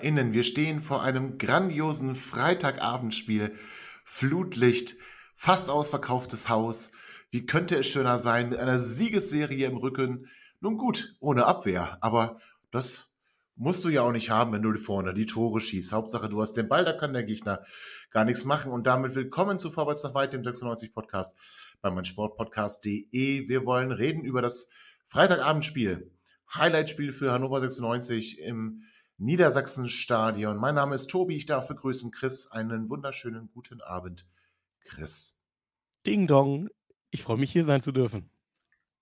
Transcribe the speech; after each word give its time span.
HörerInnen, 0.00 0.32
wir 0.32 0.44
stehen 0.44 0.80
vor 0.80 1.02
einem 1.02 1.36
grandiosen 1.36 2.16
Freitagabendspiel. 2.16 3.54
Flutlicht, 4.04 4.96
fast 5.36 5.68
ausverkauftes 5.68 6.48
Haus. 6.48 6.92
Wie 7.30 7.44
könnte 7.44 7.76
es 7.76 7.86
schöner 7.86 8.16
sein 8.16 8.48
mit 8.48 8.58
einer 8.58 8.78
Siegesserie 8.78 9.66
im 9.66 9.76
Rücken? 9.76 10.26
Nun 10.60 10.78
gut, 10.78 11.16
ohne 11.20 11.44
Abwehr, 11.44 11.98
aber 12.00 12.40
das 12.70 13.12
musst 13.56 13.84
du 13.84 13.90
ja 13.90 14.00
auch 14.00 14.12
nicht 14.12 14.30
haben, 14.30 14.54
wenn 14.54 14.62
du 14.62 14.74
vorne 14.78 15.12
die 15.12 15.26
Tore 15.26 15.60
schießt. 15.60 15.92
Hauptsache, 15.92 16.30
du 16.30 16.40
hast 16.40 16.54
den 16.54 16.68
Ball, 16.68 16.86
da 16.86 16.94
kann 16.94 17.12
der 17.12 17.24
Gegner 17.24 17.62
gar 18.10 18.24
nichts 18.24 18.46
machen. 18.46 18.72
Und 18.72 18.86
damit 18.86 19.14
willkommen 19.14 19.58
zu 19.58 19.70
Vorwärts 19.70 20.02
nach 20.02 20.14
weit, 20.14 20.32
dem 20.32 20.42
96 20.42 20.94
Podcast 20.94 21.36
bei 21.82 21.90
meinsportpodcast.de. 21.90 23.48
Wir 23.48 23.66
wollen 23.66 23.92
reden 23.92 24.24
über 24.24 24.40
das 24.40 24.70
Freitagabendspiel. 25.08 26.10
Highlightspiel 26.54 27.12
für 27.12 27.32
Hannover 27.32 27.60
96 27.60 28.38
im 28.40 28.84
Niedersachsenstadion. 29.20 30.56
Mein 30.56 30.74
Name 30.74 30.94
ist 30.94 31.10
Tobi, 31.10 31.36
ich 31.36 31.44
darf 31.44 31.68
begrüßen 31.68 32.10
Chris. 32.10 32.50
Einen 32.50 32.88
wunderschönen 32.88 33.50
guten 33.52 33.82
Abend, 33.82 34.26
Chris. 34.86 35.38
Ding 36.06 36.26
Dong, 36.26 36.70
ich 37.10 37.22
freue 37.22 37.36
mich 37.36 37.52
hier 37.52 37.66
sein 37.66 37.82
zu 37.82 37.92
dürfen. 37.92 38.30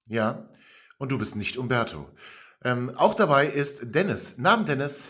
Ja, 0.07 0.49
und 0.99 1.11
du 1.11 1.19
bist 1.19 1.37
nicht 1.37 1.57
Umberto. 1.57 2.11
Ähm, 2.65 2.91
auch 2.97 3.15
dabei 3.15 3.47
ist 3.47 3.95
Dennis. 3.95 4.39
Namen 4.39 4.67
Dennis. 4.67 5.09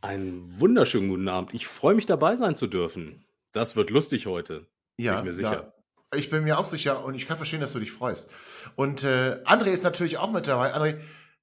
Einen 0.00 0.58
wunderschönen 0.58 1.08
guten 1.08 1.28
Abend. 1.28 1.54
Ich 1.54 1.68
freue 1.68 1.94
mich 1.94 2.06
dabei 2.06 2.34
sein 2.34 2.56
zu 2.56 2.66
dürfen. 2.66 3.24
Das 3.52 3.76
wird 3.76 3.90
lustig 3.90 4.26
heute. 4.26 4.66
Ja, 4.96 5.12
bin 5.12 5.18
ich 5.20 5.24
mir 5.26 5.32
sicher. 5.34 5.72
Ja. 6.12 6.18
Ich 6.18 6.30
bin 6.30 6.42
mir 6.42 6.58
auch 6.58 6.64
sicher 6.64 7.04
und 7.04 7.14
ich 7.14 7.28
kann 7.28 7.36
verstehen, 7.36 7.60
dass 7.60 7.72
du 7.72 7.78
dich 7.78 7.92
freust. 7.92 8.28
Und 8.74 9.04
äh, 9.04 9.40
André 9.44 9.68
ist 9.68 9.84
natürlich 9.84 10.18
auch 10.18 10.32
mit 10.32 10.48
dabei. 10.48 10.74
André, 10.74 11.00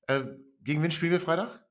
äh, 0.07 0.25
gegen 0.61 0.83
wen 0.83 0.91
spielen 0.91 1.13
wir 1.13 1.21
Freitag? 1.21 1.62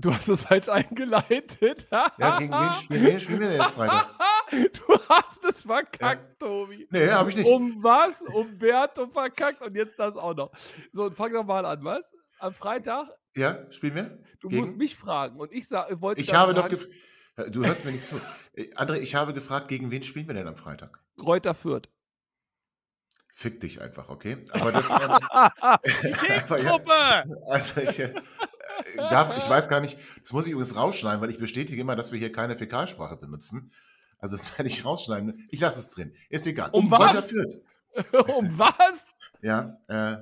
Du 0.00 0.14
hast 0.14 0.28
es 0.28 0.42
falsch 0.42 0.68
eingeleitet. 0.68 1.86
ja, 1.90 2.38
gegen 2.38 2.52
wen 2.52 2.74
spielen, 2.74 3.04
wen 3.04 3.20
spielen 3.20 3.40
wir 3.40 3.48
denn 3.50 3.60
jetzt 3.60 3.72
Freitag? 3.72 4.08
Du 4.50 4.98
hast 5.08 5.44
es 5.44 5.62
verkackt, 5.62 6.42
ja. 6.42 6.48
Tobi. 6.48 6.88
Nee, 6.90 7.08
hab 7.08 7.28
ich 7.28 7.36
nicht. 7.36 7.46
Um 7.46 7.84
was? 7.84 8.20
Umberto 8.22 9.06
verkackt 9.06 9.62
und 9.62 9.76
jetzt 9.76 9.96
das 9.96 10.16
auch 10.16 10.34
noch. 10.34 10.50
So, 10.92 11.04
und 11.04 11.14
fang 11.14 11.32
doch 11.32 11.44
mal 11.44 11.64
an, 11.64 11.84
was? 11.84 12.12
Am 12.40 12.52
Freitag? 12.52 13.06
Ja, 13.36 13.70
spielen 13.70 13.94
wir? 13.94 14.18
Du 14.40 14.48
gegen? 14.48 14.60
musst 14.60 14.76
mich 14.76 14.96
fragen 14.96 15.38
und 15.38 15.52
ich 15.52 15.68
sag, 15.68 16.00
wollte 16.00 16.20
Ich 16.20 16.34
habe 16.34 16.52
doch 16.54 16.68
gefragt. 16.68 16.92
Du 17.50 17.64
hörst 17.64 17.84
mir 17.84 17.92
nicht 17.92 18.06
zu. 18.06 18.16
Äh, 18.54 18.74
André, 18.74 18.96
ich 18.96 19.14
habe 19.14 19.32
gefragt, 19.32 19.68
gegen 19.68 19.92
wen 19.92 20.02
spielen 20.02 20.26
wir 20.26 20.34
denn 20.34 20.48
am 20.48 20.56
Freitag? 20.56 21.00
Kräuter 21.16 21.54
Fürth. 21.54 21.88
Fick 23.32 23.60
dich 23.60 23.80
einfach, 23.80 24.08
okay? 24.08 24.44
Aber 24.50 24.72
das. 24.72 24.90
Ähm, 24.90 24.98
Die 26.58 26.66
Truppe! 26.66 26.90
Ja, 26.90 27.24
also 27.46 27.80
ich, 27.80 28.00
äh, 28.00 28.14
darf, 28.96 29.36
ich 29.38 29.48
weiß 29.48 29.68
gar 29.68 29.80
nicht, 29.80 29.98
das 30.22 30.32
muss 30.32 30.46
ich 30.46 30.52
übrigens 30.52 30.76
rausschneiden, 30.76 31.20
weil 31.20 31.30
ich 31.30 31.38
bestätige 31.38 31.80
immer, 31.80 31.96
dass 31.96 32.12
wir 32.12 32.18
hier 32.18 32.32
keine 32.32 32.56
Fäkalsprache 32.56 33.16
benutzen. 33.16 33.72
Also 34.18 34.36
das 34.36 34.46
werde 34.58 34.68
ich 34.68 34.84
rausschneiden. 34.84 35.46
Ich 35.50 35.60
lasse 35.60 35.80
es 35.80 35.90
drin. 35.90 36.12
Ist 36.28 36.46
egal. 36.46 36.70
Um, 36.70 36.86
um 36.86 36.90
was? 36.90 37.32
Um 38.36 38.56
was? 38.56 39.14
Ja, 39.42 39.78
äh, 39.88 40.18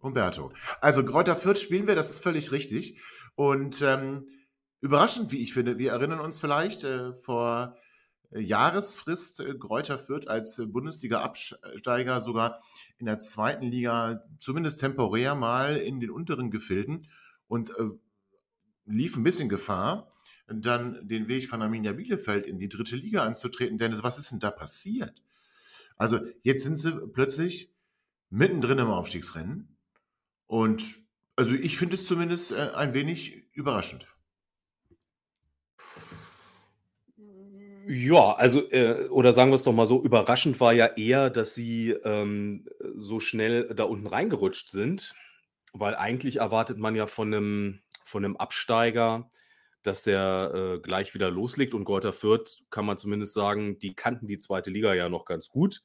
Umberto. 0.00 0.52
Also 0.80 1.04
Kräuter 1.04 1.36
Fürth 1.36 1.58
spielen 1.58 1.86
wir, 1.86 1.94
das 1.94 2.10
ist 2.10 2.20
völlig 2.20 2.50
richtig. 2.50 3.00
Und 3.36 3.80
ähm, 3.82 4.26
überraschend, 4.80 5.30
wie 5.30 5.42
ich 5.42 5.54
finde, 5.54 5.78
wir 5.78 5.92
erinnern 5.92 6.20
uns 6.20 6.40
vielleicht 6.40 6.84
äh, 6.84 7.12
vor 7.12 7.76
Jahresfrist 8.30 9.40
äh, 9.40 9.54
Kräuter 9.54 9.98
Fürth 9.98 10.28
als 10.28 10.58
äh, 10.58 10.66
Bundesliga-Absteiger 10.66 12.20
sogar 12.20 12.58
in 12.98 13.06
der 13.06 13.18
zweiten 13.18 13.66
Liga 13.66 14.24
zumindest 14.40 14.80
temporär 14.80 15.34
mal 15.34 15.76
in 15.76 16.00
den 16.00 16.10
unteren 16.10 16.50
Gefilden 16.50 17.08
und 17.48 17.70
äh, 17.70 17.90
lief 18.86 19.16
ein 19.16 19.22
bisschen 19.22 19.48
Gefahr, 19.48 20.10
dann 20.48 21.06
den 21.08 21.28
Weg 21.28 21.48
von 21.48 21.62
Arminia 21.62 21.92
Bielefeld 21.92 22.46
in 22.46 22.58
die 22.58 22.68
dritte 22.68 22.96
Liga 22.96 23.24
anzutreten. 23.24 23.78
Denn 23.78 24.00
was 24.02 24.18
ist 24.18 24.30
denn 24.30 24.40
da 24.40 24.50
passiert? 24.50 25.22
Also 25.96 26.20
jetzt 26.42 26.62
sind 26.62 26.76
sie 26.76 26.92
plötzlich 27.12 27.72
mittendrin 28.30 28.78
im 28.78 28.88
Aufstiegsrennen 28.88 29.76
und 30.46 30.84
also 31.36 31.52
ich 31.52 31.76
finde 31.76 31.94
es 31.94 32.06
zumindest 32.06 32.52
äh, 32.52 32.70
ein 32.74 32.94
wenig 32.94 33.48
überraschend. 33.52 34.06
Ja, 37.88 38.32
also, 38.32 38.68
äh, 38.72 39.06
oder 39.10 39.32
sagen 39.32 39.52
wir 39.52 39.54
es 39.54 39.62
doch 39.62 39.72
mal 39.72 39.86
so, 39.86 40.02
überraschend 40.02 40.58
war 40.58 40.72
ja 40.72 40.86
eher, 40.86 41.30
dass 41.30 41.54
sie 41.54 41.90
ähm, 41.90 42.66
so 42.94 43.20
schnell 43.20 43.72
da 43.76 43.84
unten 43.84 44.08
reingerutscht 44.08 44.70
sind, 44.70 45.14
weil 45.80 45.94
eigentlich 45.94 46.36
erwartet 46.36 46.78
man 46.78 46.94
ja 46.94 47.06
von 47.06 47.32
einem, 47.32 47.80
von 48.04 48.24
einem 48.24 48.36
Absteiger, 48.36 49.30
dass 49.82 50.02
der 50.02 50.52
äh, 50.54 50.80
gleich 50.80 51.14
wieder 51.14 51.30
loslegt 51.30 51.72
und 51.74 51.84
Greuther 51.84 52.12
Fürth, 52.12 52.64
kann 52.70 52.86
man 52.86 52.98
zumindest 52.98 53.34
sagen, 53.34 53.78
die 53.78 53.94
kannten 53.94 54.26
die 54.26 54.38
zweite 54.38 54.70
Liga 54.70 54.94
ja 54.94 55.08
noch 55.08 55.24
ganz 55.24 55.48
gut. 55.48 55.82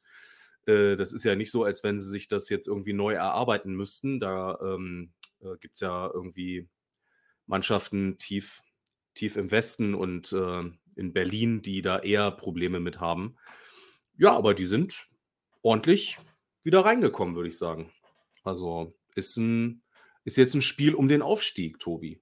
Äh, 0.66 0.96
das 0.96 1.13
ist 1.13 1.24
ja 1.24 1.35
nicht 1.35 1.52
so, 1.52 1.63
als 1.63 1.84
wenn 1.84 1.97
sie 1.97 2.09
sich 2.09 2.28
das 2.28 2.50
jetzt 2.50 2.68
irgendwie 2.68 2.94
neu 2.94 3.13
erarbeiten 3.13 3.74
müssten. 3.74 4.19
Da 4.19 4.57
ähm, 4.62 5.13
äh, 5.41 5.56
gibt 5.59 5.75
es 5.75 5.81
ja 5.81 6.09
irgendwie 6.12 6.68
Mannschaften 7.46 8.18
tief, 8.18 8.62
tief 9.13 9.38
im 9.38 9.52
Westen 9.52 9.94
und 9.94 10.34
äh, 10.34 10.63
in 10.96 11.13
Berlin, 11.13 11.62
die 11.62 11.81
da 11.81 12.00
eher 12.00 12.31
Probleme 12.31 12.79
mit 12.79 13.00
haben. 13.00 13.38
Ja, 14.18 14.35
aber 14.35 14.53
die 14.53 14.66
sind 14.66 15.09
ordentlich 15.62 16.18
wieder 16.63 16.85
reingekommen, 16.85 17.35
würde 17.35 17.50
ich 17.50 17.58
sagen. 17.58 17.91
Also 18.44 18.96
ist, 19.16 19.38
ein, 19.38 19.83
ist 20.23 20.38
jetzt 20.38 20.53
ein 20.53 20.61
Spiel 20.61 20.94
um 20.94 21.07
den 21.07 21.22
Aufstieg, 21.22 21.79
Tobi. 21.79 22.22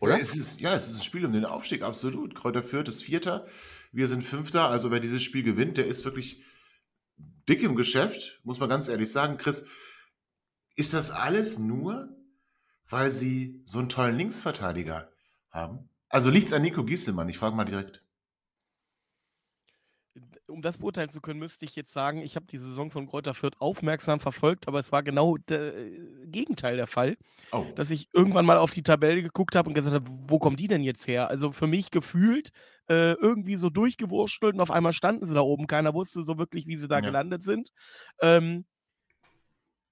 Oder? 0.00 0.14
Ja, 0.14 0.18
es 0.18 0.36
ist, 0.36 0.60
ja, 0.60 0.74
es 0.74 0.88
ist 0.88 0.98
ein 0.98 1.04
Spiel 1.04 1.24
um 1.26 1.32
den 1.32 1.44
Aufstieg, 1.44 1.82
absolut. 1.82 2.34
Kräuter 2.34 2.62
Fürth 2.62 2.88
ist 2.88 3.02
Vierter, 3.02 3.46
wir 3.92 4.06
sind 4.06 4.22
Fünfter. 4.22 4.68
Also 4.68 4.90
wer 4.90 5.00
dieses 5.00 5.22
Spiel 5.22 5.42
gewinnt, 5.42 5.76
der 5.76 5.86
ist 5.86 6.04
wirklich 6.04 6.44
dick 7.48 7.62
im 7.62 7.74
Geschäft, 7.74 8.40
muss 8.44 8.60
man 8.60 8.68
ganz 8.68 8.88
ehrlich 8.88 9.10
sagen. 9.10 9.38
Chris, 9.38 9.66
ist 10.76 10.94
das 10.94 11.10
alles 11.10 11.58
nur, 11.58 12.08
weil 12.88 13.10
sie 13.10 13.60
so 13.64 13.78
einen 13.80 13.88
tollen 13.88 14.16
Linksverteidiger 14.16 15.10
haben? 15.50 15.90
Also 16.08 16.30
liegt 16.30 16.48
es 16.48 16.52
an 16.52 16.62
Nico 16.62 16.84
Gieselmann? 16.84 17.28
Ich 17.28 17.38
frage 17.38 17.56
mal 17.56 17.64
direkt 17.64 18.02
um 20.48 20.62
das 20.62 20.78
beurteilen 20.78 21.10
zu 21.10 21.20
können, 21.20 21.38
müsste 21.38 21.64
ich 21.64 21.76
jetzt 21.76 21.92
sagen, 21.92 22.22
ich 22.22 22.36
habe 22.36 22.46
die 22.46 22.58
Saison 22.58 22.90
von 22.90 23.06
Kräuter 23.06 23.34
Fürth 23.34 23.56
aufmerksam 23.58 24.20
verfolgt, 24.20 24.68
aber 24.68 24.78
es 24.78 24.92
war 24.92 25.02
genau 25.02 25.36
der 25.36 25.76
äh, 25.76 26.26
Gegenteil 26.26 26.76
der 26.76 26.86
Fall. 26.86 27.16
Oh. 27.52 27.64
Dass 27.74 27.90
ich 27.90 28.08
irgendwann 28.12 28.46
mal 28.46 28.58
auf 28.58 28.70
die 28.70 28.82
Tabelle 28.82 29.22
geguckt 29.22 29.56
habe 29.56 29.68
und 29.68 29.74
gesagt 29.74 29.94
habe, 29.94 30.10
wo 30.26 30.38
kommen 30.38 30.56
die 30.56 30.68
denn 30.68 30.82
jetzt 30.82 31.06
her? 31.06 31.28
Also 31.28 31.52
für 31.52 31.66
mich 31.66 31.90
gefühlt 31.90 32.50
äh, 32.88 33.12
irgendwie 33.12 33.56
so 33.56 33.70
durchgewurschtelt 33.70 34.54
und 34.54 34.60
auf 34.60 34.70
einmal 34.70 34.92
standen 34.92 35.26
sie 35.26 35.34
da 35.34 35.40
oben. 35.40 35.66
Keiner 35.66 35.94
wusste 35.94 36.22
so 36.22 36.38
wirklich, 36.38 36.66
wie 36.66 36.76
sie 36.76 36.88
da 36.88 36.96
ja. 36.96 37.00
gelandet 37.02 37.42
sind. 37.42 37.70
Ähm, 38.20 38.64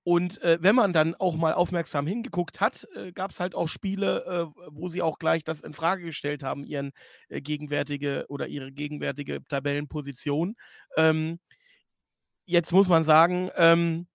und 0.06 0.40
äh, 0.42 0.58
wenn 0.60 0.76
man 0.76 0.92
dann 0.92 1.16
auch 1.16 1.34
mal 1.34 1.52
aufmerksam 1.52 2.06
hingeguckt 2.06 2.60
hat, 2.60 2.86
äh, 2.94 3.10
gab 3.10 3.32
es 3.32 3.40
halt 3.40 3.56
auch 3.56 3.66
Spiele, 3.66 4.24
äh, 4.54 4.60
wo 4.70 4.86
sie 4.88 5.02
auch 5.02 5.18
gleich 5.18 5.42
das 5.42 5.62
in 5.62 5.72
Frage 5.72 6.04
gestellt 6.04 6.44
haben, 6.44 6.62
ihren 6.62 6.92
äh, 7.28 7.40
gegenwärtige 7.40 8.24
oder 8.28 8.46
ihre 8.46 8.70
gegenwärtige 8.70 9.42
Tabellenposition. 9.48 10.54
Ähm, 10.96 11.40
jetzt 12.44 12.72
muss 12.72 12.88
man 12.88 13.02
sagen, 13.02 13.50
ähm, 13.56 14.06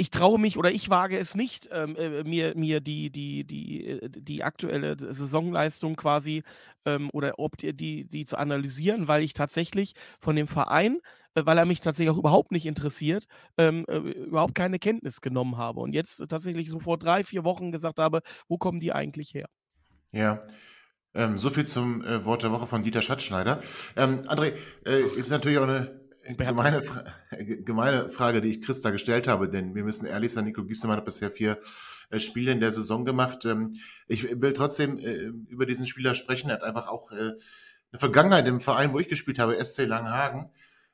ich 0.00 0.10
traue 0.10 0.38
mich 0.38 0.56
oder 0.56 0.70
ich 0.70 0.90
wage 0.90 1.18
es 1.18 1.34
nicht, 1.34 1.68
ähm, 1.72 1.96
äh, 1.96 2.22
mir, 2.22 2.56
mir 2.56 2.80
die, 2.80 3.10
die, 3.10 3.44
die, 3.44 3.84
äh, 3.84 4.08
die 4.08 4.44
aktuelle 4.44 4.96
Saisonleistung 4.96 5.96
quasi 5.96 6.44
ähm, 6.86 7.10
oder 7.12 7.34
ob 7.38 7.56
die, 7.56 7.74
die, 7.74 8.04
die 8.04 8.24
zu 8.24 8.38
analysieren, 8.38 9.08
weil 9.08 9.24
ich 9.24 9.32
tatsächlich 9.34 9.94
von 10.20 10.36
dem 10.36 10.46
Verein, 10.46 11.00
äh, 11.34 11.42
weil 11.44 11.58
er 11.58 11.64
mich 11.64 11.80
tatsächlich 11.80 12.14
auch 12.14 12.18
überhaupt 12.18 12.52
nicht 12.52 12.64
interessiert, 12.64 13.26
ähm, 13.58 13.84
äh, 13.88 13.96
überhaupt 13.96 14.54
keine 14.54 14.78
Kenntnis 14.78 15.20
genommen 15.20 15.56
habe 15.56 15.80
und 15.80 15.92
jetzt 15.92 16.24
tatsächlich 16.28 16.70
so 16.70 16.78
vor 16.78 16.96
drei, 16.96 17.24
vier 17.24 17.42
Wochen 17.42 17.72
gesagt 17.72 17.98
habe, 17.98 18.22
wo 18.46 18.56
kommen 18.56 18.78
die 18.78 18.92
eigentlich 18.92 19.34
her? 19.34 19.48
Ja, 20.12 20.38
ähm, 21.12 21.38
so 21.38 21.50
viel 21.50 21.66
zum 21.66 22.04
äh, 22.04 22.24
Wort 22.24 22.44
der 22.44 22.52
Woche 22.52 22.68
von 22.68 22.84
Dieter 22.84 23.02
Schatzschneider. 23.02 23.62
Ähm, 23.96 24.20
André, 24.28 24.52
äh, 24.86 25.02
ist 25.16 25.30
natürlich 25.30 25.58
auch 25.58 25.64
eine 25.64 26.07
gemeine, 26.36 26.82
Fra 26.82 27.04
gemeine 27.38 28.08
Frage, 28.08 28.40
die 28.40 28.50
ich 28.50 28.62
Christa 28.62 28.90
gestellt 28.90 29.28
habe, 29.28 29.48
denn 29.48 29.74
wir 29.74 29.84
müssen 29.84 30.06
ehrlich 30.06 30.32
sein, 30.32 30.44
Nico 30.44 30.64
Giesemann 30.64 30.98
hat 30.98 31.04
bisher 31.04 31.30
vier 31.30 31.58
äh, 32.10 32.18
Spiele 32.18 32.52
in 32.52 32.60
der 32.60 32.72
Saison 32.72 33.04
gemacht. 33.04 33.44
Ähm, 33.44 33.76
ich 34.06 34.40
will 34.40 34.52
trotzdem 34.52 34.98
äh, 34.98 35.14
über 35.48 35.66
diesen 35.66 35.86
Spieler 35.86 36.14
sprechen. 36.14 36.50
Er 36.50 36.56
hat 36.56 36.62
einfach 36.62 36.88
auch 36.88 37.12
äh, 37.12 37.32
eine 37.90 37.98
Vergangenheit 37.98 38.46
im 38.46 38.60
Verein, 38.60 38.92
wo 38.92 38.98
ich 38.98 39.08
gespielt 39.08 39.38
habe, 39.38 39.62
SC 39.62 39.86
Langenhagen. 39.86 40.50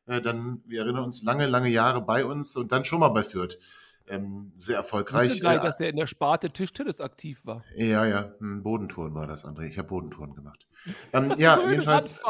Äh, 0.06 0.20
dann, 0.20 0.62
wir 0.66 0.82
erinnern 0.82 1.04
uns, 1.04 1.22
lange, 1.22 1.46
lange 1.46 1.68
Jahre 1.68 2.00
bei 2.00 2.24
uns 2.24 2.56
und 2.56 2.72
dann 2.72 2.84
schon 2.84 3.00
mal 3.00 3.08
bei 3.08 3.22
Fürth. 3.22 3.58
Ähm, 4.06 4.52
sehr 4.54 4.76
erfolgreich. 4.76 5.32
Ich 5.32 5.40
gleich, 5.40 5.60
äh, 5.60 5.62
dass 5.62 5.80
er 5.80 5.88
in 5.88 5.96
der 5.96 6.06
Sparte 6.06 6.50
Tischtennis 6.50 7.00
aktiv 7.00 7.40
war. 7.44 7.64
Ja, 7.74 8.04
ja, 8.04 8.34
Bodentouren 8.38 9.14
war 9.14 9.26
das, 9.26 9.46
André. 9.46 9.66
Ich 9.66 9.78
habe 9.78 9.88
Bodentouren 9.88 10.34
gemacht. 10.34 10.66
Ähm, 11.12 11.34
ja, 11.38 11.70
jedenfalls. 11.70 12.20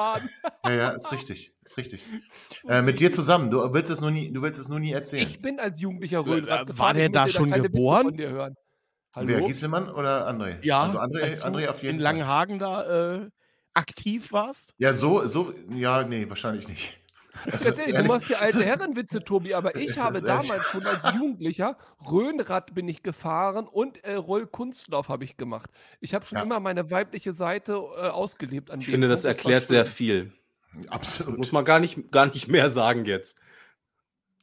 Ja, 0.64 0.70
ja, 0.70 0.88
ist 0.90 1.12
richtig, 1.12 1.52
ist 1.64 1.76
richtig. 1.76 2.06
Äh, 2.66 2.80
mit 2.80 2.98
dir 2.98 3.12
zusammen. 3.12 3.50
Du 3.50 3.74
willst 3.74 3.90
es 3.90 4.00
nur 4.00 4.10
nie, 4.10 4.32
du 4.32 4.40
willst 4.40 4.58
es 4.58 4.70
nur 4.70 4.80
nie 4.80 4.92
erzählen. 4.92 5.28
Ich 5.28 5.42
bin 5.42 5.60
als 5.60 5.80
Jugendlicher 5.80 6.24
Röhnrad 6.24 6.66
gefahren. 6.66 6.78
War 6.78 6.94
der 6.94 7.10
da 7.10 7.28
schon 7.28 7.50
geboren? 7.50 8.16
Hallo? 9.14 9.28
Wer, 9.28 9.42
Gisselmann 9.42 9.90
oder 9.90 10.26
André? 10.26 10.56
Ja, 10.62 10.80
also 10.82 10.98
André, 10.98 11.40
André 11.42 11.68
auf 11.68 11.82
jeden 11.82 11.96
in 11.96 12.02
Fall. 12.02 12.12
In 12.14 12.20
Langenhagen 12.20 12.58
da 12.58 13.16
äh, 13.16 13.28
aktiv 13.74 14.32
warst? 14.32 14.74
Ja, 14.78 14.92
so, 14.94 15.26
so, 15.26 15.52
ja, 15.70 16.04
nee, 16.04 16.28
wahrscheinlich 16.28 16.68
nicht. 16.68 16.98
Erzähl, 17.46 17.94
du 17.94 18.04
machst 18.04 18.26
hier 18.26 18.40
alte 18.40 18.64
Herrenwitze, 18.64 19.20
Tobi, 19.22 19.54
aber 19.54 19.76
ich 19.76 19.98
habe 19.98 20.20
damals 20.20 20.64
schon 20.64 20.86
als 20.86 21.14
Jugendlicher 21.14 21.76
Röhnrad 22.10 22.74
bin 22.74 22.88
ich 22.88 23.02
gefahren 23.02 23.66
und 23.66 24.02
äh, 24.04 24.14
Rollkunstlauf 24.14 25.08
habe 25.08 25.24
ich 25.24 25.36
gemacht. 25.36 25.70
Ich 26.00 26.14
habe 26.14 26.24
schon 26.26 26.38
ja. 26.38 26.44
immer 26.44 26.60
meine 26.60 26.90
weibliche 26.90 27.32
Seite 27.32 27.72
äh, 27.72 28.08
ausgelebt. 28.08 28.70
ich 28.78 28.86
finde, 28.86 29.08
Punkt. 29.08 29.12
das 29.12 29.24
erklärt 29.24 29.66
sehr 29.66 29.84
viel. 29.84 30.32
Absolut. 30.88 31.38
Muss 31.38 31.52
man 31.52 31.64
gar 31.64 31.80
nicht, 31.80 32.10
gar 32.10 32.26
nicht 32.26 32.48
mehr 32.48 32.68
sagen 32.70 33.04
jetzt. 33.04 33.36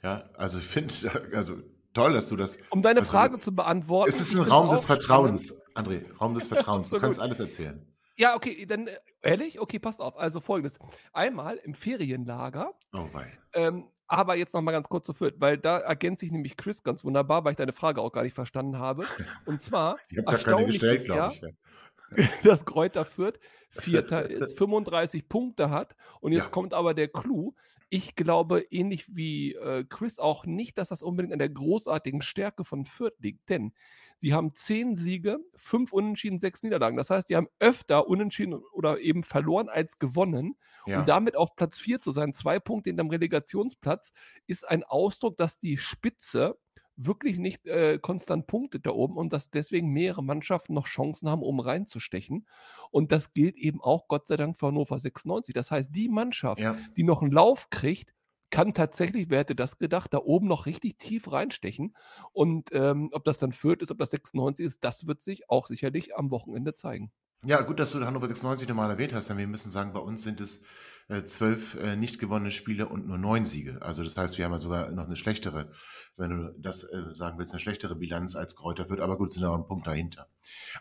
Ja, 0.04 0.30
also 0.36 0.60
ich 0.60 0.66
finde, 0.66 0.94
also 1.36 1.58
toll, 1.94 2.14
dass 2.14 2.30
du 2.30 2.36
das. 2.36 2.58
Um 2.70 2.82
deine 2.82 3.02
also, 3.02 3.12
Frage 3.12 3.40
zu 3.40 3.54
beantworten. 3.54 4.10
Es 4.10 4.20
ist 4.20 4.36
ein 4.36 4.42
Raum 4.42 4.72
des 4.72 4.86
Vertrauens, 4.86 5.62
André, 5.76 6.04
Raum 6.20 6.36
des 6.36 6.48
Vertrauens. 6.50 6.90
Du 6.90 7.00
kannst 7.00 7.20
alles 7.20 7.40
erzählen. 7.40 7.86
Ja, 8.22 8.36
okay, 8.36 8.68
dann 8.68 8.86
äh, 8.86 8.92
ehrlich? 9.24 9.60
Okay, 9.60 9.80
passt 9.80 10.00
auf. 10.00 10.16
Also 10.16 10.42
folgendes. 10.42 10.78
Einmal 11.12 11.58
im 11.58 11.74
Ferienlager. 11.74 12.72
Oh 12.94 13.08
wei. 13.14 13.26
Ähm, 13.54 13.88
aber 14.06 14.36
jetzt 14.36 14.54
noch 14.54 14.62
mal 14.62 14.74
ganz 14.74 14.88
kurz 14.88 15.08
zu 15.08 15.14
Fürth, 15.14 15.34
weil 15.40 15.58
da 15.58 15.80
ergänzt 15.80 16.20
sich 16.20 16.32
nämlich 16.32 16.56
Chris 16.56 16.84
ganz 16.84 17.04
wunderbar, 17.04 17.44
weil 17.44 17.54
ich 17.54 17.58
deine 17.58 17.74
Frage 17.74 18.00
auch 18.00 18.12
gar 18.12 18.22
nicht 18.22 18.36
verstanden 18.36 18.78
habe. 18.78 19.08
Und 19.48 19.64
zwar, 19.64 19.98
ich 20.10 20.20
habe 20.20 20.38
gar 20.38 20.56
keine 20.56 20.68
gestellt, 20.68 21.06
glaube 21.06 21.34
ich. 21.34 21.42
Ja, 21.42 22.28
dass 22.44 22.64
Kräuter 22.64 23.06
Fürth 23.06 23.40
Vierter 23.72 24.24
ist, 24.30 24.56
35 24.56 25.28
Punkte 25.28 25.72
hat. 25.72 25.96
Und 26.20 26.32
jetzt 26.32 26.46
ja. 26.46 26.52
kommt 26.52 26.76
aber 26.76 26.94
der 26.94 27.08
Clou. 27.08 27.56
Ich 27.90 28.16
glaube, 28.16 28.60
ähnlich 28.70 29.06
wie 29.16 29.56
äh, 29.56 29.84
Chris 29.84 30.20
auch 30.20 30.46
nicht, 30.46 30.78
dass 30.78 30.90
das 30.90 31.02
unbedingt 31.02 31.34
an 31.34 31.40
der 31.40 31.50
großartigen 31.50 32.22
Stärke 32.22 32.66
von 32.66 32.86
Fürth 32.86 33.18
liegt. 33.20 33.50
Denn 33.50 33.74
Sie 34.22 34.36
haben 34.36 34.54
zehn 34.54 34.96
Siege, 34.96 35.40
fünf 35.56 35.92
Unentschieden, 35.92 36.38
sechs 36.38 36.62
Niederlagen. 36.62 36.96
Das 36.96 37.10
heißt, 37.10 37.28
die 37.28 37.36
haben 37.36 37.48
öfter 37.58 38.08
Unentschieden 38.08 38.54
oder 38.54 39.00
eben 39.00 39.24
verloren 39.24 39.68
als 39.68 39.98
gewonnen. 39.98 40.58
Ja. 40.86 41.00
Und 41.00 41.10
damit 41.10 41.36
auf 41.36 41.56
Platz 41.56 41.80
vier 41.80 42.02
zu 42.02 42.12
sein, 42.12 42.36
zwei 42.36 42.60
Punkte 42.60 42.92
hinterm 42.92 43.10
Relegationsplatz, 43.10 44.14
ist 44.46 44.70
ein 44.70 44.84
Ausdruck, 44.84 45.38
dass 45.38 45.58
die 45.58 45.78
Spitze 45.78 46.60
wirklich 46.98 47.40
nicht 47.40 47.66
äh, 47.66 47.98
konstant 47.98 48.46
punktet 48.46 48.86
da 48.86 48.92
oben 48.92 49.18
und 49.18 49.34
dass 49.34 49.50
deswegen 49.50 49.90
mehrere 49.90 50.24
Mannschaften 50.24 50.76
noch 50.76 50.86
Chancen 50.86 51.28
haben, 51.28 51.42
um 51.42 51.60
reinzustechen. 51.60 52.48
Und 52.92 53.12
das 53.12 53.34
gilt 53.34 53.58
eben 53.58 53.82
auch 53.82 54.08
Gott 54.08 54.28
sei 54.28 54.38
Dank 54.38 54.56
für 54.56 54.68
Hannover 54.68 55.00
96. 55.00 55.56
Das 55.56 55.72
heißt, 55.72 55.90
die 55.96 56.10
Mannschaft, 56.10 56.62
ja. 56.62 56.78
die 56.96 57.02
noch 57.02 57.24
einen 57.24 57.32
Lauf 57.32 57.72
kriegt, 57.72 58.14
kann 58.52 58.74
tatsächlich, 58.74 59.30
wer 59.30 59.40
hätte 59.40 59.56
das 59.56 59.78
gedacht, 59.78 60.14
da 60.14 60.20
oben 60.20 60.48
noch 60.48 60.66
richtig 60.66 60.98
tief 60.98 61.32
reinstechen. 61.32 61.96
Und 62.32 62.70
ähm, 62.74 63.10
ob 63.14 63.24
das 63.24 63.40
dann 63.40 63.52
Fürth 63.52 63.82
ist, 63.82 63.92
ob 63.92 63.98
das 63.98 64.12
96 64.12 64.66
ist, 64.66 64.84
das 64.84 65.08
wird 65.08 65.22
sich 65.22 65.50
auch 65.50 65.68
sicherlich 65.68 66.16
am 66.16 66.30
Wochenende 66.30 66.74
zeigen. 66.74 67.12
Ja, 67.44 67.62
gut, 67.62 67.80
dass 67.80 67.92
du 67.92 68.06
Hannover 68.06 68.28
96 68.28 68.68
nochmal 68.68 68.92
erwähnt 68.92 69.14
hast, 69.14 69.30
denn 69.30 69.38
wir 69.38 69.48
müssen 69.48 69.72
sagen, 69.72 69.94
bei 69.94 70.00
uns 70.00 70.22
sind 70.22 70.40
es 70.42 70.64
äh, 71.08 71.24
zwölf 71.24 71.74
äh, 71.76 71.96
nicht 71.96 72.20
gewonnene 72.20 72.52
Spiele 72.52 72.88
und 72.88 73.08
nur 73.08 73.18
neun 73.18 73.48
Siege. 73.48 73.82
Also 73.82 74.04
das 74.04 74.16
heißt, 74.16 74.38
wir 74.38 74.46
haben 74.46 74.52
ja 74.52 74.60
sogar 74.60 74.92
noch 74.92 75.06
eine 75.06 75.16
schlechtere, 75.16 75.72
wenn 76.18 76.30
du 76.30 76.56
das 76.60 76.84
äh, 76.84 77.16
sagen 77.16 77.40
willst, 77.40 77.54
eine 77.54 77.60
schlechtere 77.60 77.96
Bilanz 77.96 78.36
als 78.36 78.56
Kräuter 78.56 78.90
wird, 78.90 79.00
aber 79.00 79.18
gut, 79.18 79.34
sind 79.34 79.44
auch 79.44 79.58
ein 79.58 79.66
Punkt 79.66 79.88
dahinter. 79.88 80.28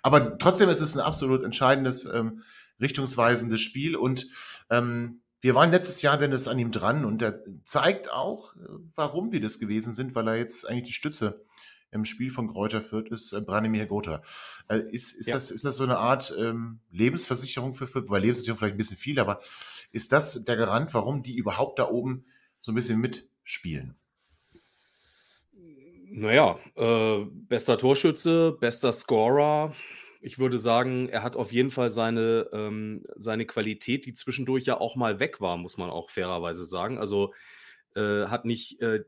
Aber 0.03 0.37
trotzdem 0.37 0.69
ist 0.69 0.83
es 0.83 0.95
ein 0.95 1.01
absolut 1.01 1.45
entscheidendes, 1.45 2.05
ähm, 2.05 2.43
richtungsweisendes 2.79 3.61
Spiel 3.61 3.97
und 3.97 4.27
ähm, 4.69 5.23
wir 5.41 5.55
waren 5.55 5.71
letztes 5.71 6.03
Jahr 6.03 6.19
Dennis 6.19 6.49
an 6.49 6.59
ihm 6.59 6.71
dran 6.71 7.05
und 7.05 7.23
er 7.23 7.43
zeigt 7.65 8.11
auch, 8.11 8.55
warum 8.95 9.33
wir 9.33 9.41
das 9.41 9.59
gewesen 9.59 9.95
sind, 9.95 10.15
weil 10.15 10.29
er 10.29 10.37
jetzt 10.37 10.69
eigentlich 10.69 10.89
die 10.89 10.93
Stütze 10.93 11.45
im 11.93 12.05
Spiel 12.05 12.31
von 12.31 12.49
Kräuter 12.49 12.81
Fürth 12.81 13.11
ist, 13.11 13.33
äh, 13.33 13.41
Branimir 13.41 13.87
Gotha. 13.87 14.23
Äh, 14.69 14.79
ist, 14.91 15.13
ist, 15.13 15.27
ja. 15.27 15.35
das, 15.35 15.51
ist 15.51 15.65
das 15.65 15.77
so 15.77 15.85
eine 15.85 15.99
Art 15.99 16.33
ähm, 16.39 16.81
Lebensversicherung 16.91 17.75
für 17.75 17.87
Fürth? 17.87 18.09
Weil 18.09 18.23
Lebensversicherung 18.23 18.59
vielleicht 18.59 18.75
ein 18.75 18.79
bisschen 18.79 18.97
viel, 18.97 19.19
aber 19.19 19.41
ist 19.91 20.13
das 20.13 20.45
der 20.45 20.57
Garant, 20.57 20.95
warum 20.95 21.23
die 21.23 21.35
überhaupt 21.35 21.79
da 21.79 21.89
oben 21.89 22.25
so 22.61 22.73
ein 22.73 22.77
bisschen 22.77 23.01
mitspielen? 23.01 23.97
Naja, 26.13 26.59
äh, 26.77 27.25
bester 27.25 27.79
Torschütze, 27.79 28.57
bester 28.61 28.93
Scorer, 28.93 29.75
ich 30.21 30.39
würde 30.39 30.59
sagen, 30.59 31.09
er 31.09 31.23
hat 31.23 31.37
auf 31.37 31.53
jeden 31.53 31.71
Fall 31.71 31.91
seine, 31.91 32.49
ähm, 32.53 33.05
seine 33.17 33.47
Qualität, 33.47 34.05
die 34.05 34.13
zwischendurch 34.13 34.67
ja 34.67 34.79
auch 34.79 34.95
mal 34.95 35.19
weg 35.19 35.41
war, 35.41 35.57
muss 35.57 35.79
man 35.79 35.91
auch 35.91 36.11
fairerweise 36.11 36.65
sagen. 36.65 36.99
Also 36.99 37.33
äh, 37.97 38.27
hat 38.27 38.45
nicht 38.45 38.81
äh, 38.83 39.05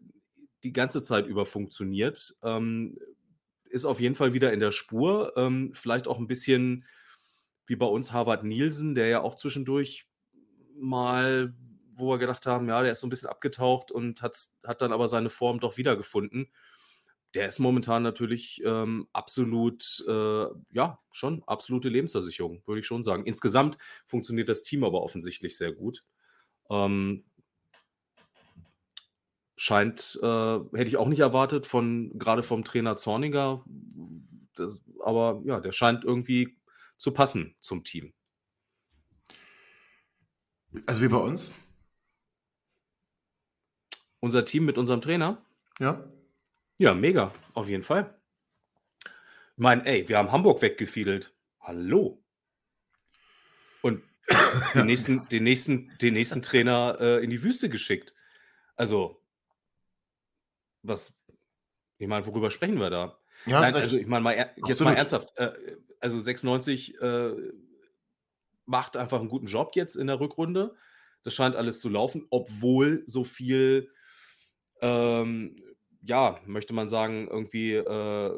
die 0.64 0.73
ganze 0.73 1.03
Zeit 1.03 1.26
über 1.26 1.44
funktioniert. 1.44 2.35
Ähm, 2.43 2.99
ist 3.69 3.85
auf 3.85 4.00
jeden 4.00 4.14
Fall 4.14 4.32
wieder 4.32 4.53
in 4.53 4.61
der 4.61 4.73
Spur. 4.73 5.35
Ähm, 5.37 5.73
vielleicht 5.75 6.09
auch 6.09 6.19
ein 6.19 6.29
bisschen 6.29 6.85
wie 7.67 7.76
bei 7.76 7.87
uns 7.87 8.12
Harvard 8.12 8.44
Nielsen, 8.44 8.94
der 8.94 9.09
ja 9.09 9.20
auch 9.20 9.35
zwischendurch 9.35 10.06
mal, 10.75 11.53
wo 11.94 12.11
wir 12.11 12.19
gedacht 12.19 12.47
haben, 12.47 12.69
ja, 12.69 12.82
der 12.82 12.93
ist 12.93 13.00
so 13.00 13.06
ein 13.06 13.11
bisschen 13.11 13.29
abgetaucht 13.29 13.93
und 13.93 14.23
hat, 14.23 14.37
hat 14.67 14.81
dann 14.82 14.93
aber 14.93 15.09
seine 15.09 15.31
Form 15.31 15.61
doch 15.61 15.76
wiedergefunden 15.76 16.49
der 17.34 17.46
ist 17.46 17.58
momentan 17.58 18.02
natürlich 18.02 18.62
ähm, 18.64 19.08
absolut, 19.12 20.05
äh, 20.06 20.46
ja, 20.70 20.99
schon 21.11 21.43
absolute 21.46 21.88
Lebensversicherung, 21.88 22.62
würde 22.67 22.81
ich 22.81 22.87
schon 22.87 23.02
sagen. 23.02 23.25
Insgesamt 23.25 23.79
funktioniert 24.06 24.49
das 24.49 24.62
Team 24.62 24.84
aber 24.84 25.02
offensichtlich 25.02 25.56
sehr 25.56 25.73
gut. 25.73 26.05
Ähm, 26.70 27.25
scheint, 29.56 30.18
äh, 30.23 30.26
hätte 30.26 30.88
ich 30.88 30.97
auch 30.97 31.09
nicht 31.09 31.21
erwartet, 31.21 31.66
von 31.66 32.18
gerade 32.18 32.42
vom 32.42 32.64
Trainer 32.64 32.97
Zorniger. 32.97 33.64
Das, 34.54 34.80
aber 35.00 35.40
ja, 35.45 35.61
der 35.61 35.73
scheint 35.73 36.04
irgendwie 36.04 36.59
zu 36.99 37.12
passen 37.12 37.56
zum 37.61 37.85
Team. 37.85 38.12
Also 40.87 41.02
wie 41.02 41.09
bei 41.09 41.18
uns? 41.18 41.50
Unser 44.21 44.45
Team 44.45 44.64
mit 44.64 44.78
unserem 44.78 45.00
Trainer? 45.00 45.45
Ja. 45.80 46.09
Ja, 46.79 46.95
mega, 46.95 47.33
auf 47.55 47.69
jeden 47.69 47.85
Fall. 47.85 48.19
Ich 49.05 49.59
meine, 49.59 49.85
ey, 49.87 50.09
wir 50.09 50.19
haben 50.19 50.33
Hamburg 50.33 50.62
weggefiedelt. 50.62 51.35
Hallo. 51.61 52.23
Und 53.83 54.02
den 54.75 54.87
nächsten, 54.87 55.21
den 55.29 55.45
nächsten, 55.45 55.97
den 55.99 56.14
nächsten 56.14 56.43
Trainer 56.43 56.97
äh, 57.00 57.25
in 57.25 57.31
die 57.31 57.43
Wüste 57.43 57.69
geschickt. 57.69 58.14
Also, 58.76 59.23
was, 60.83 61.14
ich 61.99 62.09
meine, 62.09 62.26
worüber 62.26 62.50
sprechen 62.50 62.81
wir 62.81 62.91
da? 62.91 63.19
Ja, 63.47 63.61
Nein, 63.61 63.75
also 63.75 63.99
ich 63.99 64.07
meine, 64.07 64.23
mal, 64.23 64.37
jetzt 64.37 64.62
Absolut. 64.62 64.93
mal 64.93 64.99
ernsthaft. 64.99 65.29
Äh, 65.37 65.52
also 66.00 66.19
96 66.19 67.00
äh, 67.00 67.33
macht 68.67 68.97
einfach 68.97 69.21
einen 69.21 69.29
guten 69.29 69.47
Job 69.47 69.73
jetzt 69.75 69.97
in 69.97 70.07
der 70.07 70.21
Rückrunde. 70.21 70.75
Das 71.23 71.35
scheint 71.35 71.55
alles 71.55 71.81
zu 71.81 71.88
laufen, 71.88 72.26
obwohl 72.31 73.02
so 73.07 73.25
viel 73.25 73.93
ähm, 74.81 75.55
ja, 76.02 76.40
möchte 76.47 76.75
man 76.75 76.88
sagen, 76.88 77.28
irgendwie 77.28 77.75
äh, 77.75 78.32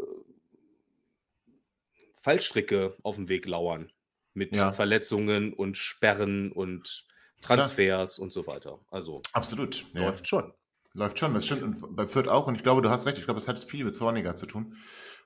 Fallstricke 2.17 2.97
auf 3.03 3.17
dem 3.17 3.29
Weg 3.29 3.47
lauern. 3.47 3.91
Mit 4.33 4.57
ja. 4.57 4.73
Verletzungen 4.73 5.53
und 5.53 5.77
Sperren 5.77 6.51
und 6.51 7.07
Transfers 7.41 8.17
Klar. 8.17 8.23
und 8.23 8.33
so 8.33 8.47
weiter. 8.47 8.81
Also 8.91 9.23
absolut. 9.33 9.85
Läuft 9.93 10.21
ja. 10.21 10.25
schon. 10.27 10.53
Läuft 10.95 11.19
schon, 11.19 11.35
das 11.35 11.47
stimmt. 11.47 11.63
Und 11.63 11.97
bei 11.97 12.07
Fürth 12.07 12.29
auch. 12.29 12.47
Und 12.47 12.57
ich 12.57 12.63
glaube, 12.63 12.83
du 12.83 12.91
hast 12.91 13.07
recht. 13.07 13.19
Ich 13.19 13.25
glaube, 13.25 13.39
es 13.39 13.49
hat 13.49 13.61
viel 13.63 13.85
mit 13.85 13.95
Zorniger 13.95 14.35
zu 14.35 14.47
tun. 14.47 14.77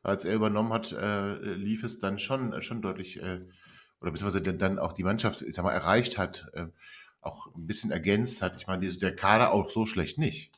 Als 0.02 0.25
er 0.25 0.35
übernommen 0.35 0.73
hat, 0.73 0.92
äh, 0.92 1.54
lief 1.54 1.85
es 1.85 1.99
dann 1.99 2.18
schon, 2.18 2.52
äh, 2.52 2.62
schon 2.62 2.83
deutlich, 2.83 3.18
äh, 3.18 3.40
oder 4.00 4.11
beziehungsweise 4.12 4.42
dann 4.42 4.78
auch 4.78 4.92
die 4.92 5.02
Mannschaft, 5.02 5.42
ich 5.42 5.54
sag 5.54 5.64
mal, 5.64 5.73
erreicht 5.73 6.18
hat, 6.18 6.47
äh, 6.52 6.66
auch 7.21 7.47
ein 7.54 7.66
bisschen 7.66 7.90
ergänzt 7.90 8.42
hat. 8.42 8.57
Ich 8.57 8.66
meine, 8.66 8.88
der 8.88 9.16
Kader 9.16 9.52
auch 9.52 9.71
so 9.71 9.87
schlecht 9.87 10.18
nicht. 10.18 10.52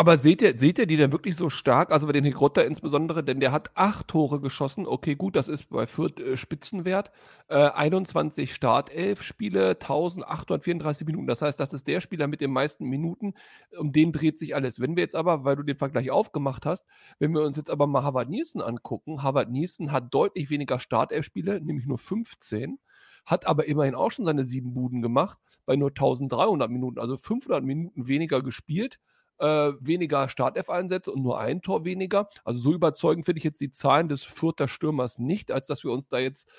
Aber 0.00 0.16
seht 0.16 0.42
ihr, 0.42 0.56
seht 0.56 0.78
ihr 0.78 0.86
die 0.86 0.96
denn 0.96 1.10
wirklich 1.10 1.34
so 1.34 1.50
stark? 1.50 1.90
Also 1.90 2.06
bei 2.06 2.12
den 2.12 2.22
Hegrotta 2.24 2.60
insbesondere, 2.60 3.24
denn 3.24 3.40
der 3.40 3.50
hat 3.50 3.72
acht 3.74 4.06
Tore 4.06 4.40
geschossen. 4.40 4.86
Okay, 4.86 5.16
gut, 5.16 5.34
das 5.34 5.48
ist 5.48 5.70
bei 5.70 5.88
Fürth 5.88 6.20
äh, 6.20 6.36
Spitzenwert. 6.36 7.10
Äh, 7.48 7.56
21 7.70 8.54
Startelf-Spiele, 8.54 9.70
1834 9.70 11.04
Minuten. 11.04 11.26
Das 11.26 11.42
heißt, 11.42 11.58
das 11.58 11.72
ist 11.72 11.88
der 11.88 12.00
Spieler 12.00 12.28
mit 12.28 12.40
den 12.40 12.52
meisten 12.52 12.84
Minuten. 12.84 13.34
Um 13.76 13.90
den 13.90 14.12
dreht 14.12 14.38
sich 14.38 14.54
alles. 14.54 14.78
Wenn 14.78 14.94
wir 14.94 15.02
jetzt 15.02 15.16
aber, 15.16 15.42
weil 15.42 15.56
du 15.56 15.64
den 15.64 15.76
Vergleich 15.76 16.12
aufgemacht 16.12 16.64
hast, 16.64 16.86
wenn 17.18 17.32
wir 17.32 17.42
uns 17.42 17.56
jetzt 17.56 17.68
aber 17.68 17.88
mal 17.88 18.04
Harvard 18.04 18.30
Nielsen 18.30 18.62
angucken, 18.62 19.24
Harvard 19.24 19.50
Nielsen 19.50 19.90
hat 19.90 20.14
deutlich 20.14 20.48
weniger 20.48 20.78
Startelf-Spiele, 20.78 21.60
nämlich 21.60 21.86
nur 21.86 21.98
15 21.98 22.78
hat 23.26 23.46
aber 23.46 23.66
immerhin 23.66 23.96
auch 23.96 24.12
schon 24.12 24.24
seine 24.24 24.44
sieben 24.44 24.74
Buden 24.74 25.02
gemacht 25.02 25.38
bei 25.66 25.74
nur 25.74 25.88
1300 25.88 26.70
Minuten, 26.70 27.00
also 27.00 27.16
500 27.16 27.64
Minuten 27.64 28.06
weniger 28.06 28.42
gespielt 28.42 29.00
äh, 29.38 29.72
weniger 29.80 30.28
Startelf-Einsätze 30.28 31.12
und 31.12 31.22
nur 31.22 31.38
ein 31.38 31.62
Tor 31.62 31.84
weniger. 31.84 32.28
Also 32.44 32.60
so 32.60 32.72
überzeugend 32.72 33.24
finde 33.24 33.38
ich 33.38 33.44
jetzt 33.44 33.60
die 33.60 33.70
Zahlen 33.70 34.08
des 34.08 34.24
Fürther 34.24 34.68
Stürmers 34.68 35.18
nicht, 35.18 35.50
als 35.52 35.66
dass 35.66 35.84
wir 35.84 35.92
uns 35.92 36.08
da 36.08 36.18
jetzt, 36.18 36.50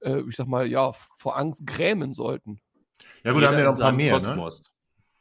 äh, 0.00 0.22
ich 0.28 0.36
sag 0.36 0.46
mal, 0.46 0.66
ja, 0.66 0.92
vor 0.92 1.36
Angst 1.36 1.66
grämen 1.66 2.14
sollten. 2.14 2.60
Ja 3.24 3.32
gut, 3.32 3.42
da 3.42 3.48
haben 3.48 3.56
wir 3.56 3.64
noch 3.64 3.74
ein 3.74 3.80
paar 3.80 3.92
mehr. 3.92 4.14
Ne? 4.14 4.20
Kosmos. 4.20 4.60
Ne? 4.60 4.66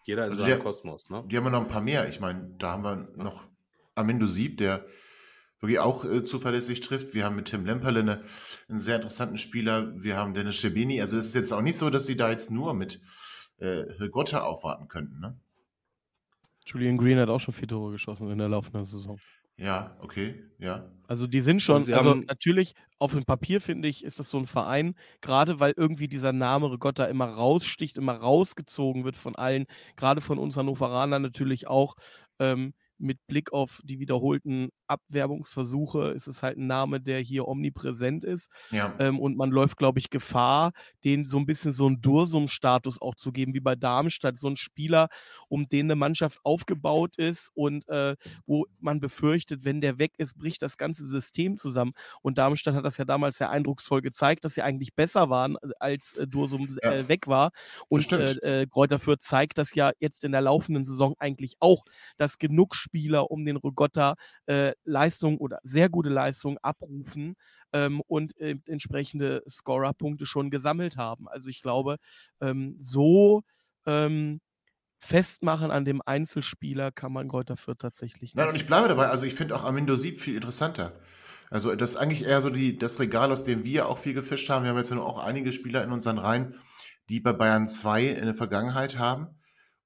Jeder 0.05 0.23
in 0.25 0.29
also 0.29 0.43
seinem 0.43 0.59
Kosmos, 0.59 1.09
ne? 1.09 1.23
Die 1.27 1.35
haben 1.35 1.43
wir 1.43 1.49
noch 1.49 1.61
ein 1.61 1.67
paar 1.67 1.81
mehr. 1.81 2.07
Ich 2.07 2.19
meine, 2.19 2.55
da 2.57 2.71
haben 2.71 2.83
wir 2.83 3.09
noch 3.15 3.43
Amindo 3.95 4.25
Sieb, 4.25 4.57
der 4.57 4.85
wirklich 5.59 5.79
auch 5.79 6.05
äh, 6.05 6.23
zuverlässig 6.23 6.81
trifft. 6.81 7.13
Wir 7.13 7.25
haben 7.25 7.35
mit 7.35 7.45
Tim 7.45 7.65
Lemperle 7.65 8.23
einen 8.69 8.79
sehr 8.79 8.95
interessanten 8.97 9.37
Spieler. 9.37 9.91
Wir 10.01 10.15
haben 10.15 10.33
Dennis 10.33 10.55
Stebini. 10.57 11.01
Also 11.01 11.17
es 11.17 11.27
ist 11.27 11.35
jetzt 11.35 11.51
auch 11.51 11.61
nicht 11.61 11.77
so, 11.77 11.89
dass 11.89 12.05
sie 12.05 12.15
da 12.15 12.29
jetzt 12.29 12.51
nur 12.51 12.73
mit 12.73 13.01
äh, 13.59 13.83
Gotta 14.09 14.41
aufwarten 14.41 14.87
könnten. 14.87 15.19
Ne? 15.19 15.37
Julian 16.67 16.97
Green 16.97 17.17
hat 17.19 17.29
auch 17.29 17.39
schon 17.39 17.53
vier 17.53 17.67
Tore 17.67 17.93
geschossen 17.93 18.29
in 18.29 18.37
der 18.37 18.49
laufenden 18.49 18.85
Saison. 18.85 19.19
Ja, 19.57 19.97
okay, 20.01 20.43
ja. 20.59 20.91
Also 21.07 21.25
die 21.25 21.41
sind 21.41 21.61
schon, 21.63 21.91
also 21.91 22.13
natürlich 22.13 22.73
auf 22.99 23.13
dem 23.13 23.25
Papier 23.25 23.59
finde 23.59 23.87
ich, 23.87 24.03
ist 24.03 24.19
das 24.19 24.29
so 24.29 24.37
ein 24.37 24.45
Verein, 24.45 24.93
gerade 25.21 25.59
weil 25.59 25.73
irgendwie 25.75 26.07
dieser 26.07 26.31
Name 26.31 26.71
Regotta 26.71 27.05
immer 27.05 27.25
raussticht, 27.25 27.97
immer 27.97 28.13
rausgezogen 28.13 29.03
wird 29.03 29.15
von 29.15 29.35
allen, 29.35 29.65
gerade 29.95 30.21
von 30.21 30.37
uns 30.37 30.57
Hannoveranern 30.57 31.21
natürlich 31.23 31.67
auch. 31.67 31.95
Ähm, 32.39 32.73
mit 32.99 33.19
Blick 33.27 33.53
auf 33.53 33.79
die 33.83 33.99
wiederholten 33.99 34.69
Abwerbungsversuche 34.87 36.09
ist 36.09 36.27
es 36.27 36.43
halt 36.43 36.57
ein 36.57 36.67
Name, 36.67 37.01
der 37.01 37.19
hier 37.19 37.47
omnipräsent 37.47 38.23
ist. 38.23 38.49
Ja. 38.71 38.95
Ähm, 38.99 39.19
und 39.19 39.37
man 39.37 39.51
läuft, 39.51 39.77
glaube 39.77 39.99
ich, 39.99 40.09
Gefahr, 40.09 40.71
den 41.03 41.25
so 41.25 41.37
ein 41.37 41.45
bisschen 41.45 41.71
so 41.71 41.85
einen 41.87 42.01
Dursum-Status 42.01 43.01
auch 43.01 43.15
zu 43.15 43.31
geben, 43.31 43.53
wie 43.53 43.59
bei 43.59 43.75
Darmstadt. 43.75 44.37
So 44.37 44.47
ein 44.47 44.55
Spieler, 44.55 45.09
um 45.49 45.67
den 45.67 45.87
eine 45.87 45.95
Mannschaft 45.95 46.39
aufgebaut 46.43 47.17
ist 47.17 47.51
und 47.53 47.87
äh, 47.89 48.15
wo 48.45 48.65
man 48.79 48.99
befürchtet, 48.99 49.65
wenn 49.65 49.81
der 49.81 49.99
weg 49.99 50.13
ist, 50.17 50.37
bricht 50.37 50.61
das 50.61 50.77
ganze 50.77 51.05
System 51.05 51.57
zusammen. 51.57 51.91
Und 52.21 52.37
Darmstadt 52.37 52.75
hat 52.75 52.85
das 52.85 52.97
ja 52.97 53.05
damals 53.05 53.37
sehr 53.37 53.49
eindrucksvoll 53.49 54.01
gezeigt, 54.01 54.45
dass 54.45 54.53
sie 54.53 54.61
eigentlich 54.61 54.95
besser 54.95 55.29
waren, 55.29 55.55
äh, 55.55 55.69
als 55.79 56.13
äh, 56.13 56.27
Dursum 56.27 56.67
ja. 56.81 56.93
äh, 56.93 57.09
weg 57.09 57.27
war. 57.27 57.51
Und 57.89 58.11
äh, 58.11 58.61
äh, 58.61 58.67
Kräuter 58.67 58.99
Fürth 58.99 59.21
zeigt 59.21 59.57
das 59.57 59.75
ja 59.75 59.91
jetzt 59.99 60.23
in 60.23 60.31
der 60.31 60.41
laufenden 60.41 60.85
Saison 60.85 61.15
eigentlich 61.19 61.55
auch, 61.59 61.83
dass 62.17 62.37
genug 62.37 62.75
Spieler 62.75 62.86
um 63.31 63.45
den 63.45 63.57
Rogotta 63.57 64.15
äh, 64.45 64.73
Leistung 64.83 65.37
oder 65.37 65.59
sehr 65.63 65.89
gute 65.89 66.09
Leistung 66.09 66.57
abrufen 66.61 67.35
ähm, 67.73 68.01
und 68.07 68.37
äh, 68.39 68.55
entsprechende 68.65 69.43
Scorer-Punkte 69.47 70.25
schon 70.25 70.49
gesammelt 70.49 70.97
haben. 70.97 71.27
Also 71.27 71.49
ich 71.49 71.61
glaube, 71.61 71.97
ähm, 72.41 72.75
so 72.79 73.43
ähm, 73.85 74.39
festmachen 74.99 75.71
an 75.71 75.85
dem 75.85 76.01
Einzelspieler 76.05 76.91
kann 76.91 77.13
man 77.13 77.27
Kräuter 77.27 77.57
Fürth 77.57 77.79
tatsächlich 77.79 78.21
nicht. 78.21 78.35
Nein, 78.35 78.49
und 78.49 78.55
ich 78.55 78.67
bleibe 78.67 78.87
dabei. 78.87 79.07
Also 79.07 79.25
ich 79.25 79.35
finde 79.35 79.55
auch 79.55 79.63
Amindo 79.63 79.95
Sieb 79.95 80.19
viel 80.21 80.35
interessanter. 80.35 80.99
Also 81.49 81.73
das 81.75 81.91
ist 81.91 81.95
eigentlich 81.95 82.25
eher 82.25 82.41
so 82.41 82.49
die, 82.49 82.77
das 82.77 82.99
Regal, 82.99 83.31
aus 83.31 83.43
dem 83.43 83.63
wir 83.63 83.87
auch 83.87 83.97
viel 83.97 84.13
gefischt 84.13 84.49
haben. 84.49 84.63
Wir 84.63 84.71
haben 84.71 84.77
jetzt 84.77 84.91
ja 84.91 84.99
auch 84.99 85.23
einige 85.23 85.53
Spieler 85.53 85.83
in 85.83 85.91
unseren 85.91 86.17
Reihen, 86.17 86.55
die 87.09 87.19
bei 87.19 87.31
Bayern 87.31 87.67
2 87.67 88.05
in 88.07 88.25
der 88.25 88.35
Vergangenheit 88.35 88.97
haben. 88.97 89.27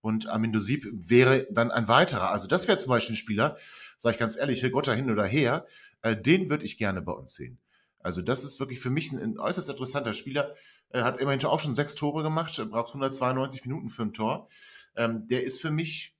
Und 0.01 0.27
Amindo 0.27 0.59
Sieb 0.59 0.87
wäre 0.91 1.47
dann 1.51 1.71
ein 1.71 1.87
weiterer. 1.87 2.31
Also 2.31 2.47
das 2.47 2.67
wäre 2.67 2.77
zum 2.77 2.89
Beispiel 2.89 3.13
ein 3.13 3.17
Spieler, 3.17 3.57
sage 3.97 4.15
ich 4.15 4.19
ganz 4.19 4.35
ehrlich, 4.35 4.65
Gott 4.71 4.89
hin 4.89 5.11
oder 5.11 5.25
her, 5.25 5.65
äh, 6.01 6.15
den 6.15 6.49
würde 6.49 6.65
ich 6.65 6.77
gerne 6.77 7.01
bei 7.01 7.11
uns 7.11 7.35
sehen. 7.35 7.59
Also 7.99 8.21
das 8.21 8.43
ist 8.43 8.59
wirklich 8.59 8.79
für 8.79 8.89
mich 8.89 9.11
ein, 9.11 9.19
ein 9.19 9.39
äußerst 9.39 9.69
interessanter 9.69 10.13
Spieler. 10.13 10.55
Er 10.89 11.03
hat 11.03 11.21
immerhin 11.21 11.43
auch 11.45 11.59
schon 11.59 11.75
sechs 11.75 11.95
Tore 11.95 12.23
gemacht, 12.23 12.55
braucht 12.69 12.89
192 12.89 13.63
Minuten 13.65 13.89
für 13.89 14.01
ein 14.03 14.13
Tor. 14.13 14.49
Ähm, 14.95 15.27
der 15.27 15.43
ist 15.43 15.61
für 15.61 15.71
mich, 15.71 16.17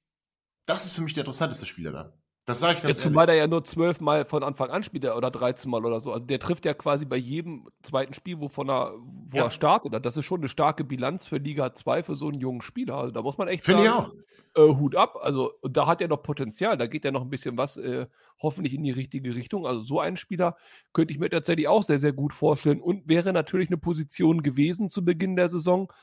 das 0.66 0.86
ist 0.86 0.94
für 0.94 1.02
mich 1.02 1.14
der 1.14 1.22
interessanteste 1.22 1.66
Spieler 1.66 1.92
dann. 1.92 2.21
Das 2.46 2.60
sage 2.60 2.74
ich 2.74 2.82
ganz 2.82 2.98
Jetzt, 2.98 3.04
Zumal 3.04 3.28
der 3.28 3.36
ja 3.36 3.48
nur 3.48 3.64
zwölf 3.64 4.02
Mal 4.02 4.26
von 4.26 4.44
Anfang 4.44 4.72
an 4.72 4.82
spielt 4.84 5.06
oder 5.06 5.30
13 5.30 5.70
Mal 5.70 5.86
oder 5.86 6.00
so. 6.00 6.12
Also 6.12 6.26
der 6.26 6.40
trifft 6.40 6.66
ja 6.66 6.74
quasi 6.74 7.06
bei 7.06 7.18
jedem 7.18 7.68
zweiten 7.84 8.14
Spiel, 8.14 8.40
wovon 8.40 8.70
er, 8.70 8.94
wo 9.28 9.38
ja. 9.38 9.44
er 9.44 9.52
startet. 9.52 9.94
Das 10.04 10.18
ist 10.18 10.26
schon 10.26 10.42
eine 10.42 10.50
starke 10.50 10.84
Bilanz 10.84 11.28
für 11.28 11.38
Liga 11.38 11.74
2 11.74 12.04
für 12.04 12.16
so 12.16 12.30
einen 12.30 12.40
jungen 12.40 12.62
Spieler. 12.62 12.96
Also 12.96 13.12
da 13.12 13.22
muss 13.22 13.38
man 13.38 13.48
echt 13.48 13.64
Finde 13.64 13.84
sagen, 13.84 14.12
äh, 14.56 14.62
Hut 14.62 14.96
ab. 14.96 15.20
Also 15.22 15.54
da 15.62 15.86
hat 15.86 16.02
er 16.02 16.08
noch 16.08 16.24
Potenzial. 16.24 16.78
Da 16.78 16.88
geht 16.88 17.06
ja 17.06 17.12
noch 17.12 17.22
ein 17.22 17.30
bisschen 17.30 17.58
was 17.58 17.78
äh, 17.78 18.08
hoffentlich 18.40 18.74
in 18.74 18.84
die 18.84 18.92
richtige 18.92 19.36
Richtung. 19.36 19.68
Also 19.68 19.82
so 19.82 20.00
einen 20.00 20.18
Spieler 20.18 20.58
könnte 20.94 21.14
ich 21.14 21.20
mir 21.20 21.30
tatsächlich 21.30 21.68
auch 21.68 21.84
sehr, 21.84 22.00
sehr 22.00 22.14
gut 22.14 22.34
vorstellen. 22.34 22.82
Und 22.82 23.08
wäre 23.08 23.34
natürlich 23.34 23.70
eine 23.70 23.78
Position 23.78 24.42
gewesen 24.42 24.90
zu 24.90 25.06
Beginn 25.06 25.36
der 25.36 25.48
Saison, 25.50 25.94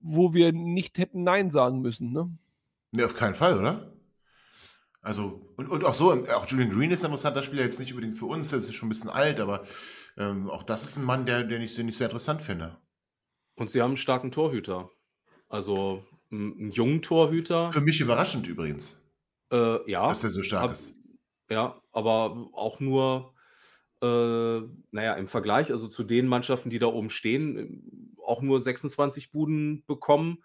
wo 0.00 0.34
wir 0.34 0.52
nicht 0.52 0.98
hätten 0.98 1.22
Nein 1.22 1.50
sagen 1.50 1.80
müssen. 1.80 2.12
Ne? 2.12 2.30
Nee, 2.90 3.04
auf 3.04 3.14
keinen 3.14 3.36
Fall, 3.36 3.58
oder? 3.58 3.93
Also, 5.04 5.42
und, 5.56 5.68
und 5.68 5.84
auch 5.84 5.94
so, 5.94 6.10
auch 6.12 6.46
Julian 6.46 6.70
Green 6.70 6.90
ist 6.90 7.04
ein 7.04 7.10
interessanter 7.10 7.42
Spieler, 7.42 7.62
jetzt 7.62 7.78
nicht 7.78 7.92
unbedingt 7.92 8.18
für 8.18 8.24
uns, 8.24 8.48
der 8.48 8.60
ist 8.60 8.74
schon 8.74 8.86
ein 8.86 8.88
bisschen 8.88 9.10
alt, 9.10 9.38
aber 9.38 9.66
ähm, 10.16 10.48
auch 10.48 10.62
das 10.62 10.84
ist 10.84 10.96
ein 10.96 11.04
Mann, 11.04 11.26
der, 11.26 11.44
den, 11.44 11.60
ich, 11.60 11.74
den 11.74 11.88
ich 11.90 11.98
sehr 11.98 12.06
interessant 12.06 12.40
finde. 12.40 12.78
Und 13.54 13.70
sie 13.70 13.82
haben 13.82 13.90
einen 13.90 13.96
starken 13.98 14.30
Torhüter. 14.30 14.90
Also 15.50 16.02
einen 16.32 16.70
jungen 16.70 17.02
Torhüter. 17.02 17.70
Für 17.70 17.82
mich 17.82 18.00
überraschend 18.00 18.48
übrigens. 18.48 19.02
Äh, 19.52 19.90
ja. 19.90 20.08
Dass 20.08 20.24
er 20.24 20.30
so 20.30 20.42
stark 20.42 20.62
hab, 20.62 20.72
ist. 20.72 20.94
Ja, 21.50 21.82
aber 21.92 22.48
auch 22.54 22.80
nur, 22.80 23.34
äh, 24.00 24.06
naja, 24.90 25.14
im 25.16 25.28
Vergleich, 25.28 25.70
also 25.70 25.86
zu 25.86 26.04
den 26.04 26.26
Mannschaften, 26.26 26.70
die 26.70 26.78
da 26.78 26.86
oben 26.86 27.10
stehen, 27.10 28.16
auch 28.24 28.40
nur 28.40 28.58
26 28.58 29.32
Buden 29.32 29.84
bekommen. 29.86 30.42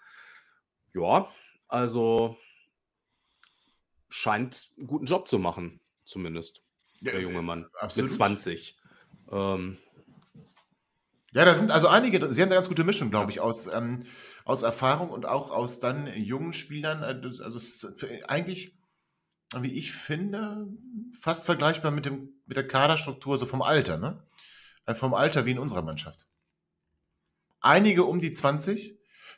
Ja, 0.93 1.29
also 1.69 2.35
scheint 4.09 4.71
einen 4.77 4.87
guten 4.87 5.05
Job 5.05 5.27
zu 5.27 5.39
machen, 5.39 5.79
zumindest. 6.03 6.61
Ja, 7.01 7.13
der 7.13 7.21
junge 7.21 7.41
Mann. 7.41 7.67
Absolut. 7.79 8.09
Mit 8.09 8.17
20. 8.17 8.77
Ähm, 9.31 9.77
ja, 11.31 11.45
da 11.45 11.53
sind 11.53 11.71
also 11.71 11.87
einige, 11.87 12.33
sie 12.33 12.41
haben 12.41 12.49
eine 12.49 12.55
ganz 12.55 12.69
gute 12.69 12.83
Mischung, 12.83 13.11
glaube 13.11 13.31
ich, 13.31 13.39
aus, 13.39 13.71
ähm, 13.71 14.05
aus 14.45 14.63
Erfahrung 14.63 15.11
und 15.11 15.25
auch 15.25 15.51
aus 15.51 15.79
dann 15.79 16.07
jungen 16.07 16.53
Spielern. 16.53 17.03
Äh, 17.03 17.21
also 17.43 17.59
eigentlich, 18.27 18.77
wie 19.55 19.73
ich 19.73 19.91
finde, 19.91 20.67
fast 21.19 21.45
vergleichbar 21.45 21.91
mit, 21.91 22.05
dem, 22.05 22.41
mit 22.45 22.57
der 22.57 22.67
Kaderstruktur, 22.67 23.37
so 23.37 23.45
vom 23.45 23.61
Alter, 23.61 23.97
ne? 23.97 24.25
Äh, 24.85 24.95
vom 24.95 25.13
Alter 25.13 25.45
wie 25.45 25.51
in 25.51 25.59
unserer 25.59 25.83
Mannschaft. 25.83 26.25
Einige 27.61 28.05
um 28.05 28.19
die 28.19 28.33
20 28.33 28.97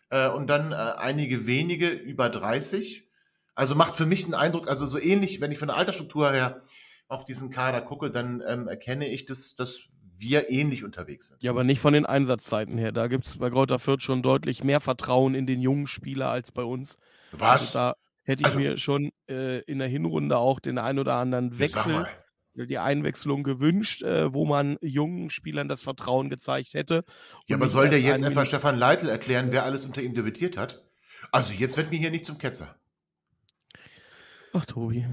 äh, 0.10 0.30
und 0.30 0.48
dann 0.48 0.72
äh, 0.72 0.76
einige 0.76 1.46
wenige 1.46 1.90
über 1.90 2.30
30 2.30 3.11
also 3.56 3.76
macht 3.76 3.96
für 3.96 4.06
mich 4.06 4.26
einen 4.26 4.34
Eindruck, 4.34 4.68
also 4.70 4.86
so 4.86 5.00
ähnlich, 5.00 5.42
wenn 5.42 5.52
ich 5.52 5.60
von 5.60 5.68
der 5.68 5.78
Altersstruktur 5.78 6.32
her 6.32 6.62
auf 7.08 7.26
diesen 7.26 7.50
Kader 7.50 7.82
gucke, 7.82 8.12
dann 8.12 8.42
ähm, 8.48 8.68
erkenne 8.68 9.08
ich, 9.08 9.26
dass, 9.26 9.56
dass 9.56 9.90
wir 10.18 10.50
ähnlich 10.50 10.84
unterwegs 10.84 11.28
sind. 11.28 11.44
Ja, 11.44 11.52
aber 11.52 11.64
nicht 11.64 11.80
von 11.80 11.94
den 11.94 12.06
Einsatzzeiten 12.06 12.78
her. 12.78 12.92
Da 12.92 13.08
gibt 13.08 13.26
es 13.26 13.38
bei 13.38 13.50
Greuther 13.50 13.80
Fürth 13.80 14.02
schon 14.02 14.22
deutlich 14.22 14.64
mehr 14.64 14.80
Vertrauen 14.80 15.36
in 15.36 15.46
den 15.48 15.62
jungen 15.62 15.88
Spieler 15.88 16.30
als 16.30 16.52
bei 16.52 16.64
uns. 16.64 16.98
Was? 17.32 17.62
Also 17.62 17.74
da 17.74 17.96
hätte 18.24 18.42
ich 18.42 18.48
also, 18.48 18.60
mir 18.60 18.78
schon 18.78 19.12
äh, 19.28 19.60
in 19.62 19.80
der 19.80 19.88
Hinrunde 19.88 20.38
auch 20.38 20.60
den 20.60 20.78
ein 20.78 21.00
oder 21.00 21.16
anderen 21.16 21.60
Wechsel, 21.60 22.08
die 22.54 22.78
Einwechslung 22.78 23.44
gewünscht, 23.44 24.04
äh, 24.04 24.34
wo 24.34 24.46
man 24.46 24.78
jungen 24.82 25.30
Spielern 25.30 25.68
das 25.68 25.82
Vertrauen 25.82 26.30
gezeigt 26.30 26.74
hätte. 26.74 27.04
Ja, 27.48 27.56
aber 27.56 27.68
soll 27.68 27.90
der 27.90 28.00
jetzt 28.00 28.24
einfach 28.24 28.46
Stefan 28.46 28.78
Leitl 28.78 29.10
erklären, 29.10 29.48
wer 29.52 29.64
alles 29.64 29.86
unter 29.86 30.02
ihm 30.02 30.14
debütiert 30.14 30.58
hat? 30.58 30.86
Also 31.32 31.54
jetzt 31.54 31.78
wird 31.78 31.92
mir 31.92 31.98
hier 31.98 32.12
nicht 32.12 32.26
zum 32.26 32.38
Ketzer. 32.38 32.76
Ach, 34.54 34.66
Tobi. 34.66 35.06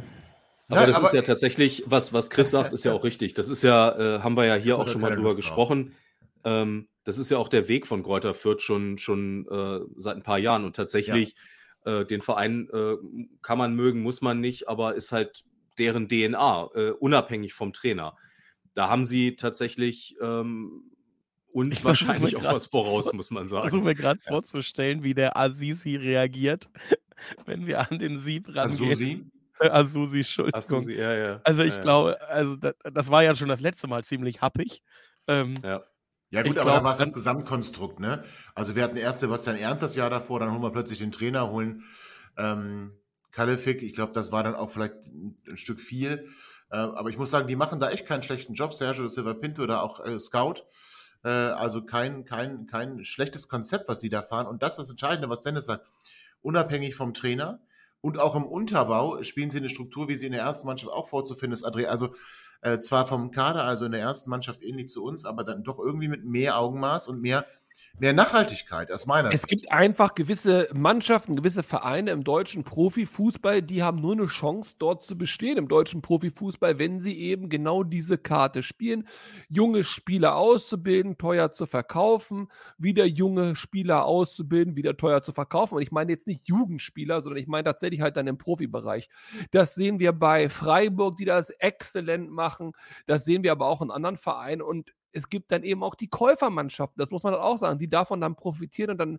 Aber 0.69 0.81
Nein, 0.81 0.89
das 0.89 0.97
aber 0.97 1.07
ist 1.07 1.15
ja 1.15 1.23
tatsächlich, 1.23 1.85
was, 1.87 2.13
was 2.13 2.29
Chris 2.29 2.51
sagt, 2.51 2.73
ist 2.73 2.85
ja 2.85 2.93
auch 2.93 3.05
richtig. 3.05 3.35
Das 3.35 3.49
ist 3.49 3.63
ja, 3.63 4.17
äh, 4.17 4.21
haben 4.21 4.37
wir 4.37 4.45
ja 4.45 4.55
hier 4.55 4.79
auch 4.79 4.89
schon 4.89 5.01
mal 5.01 5.15
drüber 5.15 5.35
gesprochen. 5.35 5.95
Ähm, 6.45 6.89
das 7.05 7.19
ist 7.19 7.31
ja 7.31 7.39
auch 7.39 7.49
der 7.49 7.69
Weg 7.69 7.87
von 7.87 8.03
Kräuter 8.03 8.35
Fürth 8.35 8.61
schon, 8.61 8.99
schon 8.99 9.47
äh, 9.51 9.81
seit 9.97 10.17
ein 10.17 10.23
paar 10.23 10.39
Jahren. 10.39 10.65
Und 10.67 10.77
tatsächlich, 10.77 11.35
ja. 11.87 12.01
äh, 12.01 12.07
den 12.07 12.21
Verein 12.21 12.69
äh, 12.71 12.97
kann 13.41 13.57
man 13.57 13.75
mögen, 13.75 14.03
muss 14.03 14.21
man 14.21 14.41
nicht, 14.41 14.69
aber 14.69 14.95
ist 14.95 15.11
halt 15.11 15.45
deren 15.79 16.09
DNA, 16.09 16.69
äh, 16.75 16.91
unabhängig 16.91 17.55
vom 17.55 17.73
Trainer. 17.73 18.17
Da 18.75 18.91
haben 18.91 19.07
sie 19.07 19.37
tatsächlich 19.37 20.17
ähm, 20.21 20.91
uns 21.51 21.83
wahrscheinlich 21.85 22.37
auch 22.37 22.45
was 22.45 22.67
voraus, 22.67 23.13
muss 23.13 23.31
man 23.31 23.49
sagen. 23.49 23.67
Ich 23.67 23.71
versuche 23.71 23.89
mir 23.89 23.95
gerade 23.95 24.21
ja. 24.25 24.33
vorzustellen, 24.33 25.03
wie 25.03 25.15
der 25.15 25.37
Azizi 25.37 25.97
reagiert, 25.97 26.69
wenn 27.47 27.67
wir 27.67 27.91
an 27.91 27.99
den 27.99 28.19
Sieb 28.19 28.49
rangehen. 28.55 28.91
Azusi? 28.91 29.27
Azusi, 29.61 30.19
Entschuldigung. 30.19 30.59
Azusi, 30.59 30.93
ja, 30.93 31.15
ja. 31.15 31.41
Also 31.45 31.63
ich 31.63 31.77
ja, 31.77 31.83
glaube, 31.83 32.29
also 32.29 32.57
das, 32.57 32.75
das, 32.93 33.11
war 33.11 33.23
ja 33.23 33.35
schon 33.35 33.49
das 33.49 33.61
letzte 33.61 33.89
Mal 33.89 34.05
ziemlich 34.05 34.41
happig. 34.41 34.83
Ähm, 35.27 35.59
ja. 35.63 35.83
Ja 36.31 36.43
gut, 36.43 36.59
aber 36.59 36.71
glaub, 36.71 36.79
da 36.81 36.85
war 36.85 36.93
es 36.93 36.99
das 36.99 37.15
Gesamtkonstrukt, 37.15 38.01
ne? 38.01 38.23
Also 38.55 38.77
wir 38.77 38.85
hatten 38.85 38.99
erst 38.99 39.21
Sebastian 39.21 39.57
Ernst 39.57 39.83
das 39.83 39.97
Jahr 39.97 40.11
davor, 40.11 40.41
dann 40.41 40.53
holen 40.53 40.63
wir 40.63 40.71
plötzlich 40.71 40.99
den 40.99 41.11
Trainer, 41.11 41.51
holen 41.51 41.85
ähm, 42.37 42.93
Kalefik. 43.33 43.83
Ich 43.83 43.95
glaube, 43.95 44.13
das 44.13 44.31
war 44.31 44.43
dann 44.43 44.55
auch 44.55 44.71
vielleicht 44.71 45.07
ein, 45.07 45.37
ein 45.49 45.57
Stück 45.57 45.81
viel. 45.81 46.29
Äh, 46.71 46.77
aber 46.77 47.09
ich 47.09 47.17
muss 47.17 47.31
sagen, 47.31 47.49
die 47.49 47.57
machen 47.57 47.81
da 47.81 47.91
echt 47.91 48.07
keinen 48.07 48.23
schlechten 48.23 48.53
Job, 48.55 48.75
Sergio 48.75 49.09
Silva 49.09 49.35
Pinto 49.35 49.63
oder 49.63 49.83
auch 49.83 50.05
äh, 50.05 50.19
Scout. 50.19 50.65
Äh, 51.25 51.29
also 51.29 51.85
kein, 51.85 52.25
kein, 52.25 52.67
kein 52.67 53.05
schlechtes 53.05 53.49
Konzept, 53.49 53.89
was 53.89 54.01
sie 54.01 54.11
da 54.11 54.23
fahren. 54.23 54.47
Und 54.47 54.63
das 54.63 54.73
ist 54.73 54.79
das 54.79 54.91
Entscheidende, 54.91 55.29
was 55.29 55.41
Dennis 55.41 55.67
sagt. 55.67 55.87
Unabhängig 56.41 56.95
vom 56.95 57.15
Trainer 57.15 57.61
und 58.01 58.19
auch 58.19 58.37
im 58.37 58.45
Unterbau 58.45 59.23
spielen 59.23 59.51
sie 59.51 59.59
eine 59.59 59.69
Struktur, 59.69 60.09
wie 60.09 60.17
sie 60.17 60.27
in 60.27 60.33
der 60.33 60.43
ersten 60.43 60.67
Mannschaft 60.67 60.93
auch 60.93 61.09
vorzufinden 61.09 61.55
ist, 61.55 61.67
André. 61.67 61.87
Also 61.87 62.15
äh, 62.61 62.79
zwar 62.81 63.07
vom 63.07 63.31
Kader, 63.31 63.65
also 63.65 63.87
in 63.87 63.93
der 63.93 64.01
ersten 64.01 64.31
Mannschaft 64.31 64.63
ähnlich 64.63 64.89
zu 64.89 65.05
uns, 65.05 65.25
aber 65.25 65.45
dann 65.45 65.65
doch 65.65 65.79
irgendwie 65.79 66.09
mit 66.09 66.25
mehr 66.25 66.59
Augenmaß 66.59 67.09
und 67.09 67.21
mehr 67.21 67.47
mehr 68.01 68.13
Nachhaltigkeit 68.13 68.91
aus 68.91 69.07
meiner 69.07 69.33
Es 69.33 69.47
gibt 69.47 69.71
einfach 69.73 70.15
gewisse 70.15 70.69
Mannschaften, 70.73 71.37
gewisse 71.37 71.63
Vereine 71.63 72.11
im 72.11 72.25
deutschen 72.25 72.65
Profifußball, 72.65 73.63
die 73.63 73.83
haben 73.83 74.01
nur 74.01 74.13
eine 74.13 74.27
Chance, 74.27 74.77
dort 74.79 75.05
zu 75.05 75.17
bestehen 75.17 75.59
im 75.59 75.69
deutschen 75.69 76.03
Profifußball, 76.03 76.79
wenn 76.79 77.01
sie 77.01 77.19
eben 77.19 77.49
genau 77.49 77.83
diese 77.83 78.19
Karte 78.19 78.63
spielen. 78.63 79.07
Junge 79.49 79.85
Spieler 79.85 80.37
auszubilden, 80.37 81.19
teuer 81.19 81.53
zu 81.53 81.67
verkaufen, 81.67 82.49
wieder 82.79 83.05
junge 83.05 83.57
Spieler 83.57 84.05
auszubilden, 84.05 84.77
wieder 84.77 84.97
teuer 84.97 85.23
zu 85.23 85.33
verkaufen. 85.33 85.77
Und 85.77 85.83
ich 85.83 85.93
meine 85.93 86.13
jetzt 86.13 86.27
nicht 86.27 86.49
Jugendspieler, 86.49 87.21
sondern 87.21 87.41
ich 87.41 87.49
meine 87.49 87.65
tatsächlich 87.65 88.01
halt 88.01 88.17
dann 88.17 88.27
im 88.27 88.39
Profibereich. 88.39 89.09
Das 89.51 89.75
sehen 89.75 89.99
wir 89.99 90.13
bei 90.13 90.49
Freiburg, 90.49 91.17
die 91.17 91.25
das 91.25 91.51
exzellent 91.51 92.31
machen. 92.31 92.73
Das 93.07 93.25
sehen 93.25 93.43
wir 93.43 93.53
aber 93.53 93.67
auch 93.67 93.83
in 93.83 93.91
anderen 93.91 94.17
Vereinen. 94.17 94.63
Und 94.63 94.93
es 95.13 95.29
gibt 95.29 95.51
dann 95.53 95.63
eben 95.63 95.83
auch 95.83 95.95
die 95.95 96.09
Käufermannschaften, 96.09 96.99
das 96.99 97.11
muss 97.11 97.23
man 97.23 97.33
dann 97.33 97.43
auch 97.43 97.59
sagen, 97.59 97.79
die 97.79 97.89
davon 97.89 98.21
dann 98.21 98.37
profitieren 98.37 98.91
und 98.91 98.99
dann 98.99 99.19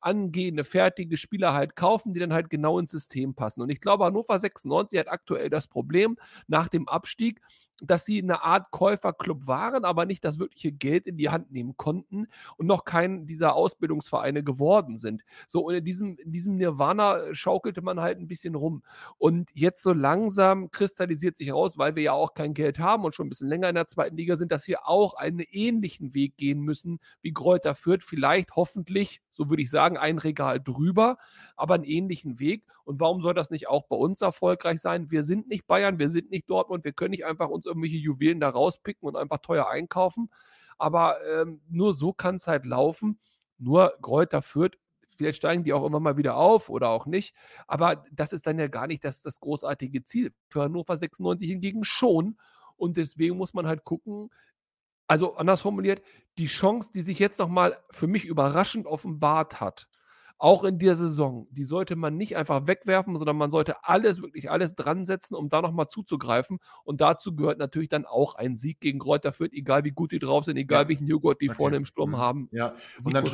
angehende, 0.00 0.64
fertige 0.64 1.16
Spieler 1.16 1.52
halt 1.52 1.74
kaufen, 1.74 2.14
die 2.14 2.20
dann 2.20 2.32
halt 2.32 2.50
genau 2.50 2.78
ins 2.78 2.90
System 2.90 3.34
passen. 3.34 3.62
Und 3.62 3.70
ich 3.70 3.80
glaube, 3.80 4.04
Hannover 4.04 4.38
96 4.38 4.98
hat 4.98 5.08
aktuell 5.08 5.50
das 5.50 5.66
Problem 5.66 6.16
nach 6.46 6.68
dem 6.68 6.88
Abstieg, 6.88 7.40
dass 7.82 8.06
sie 8.06 8.22
eine 8.22 8.42
Art 8.42 8.70
Käuferclub 8.70 9.46
waren, 9.46 9.84
aber 9.84 10.06
nicht 10.06 10.24
das 10.24 10.38
wirkliche 10.38 10.72
Geld 10.72 11.06
in 11.06 11.16
die 11.16 11.28
Hand 11.28 11.52
nehmen 11.52 11.76
konnten 11.76 12.26
und 12.56 12.66
noch 12.66 12.84
kein 12.84 13.26
dieser 13.26 13.54
Ausbildungsvereine 13.54 14.42
geworden 14.42 14.96
sind. 14.96 15.22
So, 15.46 15.66
und 15.66 15.74
in 15.74 15.84
diesem, 15.84 16.16
in 16.16 16.32
diesem 16.32 16.56
Nirvana 16.56 17.34
schaukelte 17.34 17.82
man 17.82 18.00
halt 18.00 18.18
ein 18.18 18.28
bisschen 18.28 18.54
rum. 18.54 18.82
Und 19.18 19.50
jetzt 19.54 19.82
so 19.82 19.92
langsam 19.92 20.70
kristallisiert 20.70 21.36
sich 21.36 21.48
heraus, 21.48 21.76
weil 21.76 21.96
wir 21.96 22.02
ja 22.02 22.12
auch 22.12 22.34
kein 22.34 22.54
Geld 22.54 22.78
haben 22.78 23.04
und 23.04 23.14
schon 23.14 23.26
ein 23.26 23.30
bisschen 23.30 23.48
länger 23.48 23.68
in 23.68 23.74
der 23.74 23.86
zweiten 23.86 24.16
Liga 24.16 24.36
sind, 24.36 24.52
dass 24.52 24.66
wir 24.68 24.88
auch 24.88 25.14
einen 25.26 25.46
ähnlichen 25.50 26.14
Weg 26.14 26.36
gehen 26.36 26.60
müssen 26.60 26.98
wie 27.22 27.32
Kräuter 27.32 27.74
führt. 27.74 28.02
Vielleicht, 28.02 28.56
hoffentlich, 28.56 29.20
so 29.30 29.50
würde 29.50 29.62
ich 29.62 29.70
sagen, 29.70 29.96
ein 29.96 30.18
Regal 30.18 30.60
drüber, 30.60 31.18
aber 31.56 31.74
einen 31.74 31.84
ähnlichen 31.84 32.38
Weg. 32.38 32.64
Und 32.84 33.00
warum 33.00 33.22
soll 33.22 33.34
das 33.34 33.50
nicht 33.50 33.68
auch 33.68 33.86
bei 33.86 33.96
uns 33.96 34.20
erfolgreich 34.20 34.80
sein? 34.80 35.10
Wir 35.10 35.22
sind 35.22 35.48
nicht 35.48 35.66
Bayern, 35.66 35.98
wir 35.98 36.10
sind 36.10 36.30
nicht 36.30 36.48
Dortmund, 36.48 36.84
wir 36.84 36.92
können 36.92 37.10
nicht 37.10 37.26
einfach 37.26 37.48
uns 37.48 37.66
irgendwelche 37.66 37.96
Juwelen 37.96 38.40
da 38.40 38.48
rauspicken 38.48 39.06
und 39.08 39.16
einfach 39.16 39.38
teuer 39.38 39.68
einkaufen. 39.68 40.30
Aber 40.78 41.16
ähm, 41.26 41.60
nur 41.68 41.94
so 41.94 42.12
kann 42.12 42.36
es 42.36 42.46
halt 42.46 42.66
laufen. 42.66 43.18
Nur 43.58 43.94
Kräuter 44.02 44.42
führt 44.42 44.78
vielleicht 45.16 45.38
steigen 45.38 45.64
die 45.64 45.72
auch 45.72 45.84
immer 45.84 46.00
mal 46.00 46.16
wieder 46.16 46.36
auf 46.36 46.68
oder 46.68 46.90
auch 46.90 47.06
nicht. 47.06 47.34
Aber 47.66 48.04
das 48.12 48.32
ist 48.32 48.46
dann 48.46 48.58
ja 48.58 48.68
gar 48.68 48.86
nicht 48.86 49.04
das, 49.04 49.22
das 49.22 49.40
großartige 49.40 50.04
Ziel. 50.04 50.32
Für 50.48 50.62
Hannover 50.62 50.96
96 50.96 51.48
hingegen 51.48 51.84
schon. 51.84 52.38
Und 52.76 52.96
deswegen 52.96 53.36
muss 53.36 53.54
man 53.54 53.66
halt 53.66 53.84
gucken, 53.84 54.30
also 55.08 55.36
anders 55.36 55.60
formuliert, 55.62 56.02
die 56.38 56.46
Chance, 56.46 56.90
die 56.94 57.02
sich 57.02 57.18
jetzt 57.18 57.38
nochmal 57.38 57.78
für 57.90 58.06
mich 58.06 58.24
überraschend 58.24 58.86
offenbart 58.86 59.60
hat, 59.60 59.88
auch 60.38 60.64
in 60.64 60.78
der 60.78 60.96
Saison, 60.96 61.46
die 61.50 61.64
sollte 61.64 61.96
man 61.96 62.16
nicht 62.16 62.36
einfach 62.36 62.66
wegwerfen, 62.66 63.16
sondern 63.16 63.36
man 63.36 63.50
sollte 63.50 63.84
alles, 63.84 64.20
wirklich 64.20 64.50
alles 64.50 64.74
dran 64.74 65.06
setzen, 65.06 65.34
um 65.34 65.48
da 65.48 65.62
nochmal 65.62 65.88
zuzugreifen. 65.88 66.58
Und 66.84 67.00
dazu 67.00 67.34
gehört 67.34 67.58
natürlich 67.58 67.88
dann 67.88 68.04
auch 68.04 68.34
ein 68.34 68.54
Sieg 68.54 68.80
gegen 68.80 68.98
Kräuter 68.98 69.32
Fürth, 69.32 69.52
egal 69.52 69.84
wie 69.84 69.92
gut 69.92 70.12
die 70.12 70.18
drauf 70.18 70.44
sind, 70.44 70.58
egal 70.58 70.82
ja. 70.82 70.88
welchen 70.88 71.06
Joghurt 71.06 71.40
die 71.40 71.48
okay. 71.48 71.56
vorne 71.56 71.76
im 71.76 71.86
Sturm 71.86 72.10
mhm. 72.10 72.18
haben. 72.18 72.48
Ja, 72.52 72.74
und 73.02 73.14
dann, 73.14 73.24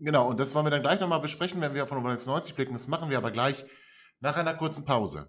genau, 0.00 0.28
und 0.28 0.40
das 0.40 0.52
wollen 0.54 0.66
wir 0.66 0.70
dann 0.70 0.82
gleich 0.82 1.00
nochmal 1.00 1.20
besprechen, 1.20 1.60
wenn 1.60 1.74
wir 1.74 1.86
von 1.86 2.02
90 2.02 2.54
blicken. 2.56 2.72
Das 2.72 2.88
machen 2.88 3.08
wir 3.08 3.18
aber 3.18 3.30
gleich 3.30 3.64
nach 4.20 4.36
einer 4.36 4.54
kurzen 4.54 4.84
Pause. 4.84 5.28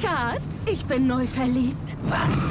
Schatz, 0.00 0.66
ich 0.70 0.84
bin 0.84 1.06
neu 1.06 1.26
verliebt. 1.26 1.96
Was? 2.04 2.50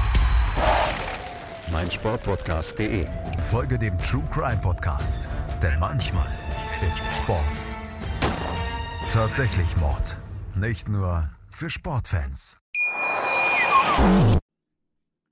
meinsportpodcast.de. 1.71 3.07
Folge 3.49 3.79
dem 3.79 3.97
True 3.99 4.27
Crime 4.31 4.61
Podcast, 4.61 5.27
denn 5.61 5.79
manchmal 5.79 6.29
ist 6.89 7.05
Sport 7.15 7.65
tatsächlich 9.11 9.75
Mord. 9.75 10.17
Nicht 10.55 10.87
nur 10.87 11.29
für 11.49 11.69
Sportfans. 11.69 12.57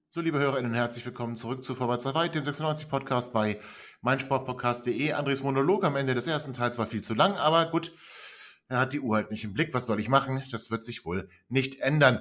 So, 0.10 0.20
liebe 0.20 0.38
HörerInnen, 0.40 0.74
herzlich 0.74 1.06
willkommen 1.06 1.38
zurück 1.38 1.64
zu 1.64 1.76
Vorwärts 1.76 2.04
Weit, 2.04 2.36
dem 2.36 2.44
96 2.44 2.90
Podcast 2.90 3.32
bei 3.32 3.60
meinsportpodcast.de. 4.02 5.14
Andres 5.14 5.44
Monolog 5.44 5.86
am 5.86 5.96
Ende 5.96 6.14
des 6.14 6.28
ersten 6.28 6.52
Teils 6.52 6.78
war 6.78 6.88
viel 6.88 7.02
zu 7.02 7.14
lang, 7.14 7.36
aber 7.36 7.72
gut, 7.72 7.94
er 8.68 8.80
hat 8.80 8.92
die 8.92 9.00
Uhr 9.00 9.16
halt 9.16 9.32
nicht 9.32 9.46
im 9.46 9.54
Blick. 9.54 9.74
Was 9.74 9.86
soll 9.86 10.02
ich 10.02 10.10
machen? 10.10 10.44
Das 10.52 10.72
wird 10.72 10.84
sich 10.84 11.06
wohl 11.06 11.30
nicht 11.48 11.80
ändern. 11.80 12.20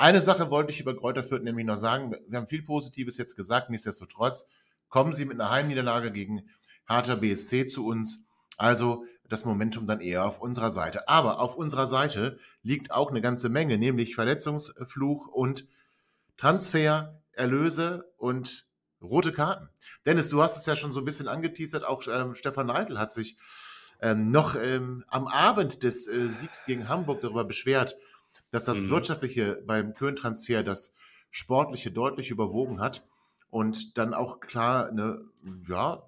Eine 0.00 0.22
Sache 0.22 0.50
wollte 0.50 0.72
ich 0.72 0.80
über 0.80 0.96
Kräuter 0.96 1.22
Fürth 1.22 1.42
nämlich 1.42 1.66
noch 1.66 1.76
sagen. 1.76 2.16
Wir 2.26 2.38
haben 2.38 2.48
viel 2.48 2.62
Positives 2.62 3.18
jetzt 3.18 3.36
gesagt. 3.36 3.68
Nichtsdestotrotz 3.68 4.48
kommen 4.88 5.12
sie 5.12 5.26
mit 5.26 5.38
einer 5.38 5.50
Heimniederlage 5.50 6.10
gegen 6.10 6.48
Harter 6.86 7.16
BSC 7.16 7.66
zu 7.66 7.84
uns. 7.84 8.24
Also 8.56 9.04
das 9.28 9.44
Momentum 9.44 9.86
dann 9.86 10.00
eher 10.00 10.24
auf 10.24 10.40
unserer 10.40 10.70
Seite. 10.70 11.06
Aber 11.06 11.38
auf 11.38 11.54
unserer 11.54 11.86
Seite 11.86 12.38
liegt 12.62 12.92
auch 12.92 13.10
eine 13.10 13.20
ganze 13.20 13.50
Menge, 13.50 13.76
nämlich 13.76 14.14
Verletzungsfluch 14.14 15.26
und 15.26 15.66
Transfer, 16.38 17.20
Erlöse 17.32 18.10
und 18.16 18.66
rote 19.02 19.32
Karten. 19.32 19.68
Dennis, 20.06 20.30
du 20.30 20.42
hast 20.42 20.56
es 20.56 20.64
ja 20.64 20.76
schon 20.76 20.92
so 20.92 21.02
ein 21.02 21.04
bisschen 21.04 21.28
angeteasert. 21.28 21.84
Auch 21.84 22.02
ähm, 22.08 22.34
Stefan 22.34 22.68
Neidl 22.68 22.98
hat 22.98 23.12
sich 23.12 23.36
ähm, 24.00 24.30
noch 24.30 24.56
ähm, 24.56 25.04
am 25.08 25.26
Abend 25.26 25.82
des 25.82 26.08
äh, 26.08 26.30
Siegs 26.30 26.64
gegen 26.64 26.88
Hamburg 26.88 27.20
darüber 27.20 27.44
beschwert, 27.44 27.98
dass 28.50 28.64
das 28.64 28.82
mhm. 28.82 28.90
Wirtschaftliche 28.90 29.62
beim 29.66 29.94
Köhn-Transfer 29.94 30.62
das 30.62 30.94
Sportliche 31.30 31.90
deutlich 31.90 32.30
überwogen 32.30 32.80
hat 32.80 33.06
und 33.50 33.98
dann 33.98 34.14
auch 34.14 34.40
klar 34.40 34.88
eine, 34.88 35.24
ja, 35.68 36.02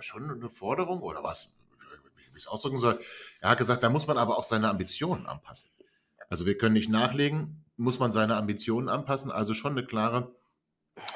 schon 0.00 0.30
eine 0.30 0.48
Forderung 0.48 1.00
oder 1.02 1.22
was, 1.22 1.52
wie 2.16 2.22
ich 2.36 2.44
es 2.44 2.46
ausdrücken 2.48 2.78
soll. 2.78 3.00
Er 3.40 3.50
hat 3.50 3.58
gesagt, 3.58 3.82
da 3.82 3.90
muss 3.90 4.06
man 4.06 4.18
aber 4.18 4.38
auch 4.38 4.44
seine 4.44 4.68
Ambitionen 4.68 5.26
anpassen. 5.26 5.70
Also 6.28 6.46
wir 6.46 6.56
können 6.56 6.72
nicht 6.72 6.90
nachlegen, 6.90 7.64
muss 7.76 7.98
man 7.98 8.10
seine 8.10 8.36
Ambitionen 8.36 8.88
anpassen. 8.88 9.30
Also 9.30 9.54
schon 9.54 9.72
eine 9.72 9.84
klare 9.84 10.34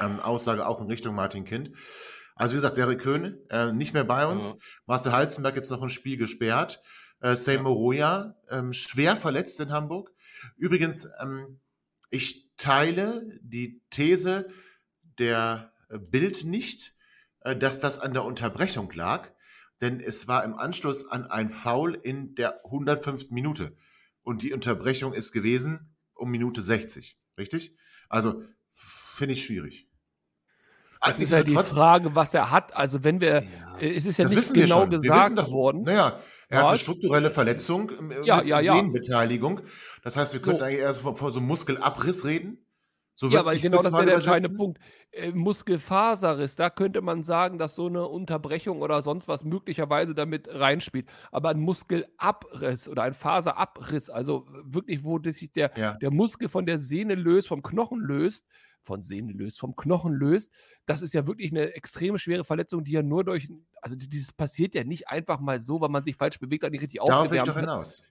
ähm, 0.00 0.20
Aussage 0.20 0.66
auch 0.66 0.80
in 0.80 0.87
Richtung 0.87 1.14
Martin 1.14 1.44
Kind. 1.44 1.72
Also 2.35 2.52
wie 2.52 2.56
gesagt, 2.56 2.76
Derek 2.76 3.00
Köhn 3.00 3.38
äh, 3.48 3.72
nicht 3.72 3.94
mehr 3.94 4.04
bei 4.04 4.26
uns. 4.26 4.50
Ja. 4.50 4.56
Marcel 4.87 5.12
Halzenberg 5.12 5.56
jetzt 5.56 5.70
noch 5.70 5.82
ein 5.82 5.90
Spiel 5.90 6.18
gesperrt. 6.18 6.82
Äh, 7.20 7.35
Seymour 7.35 7.72
Roya 7.72 8.37
ähm, 8.50 8.72
schwer 8.72 9.16
verletzt 9.16 9.59
in 9.61 9.72
Hamburg. 9.72 10.12
Übrigens, 10.56 11.09
ähm, 11.20 11.61
ich 12.11 12.50
teile 12.56 13.28
die 13.42 13.82
These 13.90 14.48
der 15.18 15.72
äh, 15.88 15.98
Bild 15.98 16.44
nicht, 16.44 16.96
äh, 17.40 17.56
dass 17.56 17.80
das 17.80 17.98
an 17.98 18.12
der 18.12 18.24
Unterbrechung 18.24 18.90
lag, 18.92 19.28
denn 19.80 20.00
es 20.00 20.28
war 20.28 20.44
im 20.44 20.54
Anschluss 20.54 21.06
an 21.09 21.26
ein 21.26 21.50
Foul 21.50 21.94
in 21.94 22.35
der 22.35 22.64
105. 22.64 23.30
Minute 23.30 23.76
und 24.22 24.42
die 24.42 24.52
Unterbrechung 24.52 25.12
ist 25.12 25.32
gewesen 25.32 25.94
um 26.14 26.30
Minute 26.30 26.62
60, 26.62 27.18
richtig? 27.38 27.76
Also 28.09 28.42
finde 28.70 29.35
ich 29.35 29.44
schwierig. 29.44 29.88
Das 31.00 31.20
ist 31.20 31.30
ja 31.30 31.42
die 31.42 31.54
Frage, 31.54 32.14
was 32.14 32.35
er 32.35 32.50
hat. 32.50 32.74
Also 32.74 33.04
wenn 33.04 33.20
wir, 33.20 33.44
ja. 33.44 33.78
Äh, 33.78 33.94
es 33.94 34.06
ist 34.06 34.18
ja 34.18 34.24
das 34.24 34.35
nicht 34.35 34.54
genau 34.54 34.87
gesagt 34.87 35.37
worden. 35.50 35.82
Naja, 35.82 36.20
Er 36.48 36.59
hat 36.59 36.66
eine 36.68 36.78
strukturelle 36.78 37.30
Verletzung 37.30 37.90
äh, 38.11 38.24
Ja, 38.24 38.38
mit 38.38 38.48
ja, 38.48 38.61
ja. 38.61 38.82
Das 40.07 40.16
heißt, 40.16 40.33
wir 40.35 40.40
könnten 40.40 40.61
So. 40.61 40.64
eigentlich 40.66 40.81
eher 40.83 40.92
so 40.92 41.01
von, 41.03 41.16
von 41.16 41.33
so 41.33 41.40
einem 41.40 41.49
Muskelabriss 41.49 42.25
reden. 42.25 42.64
So 43.16 43.27
Ja, 43.27 43.45
weil 43.45 43.57
ich 43.57 43.62
genau 43.62 43.79
das 43.83 43.92
wäre 43.92 44.05
der 44.05 44.14
entscheidende. 44.14 44.57
Punkt. 44.57 44.79
Äh, 45.11 45.33
Muskelfaserriss, 45.33 46.55
da 46.55 46.71
könnte 46.71 47.01
man 47.01 47.25
sagen, 47.25 47.59
dass 47.59 47.75
so 47.75 47.87
eine 47.87 48.07
Unterbrechung 48.07 48.83
oder 48.83 49.03
sonst 49.03 49.27
was 49.27 49.42
möglicherweise 49.42 50.14
damit 50.14 50.47
reinspielt. 50.49 51.09
Aber 51.33 51.49
ein 51.49 51.59
Muskelabriss 51.59 52.87
oder 52.88 53.03
ein 53.03 53.14
Faserabriss, 53.14 54.09
also 54.09 54.47
wirklich, 54.62 55.03
wo 55.03 55.19
das 55.19 55.38
sich 55.38 55.51
der, 55.53 55.73
Ja. 55.77 55.95
der 55.95 56.12
Muskel 56.12 56.49
von 56.49 56.66
der 56.66 56.79
Sehne 56.79 57.16
löst, 57.16 57.49
vom 57.49 57.62
Knochen 57.62 57.99
löst, 57.99 58.47
von 58.83 59.01
Sehne 59.01 59.33
löst, 59.33 59.59
vom 59.59 59.75
Knochen 59.75 60.12
löst, 60.12 60.53
das 60.85 61.03
ist 61.03 61.14
ja 61.14 61.27
wirklich 61.27 61.51
eine 61.51 61.75
extrem 61.75 62.16
schwere 62.19 62.45
Verletzung, 62.45 62.85
die 62.85 62.92
ja 62.92 63.03
nur 63.03 63.25
durch, 63.25 63.49
also 63.83 63.97
dieses 63.97 64.31
passiert 64.33 64.77
ja 64.77 64.85
nicht 64.85 65.09
einfach 65.09 65.40
mal 65.40 65.59
so, 65.59 65.81
weil 65.81 65.88
man 65.88 66.05
sich 66.05 66.14
falsch 66.14 66.38
bewegt 66.38 66.62
und 66.62 66.71
nicht 66.71 66.83
richtig 66.83 67.01
Darauf 67.05 67.29
will 67.31 67.38
ich 67.38 67.42
aufgewärmt 67.42 67.49
doch 67.49 67.57
hat. 67.57 68.07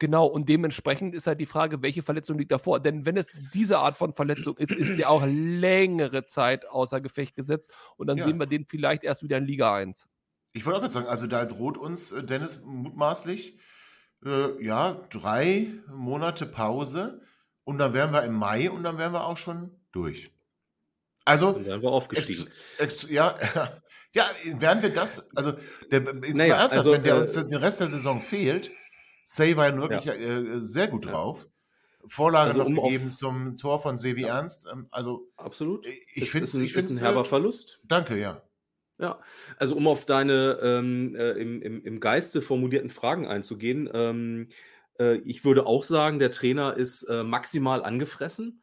Genau, 0.00 0.26
und 0.26 0.48
dementsprechend 0.48 1.14
ist 1.14 1.26
halt 1.26 1.40
die 1.40 1.46
Frage, 1.46 1.80
welche 1.80 2.02
Verletzung 2.02 2.36
liegt 2.36 2.50
davor? 2.50 2.80
Denn 2.80 3.06
wenn 3.06 3.16
es 3.16 3.28
diese 3.52 3.78
Art 3.78 3.96
von 3.96 4.12
Verletzung 4.12 4.56
ist, 4.58 4.72
ist 4.72 4.98
der 4.98 5.08
auch 5.08 5.24
längere 5.24 6.26
Zeit 6.26 6.66
außer 6.68 7.00
Gefecht 7.00 7.36
gesetzt 7.36 7.70
und 7.96 8.08
dann 8.08 8.18
Ja. 8.18 8.24
sehen 8.24 8.38
wir 8.38 8.46
den 8.46 8.66
vielleicht 8.66 9.04
erst 9.04 9.22
wieder 9.22 9.38
in 9.38 9.44
Liga 9.44 9.74
1. 9.74 10.08
Ich 10.52 10.66
wollte 10.66 10.78
auch 10.78 10.80
gerade 10.82 10.94
sagen, 10.94 11.06
also 11.06 11.26
da 11.26 11.44
droht 11.44 11.78
uns 11.78 12.12
äh, 12.12 12.22
Dennis 12.24 12.62
mutmaßlich 12.64 13.58
äh, 14.24 14.64
ja 14.64 15.00
drei 15.10 15.72
Monate 15.88 16.46
Pause 16.46 17.22
und 17.64 17.78
dann 17.78 17.94
wären 17.94 18.12
wir 18.12 18.22
im 18.24 18.34
Mai 18.34 18.70
und 18.70 18.82
dann 18.82 18.98
wären 18.98 19.12
wir 19.12 19.24
auch 19.24 19.36
schon 19.36 19.70
durch. 19.92 20.32
Also 21.24 21.52
Dann 21.52 21.64
wären 21.64 21.82
wir 21.82 21.90
aufgestiegen. 21.90 22.46
Ext, 22.78 22.80
ext, 23.04 23.10
ja, 23.10 23.36
ja, 24.12 24.24
werden 24.58 24.82
wir 24.82 24.90
das? 24.92 25.34
Also 25.36 25.52
der, 25.90 26.00
jetzt 26.02 26.36
Naja, 26.36 26.54
mal 26.56 26.60
ernsthaft, 26.60 26.72
also, 26.78 26.92
wenn 26.92 27.02
der 27.02 27.14
äh, 27.14 27.18
uns 27.20 27.32
den 27.32 27.54
Rest 27.54 27.80
der 27.80 27.88
Saison 27.88 28.20
fehlt, 28.20 28.70
Say 29.24 29.56
war 29.56 29.68
ja 29.68 29.76
wirklich 29.76 30.06
äh, 30.06 30.62
sehr 30.62 30.88
gut 30.88 31.06
Ja. 31.06 31.12
drauf. 31.12 31.46
Vorlage 32.06 32.50
Also, 32.50 32.60
noch 32.60 32.66
um 32.66 32.74
gegeben 32.74 33.10
zum 33.10 33.56
Tor 33.56 33.80
von 33.80 33.96
Sebi 33.96 34.24
Ernst. 34.24 34.66
Ähm, 34.70 34.88
also 34.90 35.30
Absolut. 35.36 35.86
ich 35.86 36.16
Ist- 36.16 36.30
finde 36.32 36.50
ein, 36.58 36.64
ich 36.64 36.76
ein 36.76 36.98
herber 36.98 37.22
äh, 37.22 37.24
Verlust. 37.24 37.80
Danke, 37.84 38.18
ja. 38.18 38.42
Ja, 38.98 39.20
also 39.56 39.74
um 39.74 39.88
auf 39.88 40.04
deine 40.04 40.58
ähm, 40.62 41.16
äh, 41.16 41.32
im, 41.32 41.60
im, 41.62 41.82
im 41.82 41.98
Geiste 42.00 42.40
formulierten 42.42 42.90
Fragen 42.90 43.26
einzugehen, 43.26 43.90
ähm, 43.92 44.48
äh, 45.00 45.16
ich 45.16 45.44
würde 45.44 45.66
auch 45.66 45.82
sagen, 45.82 46.20
der 46.20 46.30
Trainer 46.30 46.76
ist 46.76 47.02
äh, 47.04 47.24
maximal 47.24 47.82
angefressen. 47.82 48.62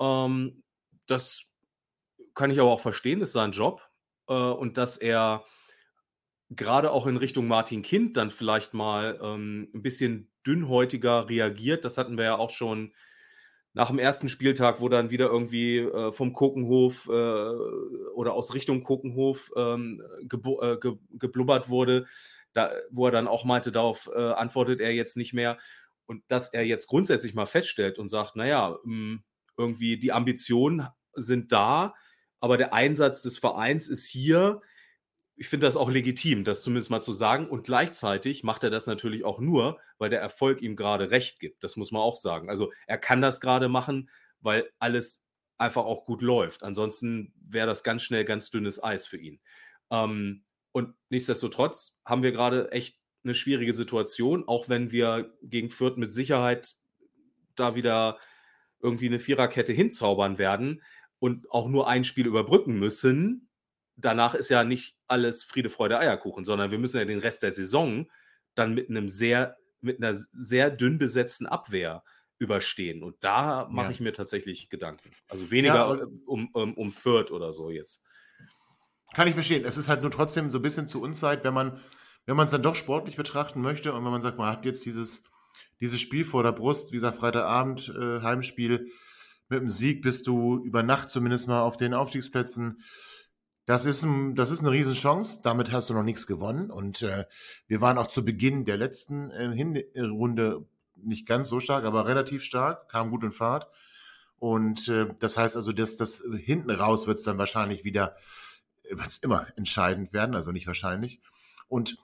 Ähm, 0.00 0.62
das 1.06 1.46
kann 2.34 2.50
ich 2.50 2.60
aber 2.60 2.70
auch 2.70 2.80
verstehen, 2.80 3.20
ist 3.20 3.32
sein 3.32 3.50
Job. 3.52 3.82
Äh, 4.28 4.34
und 4.34 4.76
dass 4.78 4.98
er 4.98 5.44
gerade 6.50 6.90
auch 6.90 7.06
in 7.06 7.16
Richtung 7.16 7.48
Martin 7.48 7.82
Kind 7.82 8.16
dann 8.16 8.30
vielleicht 8.30 8.74
mal 8.74 9.18
ähm, 9.22 9.68
ein 9.74 9.82
bisschen 9.82 10.30
dünnhäutiger 10.46 11.28
reagiert, 11.28 11.84
das 11.84 11.98
hatten 11.98 12.16
wir 12.16 12.24
ja 12.24 12.36
auch 12.38 12.50
schon 12.50 12.92
nach 13.76 13.88
dem 13.88 13.98
ersten 13.98 14.28
Spieltag, 14.28 14.80
wo 14.80 14.88
dann 14.88 15.10
wieder 15.10 15.26
irgendwie 15.26 15.80
äh, 15.80 16.10
vom 16.10 16.32
Kokenhof 16.32 17.08
äh, 17.08 17.12
oder 17.12 18.32
aus 18.32 18.54
Richtung 18.54 18.82
Kokenhof 18.82 19.50
ähm, 19.54 20.02
äh, 20.22 20.76
ge 20.78 20.96
geblubbert 21.18 21.68
wurde, 21.68 22.06
da, 22.54 22.70
wo 22.90 23.04
er 23.04 23.12
dann 23.12 23.28
auch 23.28 23.44
meinte, 23.44 23.72
darauf 23.72 24.08
äh, 24.14 24.18
antwortet 24.18 24.80
er 24.80 24.92
jetzt 24.92 25.18
nicht 25.18 25.34
mehr. 25.34 25.58
Und 26.06 26.22
dass 26.28 26.48
er 26.54 26.64
jetzt 26.64 26.86
grundsätzlich 26.86 27.34
mal 27.34 27.44
feststellt 27.44 27.98
und 27.98 28.08
sagt, 28.08 28.34
naja, 28.34 28.78
mh, 28.82 29.18
irgendwie 29.58 29.98
die 29.98 30.12
Ambitionen 30.12 30.86
sind 31.12 31.52
da, 31.52 31.94
aber 32.40 32.56
der 32.56 32.72
Einsatz 32.72 33.20
des 33.20 33.36
Vereins 33.38 33.88
ist 33.88 34.08
hier. 34.08 34.62
Ich 35.36 35.48
finde 35.48 35.66
das 35.66 35.76
auch 35.76 35.90
legitim, 35.90 36.44
das 36.44 36.62
zumindest 36.62 36.90
mal 36.90 37.02
zu 37.02 37.12
sagen. 37.12 37.48
Und 37.48 37.64
gleichzeitig 37.64 38.42
macht 38.42 38.64
er 38.64 38.70
das 38.70 38.86
natürlich 38.86 39.24
auch 39.24 39.38
nur, 39.38 39.78
weil 39.98 40.10
der 40.10 40.20
Erfolg 40.20 40.62
ihm 40.62 40.76
gerade 40.76 41.10
recht 41.10 41.40
gibt. 41.40 41.62
Das 41.62 41.76
muss 41.76 41.92
man 41.92 42.02
auch 42.02 42.16
sagen. 42.16 42.48
Also 42.48 42.72
er 42.86 42.98
kann 42.98 43.20
das 43.20 43.40
gerade 43.40 43.68
machen, 43.68 44.08
weil 44.40 44.70
alles 44.78 45.22
einfach 45.58 45.84
auch 45.84 46.04
gut 46.04 46.22
läuft. 46.22 46.62
Ansonsten 46.62 47.32
wäre 47.40 47.66
das 47.66 47.82
ganz 47.84 48.02
schnell 48.02 48.24
ganz 48.24 48.50
dünnes 48.50 48.82
Eis 48.82 49.06
für 49.06 49.18
ihn. 49.18 49.40
Ähm, 49.90 50.44
und 50.72 50.94
nichtsdestotrotz 51.08 51.98
haben 52.04 52.22
wir 52.22 52.32
gerade 52.32 52.70
echt 52.72 52.98
eine 53.24 53.34
schwierige 53.34 53.74
Situation, 53.74 54.46
auch 54.46 54.68
wenn 54.68 54.92
wir 54.92 55.34
gegen 55.42 55.70
Fürth 55.70 55.96
mit 55.96 56.12
Sicherheit 56.12 56.76
da 57.54 57.74
wieder 57.74 58.18
irgendwie 58.80 59.06
eine 59.06 59.18
Viererkette 59.18 59.72
hinzaubern 59.72 60.38
werden 60.38 60.82
und 61.18 61.50
auch 61.50 61.68
nur 61.68 61.88
ein 61.88 62.04
Spiel 62.04 62.26
überbrücken 62.26 62.78
müssen. 62.78 63.45
Danach 63.96 64.34
ist 64.34 64.50
ja 64.50 64.64
nicht 64.64 64.96
alles 65.06 65.42
Friede, 65.44 65.68
Freude, 65.70 65.98
Eierkuchen, 65.98 66.44
sondern 66.44 66.70
wir 66.70 66.78
müssen 66.78 66.98
ja 66.98 67.04
den 67.04 67.18
Rest 67.18 67.42
der 67.42 67.52
Saison 67.52 68.06
dann 68.54 68.74
mit 68.74 68.90
einem 68.90 69.08
sehr, 69.08 69.56
mit 69.80 70.02
einer 70.02 70.14
sehr 70.14 70.70
dünn 70.70 70.98
besetzten 70.98 71.46
Abwehr 71.46 72.02
überstehen. 72.38 73.02
Und 73.02 73.16
da 73.20 73.66
mache 73.70 73.86
Ja. 73.86 73.90
ich 73.92 74.00
mir 74.00 74.12
tatsächlich 74.12 74.68
Gedanken. 74.68 75.10
Also 75.28 75.50
weniger 75.50 75.74
Ja, 75.74 76.06
um, 76.26 76.48
um, 76.52 76.74
um 76.74 76.90
Fürth 76.90 77.30
oder 77.30 77.52
so 77.52 77.70
jetzt. 77.70 78.02
Kann 79.14 79.28
ich 79.28 79.34
verstehen. 79.34 79.64
Es 79.64 79.76
ist 79.76 79.88
halt 79.88 80.02
nur 80.02 80.10
trotzdem 80.10 80.50
so 80.50 80.58
ein 80.58 80.62
bisschen 80.62 80.88
zu 80.88 81.00
Unzeit, 81.00 81.44
wenn 81.44 81.54
man 81.54 81.80
wenn 82.26 82.34
man 82.36 82.46
es 82.46 82.50
dann 82.50 82.62
doch 82.62 82.74
sportlich 82.74 83.14
betrachten 83.16 83.60
möchte 83.60 83.92
und 83.94 84.04
wenn 84.04 84.10
man 84.10 84.20
sagt, 84.20 84.36
man 84.36 84.50
hat 84.50 84.64
jetzt 84.64 84.84
dieses, 84.84 85.22
dieses 85.80 86.00
Spiel 86.00 86.24
vor 86.24 86.42
der 86.42 86.50
Brust, 86.50 86.92
dieser 86.92 87.12
Freitagabend 87.12 87.88
äh, 87.88 88.20
Heimspiel, 88.20 88.90
mit 89.48 89.60
dem 89.60 89.68
Sieg 89.68 90.02
bist 90.02 90.26
du 90.26 90.58
über 90.64 90.82
Nacht 90.82 91.08
zumindest 91.08 91.46
mal 91.46 91.60
auf 91.60 91.76
den 91.76 91.94
Aufstiegsplätzen. 91.94 92.82
Das 93.66 93.84
ist, 93.84 94.04
ein, 94.04 94.36
das 94.36 94.50
ist 94.50 94.60
eine 94.60 94.70
Riesenchance. 94.70 95.40
Damit 95.42 95.72
hast 95.72 95.90
du 95.90 95.94
noch 95.94 96.04
nichts 96.04 96.26
gewonnen. 96.26 96.70
Und 96.70 97.02
äh, 97.02 97.26
wir 97.66 97.80
waren 97.80 97.98
auch 97.98 98.06
zu 98.06 98.24
Beginn 98.24 98.64
der 98.64 98.76
letzten 98.76 99.30
äh, 99.30 99.54
Hinrunde 99.92 100.64
nicht 100.94 101.26
ganz 101.26 101.48
so 101.48 101.60
stark, 101.60 101.84
aber 101.84 102.06
relativ 102.06 102.42
stark, 102.42 102.88
kam 102.88 103.10
gut 103.10 103.24
in 103.24 103.32
Fahrt. 103.32 103.68
Und 104.38 104.88
äh, 104.88 105.08
das 105.18 105.36
heißt 105.36 105.56
also, 105.56 105.72
dass 105.72 105.96
das 105.96 106.22
hinten 106.36 106.70
raus 106.70 107.06
wird 107.06 107.18
es 107.18 107.24
dann 107.24 107.38
wahrscheinlich 107.38 107.84
wieder, 107.84 108.16
wird 108.88 109.08
es 109.08 109.18
immer 109.18 109.46
entscheidend 109.56 110.12
werden, 110.12 110.34
also 110.34 110.52
nicht 110.52 110.66
wahrscheinlich. 110.66 111.20
Und 111.68 111.98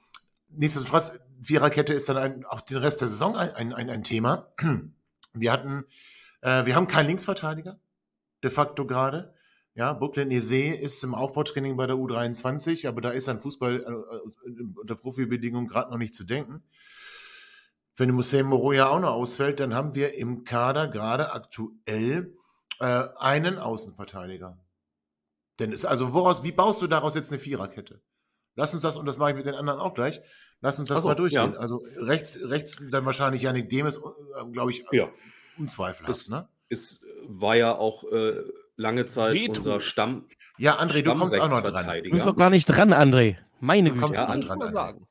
nichtsdestotrotz, 0.48 1.20
Viererkette 1.40 1.94
ist 1.94 2.08
dann 2.08 2.16
ein, 2.16 2.44
auch 2.44 2.60
den 2.60 2.78
Rest 2.78 3.00
der 3.00 3.08
Saison 3.08 3.36
ein, 3.36 3.52
ein, 3.54 3.72
ein, 3.72 3.90
ein 3.90 4.04
Thema. 4.04 4.52
Wir 5.34 5.52
hatten, 5.52 5.84
äh, 6.40 6.66
wir 6.66 6.74
haben 6.74 6.88
keinen 6.88 7.06
Linksverteidiger, 7.06 7.78
de 8.42 8.50
facto 8.50 8.86
gerade. 8.86 9.34
Ja, 9.74 9.94
Brooklyn 9.94 10.30
Eze 10.30 10.74
ist 10.74 11.02
im 11.02 11.14
Aufbautraining 11.14 11.76
bei 11.76 11.86
der 11.86 11.96
U23, 11.96 12.86
aber 12.86 13.00
da 13.00 13.10
ist 13.10 13.28
an 13.28 13.40
Fußball 13.40 13.76
äh, 13.80 14.48
äh, 14.50 14.62
unter 14.76 14.94
Profibedingungen 14.96 15.66
gerade 15.66 15.90
noch 15.90 15.98
nicht 15.98 16.14
zu 16.14 16.24
denken. 16.24 16.62
Wenn 17.96 18.14
Hussein 18.14 18.46
Moro 18.46 18.72
ja 18.72 18.88
auch 18.88 19.00
noch 19.00 19.12
ausfällt, 19.12 19.60
dann 19.60 19.74
haben 19.74 19.94
wir 19.94 20.14
im 20.14 20.44
Kader 20.44 20.88
gerade 20.88 21.32
aktuell 21.32 22.34
äh, 22.80 23.04
einen 23.16 23.58
Außenverteidiger. 23.58 24.58
Denn 25.58 25.72
es, 25.72 25.84
also 25.84 26.12
woraus, 26.12 26.42
wie 26.42 26.52
baust 26.52 26.82
du 26.82 26.86
daraus 26.86 27.14
jetzt 27.14 27.30
eine 27.32 27.38
Viererkette? 27.38 28.02
Lass 28.56 28.74
uns 28.74 28.82
das, 28.82 28.96
und 28.98 29.06
das 29.06 29.16
mache 29.16 29.30
ich 29.30 29.36
mit 29.36 29.46
den 29.46 29.54
anderen 29.54 29.80
auch 29.80 29.94
gleich, 29.94 30.20
lass 30.60 30.78
uns 30.78 30.88
das 30.90 30.98
Ach 30.98 31.02
so, 31.02 31.08
mal 31.08 31.14
durchgehen. 31.14 31.52
ja. 31.54 31.58
Also 31.58 31.82
rechts, 31.96 32.38
rechts 32.42 32.76
dann 32.90 33.06
wahrscheinlich 33.06 33.42
Janik 33.42 33.70
Demes, 33.70 33.96
äh, 33.98 34.44
glaube 34.52 34.70
ich, 34.70 34.84
Ja. 34.92 35.08
unzweifelhaft. 35.58 36.10
Das- 36.10 36.28
Ne? 36.28 36.46
Es 36.68 37.02
war 37.28 37.54
ja 37.56 37.76
auch 37.76 38.04
äh, 38.10 38.40
lange 38.76 39.06
Zeit 39.06 39.34
Retro. 39.34 39.54
unser 39.56 39.80
Stamm. 39.80 40.26
Ja, 40.58 40.78
André, 40.80 41.02
du 41.02 41.14
kommst 41.14 41.38
auch 41.38 41.48
noch 41.48 41.62
dran. 41.62 42.02
Du 42.04 42.10
bist 42.10 42.26
doch 42.26 42.36
gar 42.36 42.50
nicht 42.50 42.66
dran, 42.66 42.92
André. 42.92 43.36
Meine 43.60 43.88
Du 43.90 43.94
Güte. 43.94 44.04
kommst 44.06 44.20
Ja, 44.20 44.26
noch 44.26 44.34
an- 44.34 44.40
dran. 44.40 44.58
mal 44.58 44.68
André. 44.68 44.72
sagen. 44.72 45.06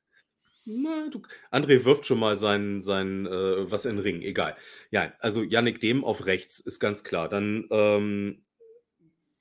Na, 0.65 1.09
du, 1.09 1.21
André 1.51 1.83
wirft 1.85 2.05
schon 2.05 2.19
mal 2.19 2.35
sein, 2.35 2.81
sein 2.81 3.25
äh, 3.25 3.71
was 3.71 3.85
in 3.85 3.95
den 3.95 4.03
Ring, 4.03 4.21
egal. 4.21 4.55
Ja, 4.91 5.11
also 5.19 5.41
Yannick 5.41 5.81
Dem 5.81 6.03
auf 6.05 6.25
rechts 6.27 6.59
ist 6.59 6.79
ganz 6.79 7.03
klar. 7.03 7.27
Dann 7.29 7.65
ähm, 7.71 8.43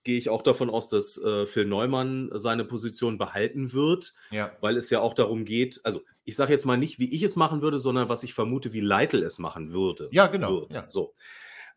gehe 0.03 0.17
ich 0.17 0.31
auch 0.31 0.41
davon 0.43 0.71
aus, 0.71 0.89
dass 0.89 1.19
äh, 1.23 1.45
Phil 1.45 1.67
Neumann 1.67 2.31
seine 2.33 2.65
Position 2.65 3.19
behalten 3.19 3.75
wird, 3.75 4.15
Ja. 4.31 4.57
weil 4.63 4.79
es 4.79 4.89
ja 4.89 5.01
auch 5.01 5.13
darum 5.13 5.45
geht, 5.45 5.81
also 5.85 6.01
ich 6.25 6.37
sage 6.37 6.53
jetzt 6.53 6.65
mal 6.65 6.79
nicht, 6.79 6.99
wie 6.99 7.15
ich 7.15 7.23
es 7.23 7.37
machen 7.37 7.61
würde, 7.61 7.79
sondern 7.79 8.09
was 8.09 8.23
ich 8.23 8.33
vermute, 8.33 8.73
wie 8.73 8.81
Leitl 8.81 9.23
es 9.23 9.39
machen 9.39 9.73
würde. 9.73 10.09
Ja, 10.13 10.27
genau, 10.27 10.63
Wird. 10.63 10.75
ja. 10.75 10.87
So. 10.89 11.15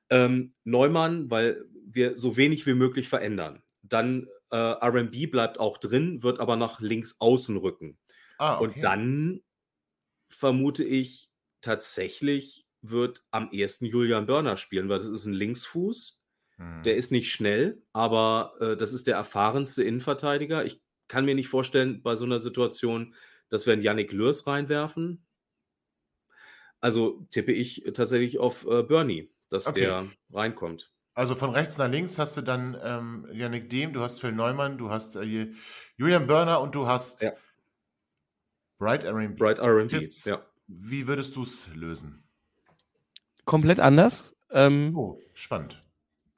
Ähm, 0.09 0.53
Neumann, 0.63 1.29
weil 1.29 1.65
wir 1.93 2.17
so 2.17 2.37
wenig 2.37 2.65
wie 2.65 2.73
möglich 2.73 3.09
verändern. 3.09 3.63
Dann 3.81 4.27
äh, 4.51 4.55
RB 4.57 5.31
bleibt 5.31 5.59
auch 5.59 5.77
drin, 5.77 6.23
wird 6.23 6.39
aber 6.39 6.55
nach 6.55 6.79
links 6.79 7.17
außen 7.19 7.57
rücken. 7.57 7.97
Ah, 8.37 8.59
okay. 8.59 8.65
Und 8.65 8.83
dann 8.83 9.41
vermute 10.29 10.83
ich 10.83 11.29
tatsächlich 11.61 12.67
wird 12.81 13.23
am 13.31 13.49
ersten 13.51 13.85
Julian 13.85 14.25
Börner 14.25 14.57
spielen, 14.57 14.89
weil 14.89 14.99
das 14.99 15.07
ist 15.07 15.25
ein 15.25 15.33
Linksfuß. 15.33 16.21
Hm. 16.57 16.83
Der 16.83 16.97
ist 16.97 17.11
nicht 17.11 17.31
schnell, 17.31 17.81
aber 17.93 18.55
äh, 18.59 18.77
das 18.77 18.93
ist 18.93 19.07
der 19.07 19.15
erfahrenste 19.15 19.83
Innenverteidiger. 19.83 20.65
Ich 20.65 20.81
kann 21.07 21.25
mir 21.25 21.35
nicht 21.35 21.47
vorstellen, 21.47 22.03
bei 22.03 22.15
so 22.15 22.25
einer 22.25 22.39
Situation, 22.39 23.15
dass 23.49 23.65
wir 23.65 23.73
einen 23.73 23.81
Yannick 23.81 24.11
Lürs 24.11 24.45
reinwerfen. 24.47 25.25
Also 26.81 27.25
tippe 27.31 27.53
ich 27.53 27.83
tatsächlich 27.93 28.39
auf 28.39 28.67
äh, 28.67 28.83
Bernie, 28.83 29.31
dass 29.49 29.67
Okay. 29.67 29.81
der 29.81 30.11
reinkommt. 30.31 30.92
Also 31.15 31.35
von 31.35 31.51
rechts 31.51 31.77
nach 31.77 31.89
links 31.89 32.17
hast 32.17 32.37
du 32.37 32.41
dann 32.41 32.77
ähm, 32.81 33.27
Yannick 33.31 33.69
Dehm, 33.69 33.93
du 33.93 34.01
hast 34.01 34.19
Phil 34.19 34.31
Neumann, 34.31 34.77
du 34.77 34.89
hast 34.89 35.15
äh, 35.15 35.51
Julian 35.95 36.25
Börner 36.27 36.59
und 36.59 36.73
du 36.73 36.87
hast 36.87 37.21
Ja. 37.21 37.31
Bright 38.79 39.05
RB. 39.05 39.37
Bright 39.37 39.59
RB, 39.59 39.91
ja. 40.25 40.39
Wie 40.67 41.07
würdest 41.07 41.35
du 41.35 41.43
es 41.43 41.69
lösen? 41.75 42.23
Komplett 43.45 43.79
anders. 43.79 44.35
Ähm, 44.51 44.95
Oh, 44.95 45.19
spannend. 45.33 45.83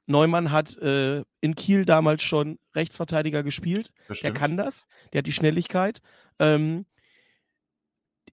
Neumann 0.06 0.52
hat 0.52 0.76
äh, 0.78 1.24
in 1.40 1.54
Kiel 1.56 1.84
damals 1.84 2.22
schon 2.22 2.58
Rechtsverteidiger 2.74 3.42
gespielt. 3.42 3.92
Der 4.22 4.32
kann 4.32 4.56
das. 4.56 4.86
Der 5.12 5.18
hat 5.18 5.26
die 5.26 5.32
Schnelligkeit. 5.32 6.00
Ähm, 6.38 6.86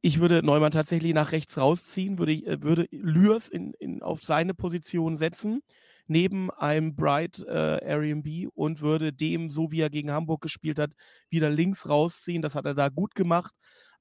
ich 0.02 0.20
würde 0.20 0.44
Neumann 0.44 0.72
tatsächlich 0.72 1.14
nach 1.14 1.32
rechts 1.32 1.58
rausziehen, 1.58 2.20
würde, 2.20 2.34
äh, 2.34 2.62
würde 2.62 2.88
Lürs 2.92 3.48
in, 3.50 3.74
in, 3.80 4.04
auf 4.04 4.22
seine 4.24 4.54
Position 4.54 5.16
setzen, 5.18 5.64
neben 6.08 6.52
einem 6.52 6.96
Bright 6.96 7.40
äh, 7.48 7.78
Airbnb 7.84 8.50
und 8.54 8.82
würde 8.82 9.14
dem, 9.14 9.50
so 9.50 9.72
wie 9.72 9.82
er 9.82 9.90
gegen 9.90 10.12
Hamburg 10.12 10.42
gespielt 10.42 10.80
hat, 10.80 10.94
wieder 11.30 11.50
links 11.50 11.88
rausziehen. 11.88 12.42
Das 12.42 12.56
hat 12.56 12.66
er 12.66 12.74
da 12.74 12.90
gut 12.90 13.16
gemacht. 13.16 13.54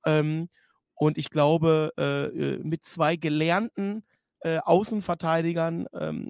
Ähm, 0.04 0.48
und 0.94 1.18
ich 1.18 1.30
glaube, 1.30 1.92
äh, 1.98 2.26
äh, 2.26 2.58
mit 2.62 2.84
zwei 2.84 3.16
gelernten 3.16 4.04
äh, 4.40 4.58
Außenverteidigern 4.58 5.86
ähm, 5.94 6.28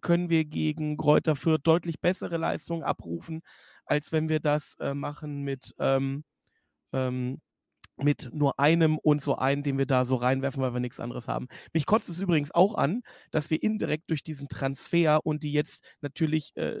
können 0.00 0.30
wir 0.30 0.44
gegen 0.44 0.96
Kräuter 0.96 1.36
Fürth 1.36 1.60
deutlich 1.64 2.00
bessere 2.00 2.36
Leistungen 2.36 2.82
abrufen, 2.82 3.42
als 3.84 4.12
wenn 4.12 4.28
wir 4.28 4.40
das 4.40 4.74
äh, 4.80 4.94
machen 4.94 5.42
mit, 5.42 5.74
ähm, 5.78 6.24
ähm, 6.92 7.40
mit 8.02 8.30
nur 8.32 8.58
einem 8.58 8.98
und 8.98 9.20
so 9.22 9.36
einen, 9.36 9.62
den 9.62 9.78
wir 9.78 9.86
da 9.86 10.04
so 10.04 10.16
reinwerfen, 10.16 10.62
weil 10.62 10.72
wir 10.72 10.80
nichts 10.80 11.00
anderes 11.00 11.28
haben. 11.28 11.48
Mich 11.72 11.86
kotzt 11.86 12.08
es 12.08 12.20
übrigens 12.20 12.52
auch 12.52 12.74
an, 12.74 13.02
dass 13.30 13.50
wir 13.50 13.62
indirekt 13.62 14.10
durch 14.10 14.22
diesen 14.22 14.48
Transfer 14.48 15.20
und 15.24 15.42
die 15.42 15.52
jetzt 15.52 15.84
natürlich 16.00 16.56
äh, 16.56 16.80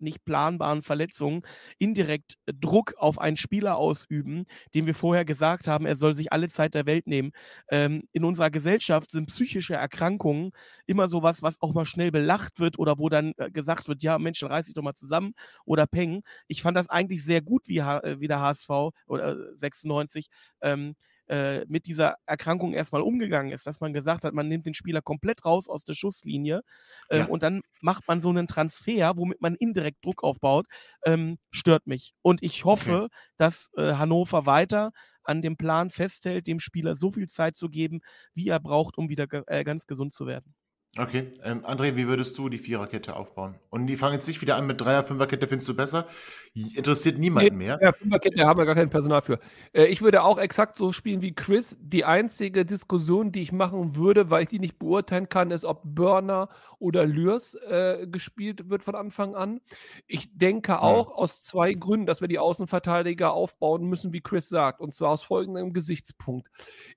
nicht 0.00 0.24
planbaren 0.24 0.82
Verletzungen 0.82 1.42
indirekt 1.78 2.34
äh, 2.46 2.52
Druck 2.54 2.94
auf 2.98 3.18
einen 3.18 3.36
Spieler 3.36 3.76
ausüben, 3.76 4.46
dem 4.74 4.86
wir 4.86 4.94
vorher 4.94 5.24
gesagt 5.24 5.66
haben, 5.66 5.86
er 5.86 5.96
soll 5.96 6.14
sich 6.14 6.32
alle 6.32 6.48
Zeit 6.48 6.74
der 6.74 6.86
Welt 6.86 7.06
nehmen. 7.06 7.32
Ähm, 7.70 8.02
in 8.12 8.24
unserer 8.24 8.50
Gesellschaft 8.50 9.10
sind 9.10 9.26
psychische 9.26 9.74
Erkrankungen 9.74 10.52
immer 10.86 11.08
sowas, 11.08 11.42
was 11.42 11.60
auch 11.60 11.74
mal 11.74 11.86
schnell 11.86 12.10
belacht 12.10 12.58
wird 12.60 12.78
oder 12.78 12.98
wo 12.98 13.08
dann 13.08 13.32
äh, 13.38 13.50
gesagt 13.50 13.88
wird, 13.88 14.02
ja, 14.02 14.18
Mensch, 14.18 14.40
dann 14.40 14.50
reiß 14.50 14.66
dich 14.66 14.74
doch 14.74 14.82
mal 14.82 14.94
zusammen 14.94 15.34
oder 15.64 15.86
peng. 15.86 16.22
Ich 16.46 16.62
fand 16.62 16.76
das 16.76 16.88
eigentlich 16.88 17.24
sehr 17.24 17.40
gut, 17.42 17.68
wie, 17.68 17.78
äh, 17.78 18.20
wie 18.20 18.28
der 18.28 18.40
HSV 18.40 18.70
oder 19.06 19.32
äh, 19.32 19.56
96 19.56 20.28
ähm, 20.62 20.94
äh, 21.28 21.64
mit 21.68 21.86
dieser 21.86 22.16
Erkrankung 22.26 22.72
erstmal 22.74 23.02
umgegangen 23.02 23.52
ist, 23.52 23.66
dass 23.66 23.80
man 23.80 23.92
gesagt 23.92 24.24
hat, 24.24 24.34
man 24.34 24.48
nimmt 24.48 24.66
den 24.66 24.74
Spieler 24.74 25.02
komplett 25.02 25.44
raus 25.44 25.68
aus 25.68 25.84
der 25.84 25.94
Schusslinie 25.94 26.62
ähm, 27.10 27.18
Ja. 27.18 27.26
und 27.28 27.42
dann 27.42 27.62
macht 27.80 28.06
man 28.08 28.20
so 28.20 28.28
einen 28.30 28.46
Transfer, 28.46 29.16
womit 29.16 29.40
man 29.40 29.54
indirekt 29.54 30.04
Druck 30.04 30.22
aufbaut, 30.24 30.66
ähm, 31.04 31.38
stört 31.50 31.86
mich. 31.86 32.14
Und 32.22 32.42
ich 32.42 32.64
hoffe, 32.64 33.08
dass 33.36 33.70
äh, 33.76 33.94
Hannover 33.94 34.46
weiter 34.46 34.92
an 35.24 35.42
dem 35.42 35.56
Plan 35.56 35.90
festhält, 35.90 36.46
dem 36.46 36.60
Spieler 36.60 36.94
so 36.96 37.10
viel 37.10 37.28
Zeit 37.28 37.54
zu 37.56 37.68
geben, 37.68 38.00
wie 38.34 38.48
er 38.48 38.60
braucht, 38.60 38.98
um 38.98 39.08
wieder 39.08 39.26
ge 39.26 39.42
äh, 39.46 39.64
ganz 39.64 39.86
gesund 39.86 40.12
zu 40.12 40.26
werden. 40.26 40.54
Okay, 40.96 41.34
ähm, 41.44 41.64
André, 41.64 41.94
wie 41.96 42.08
würdest 42.08 42.36
du 42.38 42.48
die 42.48 42.58
Viererkette 42.58 43.14
aufbauen? 43.14 43.54
Und 43.70 43.86
die 43.86 43.96
fangen 43.96 44.14
jetzt 44.14 44.26
nicht 44.26 44.40
wieder 44.40 44.56
an 44.56 44.66
mit 44.66 44.80
Dreier-, 44.80 45.04
Fünferkette, 45.04 45.46
findest 45.46 45.68
du 45.68 45.76
besser? 45.76 46.06
Interessiert 46.54 47.18
niemanden 47.18 47.56
mehr. 47.56 47.78
Ja, 47.80 47.92
Fünferkette 47.92 48.44
haben 48.44 48.58
wir 48.58 48.66
gar 48.66 48.74
kein 48.74 48.90
Personal 48.90 49.22
für. 49.22 49.38
Äh, 49.72 49.84
ich 49.86 50.02
würde 50.02 50.22
auch 50.22 50.38
exakt 50.38 50.76
so 50.76 50.90
spielen 50.92 51.20
wie 51.22 51.34
Chris. 51.34 51.76
Die 51.80 52.04
einzige 52.04 52.64
Diskussion, 52.64 53.30
die 53.32 53.42
ich 53.42 53.52
machen 53.52 53.96
würde, 53.96 54.30
weil 54.30 54.42
ich 54.42 54.48
die 54.48 54.58
nicht 54.58 54.78
beurteilen 54.78 55.28
kann, 55.28 55.50
ist, 55.50 55.64
ob 55.64 55.82
Burner 55.84 56.48
oder 56.78 57.06
Lürs 57.06 57.54
äh, 57.54 58.06
gespielt 58.08 58.70
wird 58.70 58.84
von 58.84 58.94
Anfang 58.94 59.34
an. 59.34 59.60
Ich 60.06 60.36
denke 60.36 60.80
auch 60.80 61.10
aus 61.16 61.42
zwei 61.42 61.74
Gründen, 61.74 62.06
dass 62.06 62.20
wir 62.20 62.28
die 62.28 62.38
Außenverteidiger 62.38 63.32
aufbauen 63.32 63.84
müssen, 63.84 64.12
wie 64.12 64.20
Chris 64.20 64.48
sagt. 64.48 64.80
Und 64.80 64.94
zwar 64.94 65.10
aus 65.10 65.22
folgendem 65.22 65.72
Gesichtspunkt. 65.72 66.48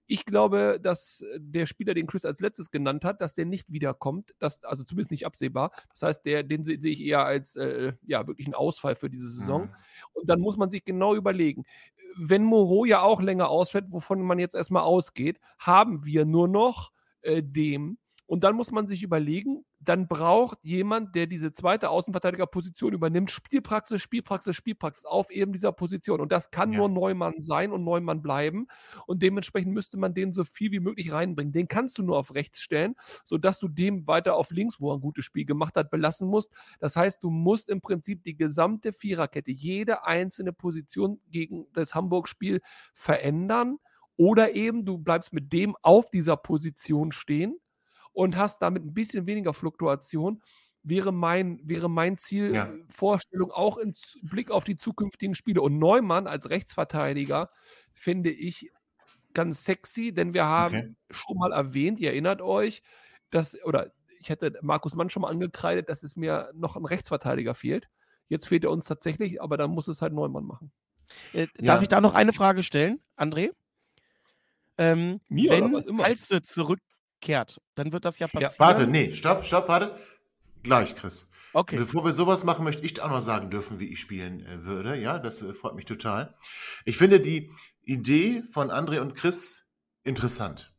Ich 0.06 0.26
glaube, 0.26 0.80
dass 0.82 1.24
der 1.38 1.65
Spieler, 1.65 1.94
den 1.94 2.08
Chris 2.08 2.26
als 2.26 2.41
letztes 2.41 2.70
genannt 2.70 3.04
hat, 3.04 3.22
dass 3.22 3.34
der 3.34 3.46
nicht 3.46 3.72
wiederkommt. 3.72 4.36
Das, 4.39 4.63
also 4.63 4.84
zumindest 4.84 5.12
nicht 5.12 5.26
absehbar. 5.26 5.72
Das 5.89 6.04
heißt, 6.04 6.26
der, 6.26 6.44
den 6.44 6.63
se- 6.63 6.80
sehe 6.80 6.91
ich 6.91 7.02
eher 7.02 7.26
als 7.26 7.56
äh, 7.56 7.94
ja, 8.06 8.28
wirklich 8.28 8.48
einen 8.48 8.54
Ausfall 8.54 8.96
für 8.96 9.10
diese 9.10 9.30
Saison. 9.30 9.63
Mhm. 9.63 9.76
Und 10.13 10.30
dann 10.30 10.39
muss 10.41 10.58
man 10.58 10.70
sich 10.70 10.86
genau 10.86 11.15
überlegen, 11.15 11.63
wenn 12.17 12.44
Moreau 12.44 12.86
ja 12.86 13.02
auch 13.02 13.22
länger 13.22 13.50
ausfällt, 13.50 13.91
wovon 13.91 14.22
man 14.22 14.38
jetzt 14.38 14.54
erstmal 14.54 14.84
ausgeht, 14.84 15.39
haben 15.58 16.06
wir 16.06 16.26
nur 16.26 16.48
noch 16.48 16.91
äh, 17.22 17.41
dem. 17.41 17.98
Und 18.26 18.44
dann 18.44 18.56
muss 18.56 18.72
man 18.72 18.88
sich 18.88 19.04
überlegen, 19.04 19.65
dann 19.84 20.08
braucht 20.08 20.60
jemand, 20.63 21.15
der 21.15 21.26
diese 21.26 21.52
zweite 21.52 21.89
Außenverteidigerposition 21.89 22.94
übernimmt, 22.94 23.32
Spielpraxis, 23.32 24.02
Spielpraxis, 24.02 24.56
Spielpraxis 24.56 25.06
auf 25.06 25.32
eben 25.32 25.54
dieser 25.54 25.72
Position. 25.72 26.22
Und 26.22 26.32
das 26.32 26.52
kann 26.52 26.72
Ja. 26.72 26.80
nur 26.80 26.89
Neumann 26.89 27.41
sein 27.41 27.72
und 27.72 27.84
Neumann 27.84 28.22
bleiben. 28.22 28.67
Und 29.08 29.24
dementsprechend 29.24 29.74
müsste 29.74 29.98
man 29.98 30.13
den 30.13 30.34
so 30.34 30.44
viel 30.44 30.72
wie 30.72 30.80
möglich 30.80 31.12
reinbringen. 31.12 31.52
Den 31.52 31.67
kannst 31.67 31.98
du 31.98 32.04
nur 32.04 32.17
auf 32.17 32.36
rechts 32.36 32.62
stellen, 32.62 32.96
sodass 33.26 33.58
du 33.58 33.67
dem 33.67 34.06
weiter 34.06 34.36
auf 34.36 34.52
links, 34.52 34.80
wo 34.80 34.91
er 34.91 34.98
ein 34.98 35.02
gutes 35.02 35.26
Spiel 35.26 35.46
gemacht 35.46 35.76
hat, 35.76 35.89
belassen 35.89 36.28
musst. 36.28 36.54
Das 36.80 36.96
heißt, 36.96 37.24
du 37.24 37.32
musst 37.32 37.67
im 37.67 37.82
Prinzip 37.82 38.24
die 38.24 38.38
gesamte 38.38 38.94
Viererkette, 38.94 39.52
jede 39.52 40.06
einzelne 40.06 40.54
Position 40.54 41.20
gegen 41.32 41.65
das 41.74 41.96
Hamburg-Spiel 41.96 42.62
verändern. 42.94 43.78
Oder 44.17 44.54
eben 44.54 44.86
du 44.86 45.00
bleibst 45.00 45.34
mit 45.34 45.52
dem 45.52 45.76
auf 45.82 46.12
dieser 46.12 46.38
Position 46.38 47.12
stehen 47.12 47.58
und 48.13 48.38
hast 48.38 48.62
damit 48.62 48.84
ein 48.86 48.93
bisschen 48.93 49.26
weniger 49.28 49.54
Fluktuation. 49.54 50.41
Wäre 50.84 51.12
mein, 51.12 51.60
wäre 51.63 51.89
mein 51.89 52.17
Ziel, 52.17 52.54
Ja. 52.56 52.65
äh, 52.74 52.84
Vorstellung 52.89 53.52
auch 53.52 53.78
im 53.78 53.93
Blick 54.24 54.50
auf 54.52 54.63
die 54.63 54.76
zukünftigen 54.76 55.36
Spiele. 55.36 55.62
Und 55.62 55.78
Neumann 55.78 56.28
als 56.28 56.50
Rechtsverteidiger 56.50 57.52
finde 57.91 58.32
ich 58.32 58.71
ganz 59.34 59.63
sexy, 59.63 60.12
denn 60.13 60.34
wir 60.34 60.45
haben 60.45 60.76
Okay. 60.76 60.95
schon 61.12 61.38
mal 61.38 61.52
erwähnt, 61.54 62.00
ihr 62.00 62.10
erinnert 62.10 62.41
euch, 62.41 62.82
dass, 63.30 63.58
oder 63.63 63.93
ich 64.19 64.30
hätte 64.30 64.54
Markus 64.62 64.95
Mann 64.95 65.10
schon 65.10 65.21
mal 65.21 65.30
angekreidet, 65.30 65.88
dass 65.89 66.04
es 66.04 66.15
mir 66.15 66.52
noch 66.56 66.76
ein 66.76 66.86
Rechtsverteidiger 66.86 67.54
fehlt. 67.56 67.89
Jetzt 68.28 68.47
fehlt 68.47 68.63
er 68.63 68.71
uns 68.71 68.86
tatsächlich, 68.86 69.41
aber 69.41 69.58
dann 69.58 69.71
muss 69.71 69.88
es 69.88 70.02
halt 70.02 70.13
Neumann 70.13 70.45
machen. 70.45 70.71
Äh, 71.34 71.47
Ja. 71.60 71.74
Darf 71.74 71.82
ich 71.82 71.89
da 71.89 72.02
noch 72.02 72.13
eine 72.13 72.34
Frage 72.34 72.63
stellen, 72.63 73.02
André? 73.17 73.52
Ähm, 74.78 75.21
Mir 75.30 75.50
wenn 75.52 75.74
was 75.74 75.86
immer? 75.86 76.04
Zurückkehrt, 77.22 77.62
dann 77.76 77.92
wird 77.92 78.06
das 78.06 78.20
ja 78.20 78.28
passieren. 78.28 78.54
Warte, 78.58 78.88
nee, 78.88 79.14
stopp, 79.14 79.46
stopp, 79.46 79.68
warte. 79.68 79.96
Gleich, 80.64 80.96
Chris. 80.96 81.30
Okay. 81.54 81.78
Bevor 81.78 82.04
wir 82.04 82.14
sowas 82.14 82.44
machen, 82.44 82.64
möchte 82.64 82.84
ich 82.84 83.02
auch 83.02 83.10
noch 83.10 83.22
sagen 83.22 83.50
dürfen, 83.50 83.80
wie 83.80 83.92
ich 83.92 84.00
spielen 84.00 84.46
äh, 84.46 84.64
würde. 84.64 84.96
Ja, 84.96 85.20
das 85.20 85.42
äh, 85.42 85.54
freut 85.54 85.76
mich 85.76 85.86
total. 85.86 86.36
Ich 86.86 86.98
finde 86.98 87.20
die 87.20 87.52
Idee 87.84 88.42
von 88.52 88.72
André 88.72 89.00
und 89.00 89.16
Chris 89.16 89.68
interessant. 90.04 90.74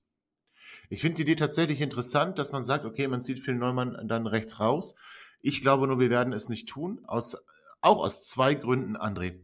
Ich 0.88 1.00
finde 1.00 1.16
die 1.16 1.22
Idee 1.22 1.36
tatsächlich 1.36 1.80
interessant, 1.80 2.38
dass 2.38 2.52
man 2.52 2.64
sagt, 2.64 2.84
okay, 2.84 3.06
man 3.06 3.22
zieht 3.22 3.38
Phil 3.38 3.54
Neumann 3.54 4.08
dann 4.08 4.26
rechts 4.26 4.60
raus. 4.60 4.94
Ich 5.40 5.60
glaube 5.60 5.86
nur, 5.86 6.00
wir 6.00 6.10
werden 6.10 6.32
es 6.32 6.48
nicht 6.48 6.68
tun, 6.68 7.04
aus, 7.06 7.36
auch 7.80 7.98
aus 7.98 8.26
zwei 8.26 8.54
Gründen, 8.54 8.96
André. 8.96 9.40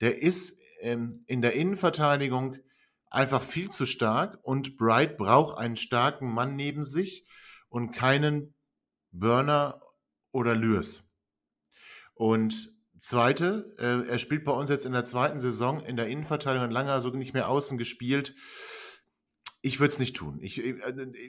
Der 0.00 0.22
ist 0.22 0.58
ähm, 0.80 1.24
in 1.26 1.42
der 1.42 1.54
Innenverteidigung 1.54 2.56
einfach 3.10 3.42
viel 3.42 3.70
zu 3.70 3.86
stark 3.86 4.38
und 4.42 4.76
Bright 4.76 5.16
braucht 5.16 5.58
einen 5.58 5.76
starken 5.76 6.32
Mann 6.32 6.56
neben 6.56 6.82
sich 6.82 7.26
und 7.68 7.92
keinen 7.92 8.54
Burner 9.10 9.80
oder 10.32 10.54
Lürs. 10.54 11.08
Und 12.14 12.72
zweite, 12.98 13.74
äh, 13.78 14.08
er 14.08 14.18
spielt 14.18 14.44
bei 14.44 14.52
uns 14.52 14.70
jetzt 14.70 14.84
in 14.84 14.92
der 14.92 15.04
zweiten 15.04 15.40
Saison 15.40 15.80
in 15.80 15.96
der 15.96 16.08
Innenverteidigung 16.08 16.70
lange 16.70 17.00
so 17.00 17.10
nicht 17.10 17.34
mehr 17.34 17.48
außen 17.48 17.78
gespielt. 17.78 18.34
Ich 19.62 19.80
würde 19.80 19.92
es 19.92 19.98
nicht 19.98 20.16
tun. 20.16 20.38
Ich, 20.40 20.62
äh, 20.62 20.76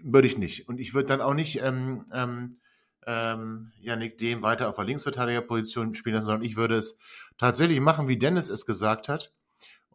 würde 0.03 0.27
ich 0.27 0.37
nicht. 0.37 0.67
Und 0.67 0.79
ich 0.79 0.93
würde 0.93 1.07
dann 1.07 1.21
auch 1.21 1.33
nicht 1.33 1.61
ähm, 1.61 2.05
ähm, 2.11 2.59
ähm, 3.05 3.71
Yannick 3.79 4.17
Dehm 4.17 4.41
weiter 4.41 4.69
auf 4.69 4.75
der 4.75 4.85
Linksverteidigerposition 4.85 5.93
spielen 5.95 6.15
lassen, 6.15 6.27
sondern 6.27 6.45
ich 6.45 6.55
würde 6.55 6.75
es 6.75 6.97
tatsächlich 7.37 7.79
machen, 7.79 8.07
wie 8.07 8.17
Dennis 8.17 8.49
es 8.49 8.65
gesagt 8.65 9.09
hat. 9.09 9.33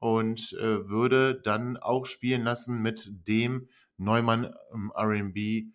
Und 0.05 0.53
äh, 0.61 0.87
würde 0.87 1.35
dann 1.35 1.79
auch 1.79 2.05
spielen 2.05 2.43
lassen 2.43 2.83
mit 2.83 3.11
dem 3.27 3.71
Neumann 3.97 4.55
ähm, 4.71 4.93
RB 4.95 5.73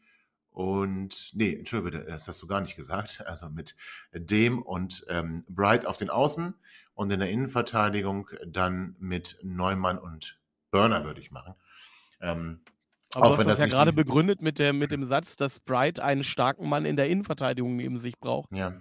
und 0.52 1.32
nee, 1.34 1.56
entschuldige 1.56 1.98
bitte, 1.98 2.12
das 2.12 2.28
hast 2.28 2.40
du 2.44 2.46
gar 2.46 2.62
nicht 2.62 2.76
gesagt. 2.76 3.24
Also 3.26 3.50
mit 3.50 3.76
dem 4.14 4.62
und 4.62 5.04
ähm, 5.10 5.44
Bright 5.50 5.88
auf 5.88 5.98
den 5.98 6.12
Außen 6.12 6.54
und 6.94 7.10
in 7.10 7.20
der 7.20 7.32
Innenverteidigung 7.32 8.30
dann 8.46 8.96
mit 9.00 9.40
Neumann 9.42 9.98
und 9.98 10.40
Burner 10.70 11.06
würde 11.06 11.22
ich 11.22 11.32
machen. 11.32 11.56
Ähm, 12.22 12.62
Aber 13.16 13.26
auch 13.26 13.30
du 13.30 13.32
hast 13.32 13.40
wenn 13.40 13.48
das 13.48 13.58
das 13.58 13.68
ja 13.68 13.74
gerade 13.74 13.94
begründet 13.94 14.44
mit, 14.44 14.60
der, 14.60 14.74
mit 14.74 14.92
dem 14.92 15.06
Satz, 15.06 15.38
dass 15.38 15.60
Bright 15.60 16.00
einen 16.00 16.22
starken 16.22 16.70
Mann 16.70 16.86
in 16.86 16.98
der 16.98 17.10
Innenverteidigung 17.10 17.76
neben 17.78 17.98
sich 17.98 18.20
braucht. 18.20 18.52
ja. 18.52 18.80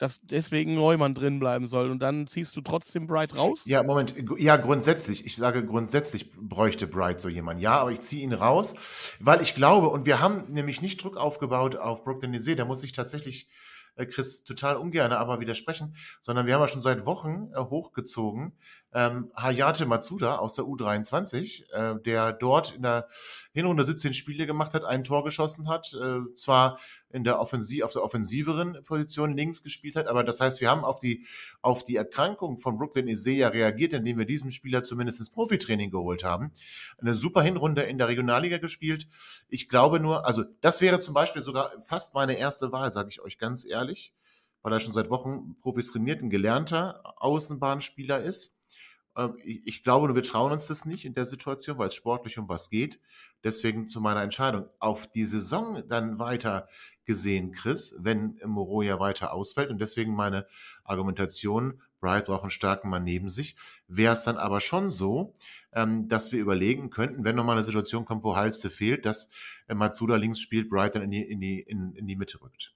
Dass 0.00 0.22
deswegen 0.22 0.74
Neumann 0.74 1.14
drin 1.14 1.38
bleiben 1.38 1.68
soll 1.68 1.90
und 1.90 1.98
dann 1.98 2.26
ziehst 2.26 2.56
du 2.56 2.62
trotzdem 2.62 3.06
Bright 3.06 3.36
raus? 3.36 3.62
Ja, 3.66 3.82
Moment. 3.82 4.14
Ja, 4.38 4.56
grundsätzlich. 4.56 5.26
Ich 5.26 5.36
sage, 5.36 5.64
grundsätzlich 5.64 6.32
bräuchte 6.32 6.86
Bright 6.86 7.20
so 7.20 7.28
jemand. 7.28 7.60
Ja, 7.60 7.78
aber 7.78 7.92
ich 7.92 8.00
ziehe 8.00 8.22
ihn 8.22 8.32
raus, 8.32 8.74
weil 9.20 9.42
ich 9.42 9.54
glaube, 9.54 9.90
und 9.90 10.06
wir 10.06 10.18
haben 10.18 10.50
nämlich 10.50 10.80
nicht 10.80 11.04
Druck 11.04 11.18
aufgebaut 11.18 11.76
auf 11.76 12.02
Brooklyn 12.02 12.30
Nese, 12.30 12.56
da 12.56 12.64
muss 12.64 12.82
ich 12.82 12.92
tatsächlich 12.92 13.50
äh, 13.96 14.06
Chris 14.06 14.42
total 14.42 14.76
ungern 14.76 15.12
aber 15.12 15.38
widersprechen, 15.38 15.94
sondern 16.22 16.46
wir 16.46 16.54
haben 16.54 16.62
ja 16.62 16.68
schon 16.68 16.80
seit 16.80 17.04
Wochen 17.04 17.50
äh, 17.54 17.58
hochgezogen 17.58 18.54
ähm, 18.92 19.30
Hayate 19.36 19.86
Matsuda 19.86 20.36
aus 20.36 20.54
der 20.54 20.64
U23, 20.64 21.70
äh, 21.72 22.00
der 22.02 22.32
dort 22.32 22.74
in 22.74 22.82
der 22.82 23.08
Hinrunde 23.52 23.84
17 23.84 24.14
Spiele 24.14 24.46
gemacht 24.46 24.74
hat, 24.74 24.84
ein 24.84 25.04
Tor 25.04 25.24
geschossen 25.24 25.68
hat, 25.68 25.92
äh, 25.94 26.32
zwar 26.34 26.78
in 27.12 27.24
der 27.24 27.40
Offensiv, 27.40 27.84
auf 27.84 27.92
der 27.92 28.02
offensiveren 28.02 28.82
Position 28.84 29.36
links 29.36 29.62
gespielt 29.62 29.96
hat, 29.96 30.06
aber 30.06 30.24
das 30.24 30.40
heißt, 30.40 30.60
wir 30.60 30.70
haben 30.70 30.84
auf 30.84 30.98
die, 30.98 31.26
auf 31.60 31.84
die 31.84 31.96
Erkrankung 31.96 32.58
von 32.58 32.78
Brooklyn 32.78 33.08
Isaiah 33.08 33.48
reagiert, 33.48 33.92
indem 33.92 34.18
wir 34.18 34.26
diesen 34.26 34.50
Spieler 34.50 34.82
zumindest 34.82 35.18
ins 35.18 35.30
Profitraining 35.30 35.90
geholt 35.90 36.24
haben. 36.24 36.52
Eine 36.98 37.14
super 37.14 37.42
Hinrunde 37.42 37.82
in 37.82 37.98
der 37.98 38.08
Regionalliga 38.08 38.58
gespielt. 38.58 39.08
Ich 39.48 39.68
glaube 39.68 40.00
nur, 40.00 40.26
also 40.26 40.44
das 40.60 40.80
wäre 40.80 40.98
zum 41.00 41.14
Beispiel 41.14 41.42
sogar 41.42 41.72
fast 41.82 42.14
meine 42.14 42.38
erste 42.38 42.72
Wahl, 42.72 42.90
sage 42.90 43.08
ich 43.10 43.20
euch 43.20 43.38
ganz 43.38 43.64
ehrlich, 43.64 44.14
weil 44.62 44.72
er 44.72 44.80
schon 44.80 44.92
seit 44.92 45.10
Wochen 45.10 45.56
Profis 45.60 45.90
trainiert, 45.90 46.22
ein 46.22 46.30
gelernter 46.30 47.02
Außenbahnspieler 47.16 48.22
ist. 48.22 48.56
Ähm, 49.16 49.36
ich, 49.42 49.82
glaube 49.82 50.06
nur, 50.06 50.16
wir 50.16 50.22
trauen 50.22 50.52
uns 50.52 50.66
das 50.66 50.86
nicht 50.86 51.04
in 51.04 51.14
der 51.14 51.24
Situation, 51.24 51.78
weil 51.78 51.88
es 51.88 51.94
sportlich 51.94 52.38
um 52.38 52.48
was 52.48 52.70
geht. 52.70 53.00
Deswegen 53.42 53.88
zu 53.88 54.00
meiner 54.00 54.22
Entscheidung. 54.22 54.68
Auf 54.78 55.06
die 55.10 55.24
Saison 55.24 55.82
dann 55.88 56.18
weiter 56.18 56.68
gesehen, 57.04 57.52
Chris, 57.52 57.94
wenn 57.98 58.38
Moreau 58.44 58.82
ja 58.82 59.00
weiter 59.00 59.32
ausfällt. 59.32 59.70
Und 59.70 59.80
deswegen 59.80 60.14
meine 60.14 60.46
Argumentation, 60.84 61.82
Bright 62.00 62.26
braucht 62.26 62.42
einen 62.42 62.50
starken 62.50 62.88
Mann 62.88 63.04
neben 63.04 63.28
sich. 63.28 63.56
Wäre 63.86 64.14
es 64.14 64.24
dann 64.24 64.36
aber 64.36 64.60
schon 64.60 64.90
so, 64.90 65.34
ähm, 65.72 66.08
dass 66.08 66.32
wir 66.32 66.40
überlegen 66.40 66.90
könnten, 66.90 67.24
wenn 67.24 67.36
nochmal 67.36 67.56
eine 67.56 67.64
Situation 67.64 68.04
kommt, 68.04 68.24
wo 68.24 68.36
Halste 68.36 68.70
fehlt, 68.70 69.04
dass 69.04 69.30
äh, 69.68 69.74
Matsuda 69.74 70.16
links 70.16 70.40
spielt, 70.40 70.68
Bright 70.68 70.94
dann 70.94 71.02
in 71.02 71.10
die, 71.10 71.22
in 71.22 71.40
die, 71.40 71.60
in, 71.60 71.94
in 71.94 72.06
die 72.06 72.16
Mitte 72.16 72.40
rückt. 72.40 72.74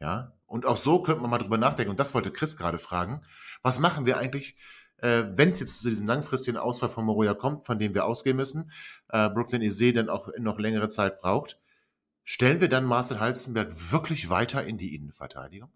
Ja, 0.00 0.32
und 0.46 0.66
auch 0.66 0.76
so 0.76 1.02
könnte 1.02 1.22
man 1.22 1.30
mal 1.30 1.38
drüber 1.38 1.58
nachdenken. 1.58 1.90
Und 1.90 2.00
das 2.00 2.14
wollte 2.14 2.32
Chris 2.32 2.56
gerade 2.56 2.78
fragen. 2.78 3.22
Was 3.62 3.78
machen 3.78 4.06
wir 4.06 4.18
eigentlich, 4.18 4.56
äh, 4.98 5.24
wenn 5.32 5.50
es 5.50 5.60
jetzt 5.60 5.80
zu 5.80 5.88
diesem 5.88 6.06
langfristigen 6.06 6.58
Ausfall 6.58 6.88
von 6.88 7.04
Moroja 7.04 7.34
kommt, 7.34 7.64
von 7.64 7.78
dem 7.78 7.94
wir 7.94 8.04
ausgehen 8.04 8.36
müssen, 8.36 8.70
äh, 9.08 9.28
Brooklyn 9.30 9.62
Isee 9.62 9.92
dann 9.92 10.08
auch 10.08 10.28
noch 10.38 10.58
längere 10.58 10.88
Zeit 10.88 11.18
braucht, 11.18 11.58
stellen 12.24 12.60
wir 12.60 12.68
dann 12.68 12.84
Marcel 12.84 13.20
Halstenberg 13.20 13.92
wirklich 13.92 14.28
weiter 14.28 14.64
in 14.64 14.78
die 14.78 14.94
Innenverteidigung? 14.94 15.70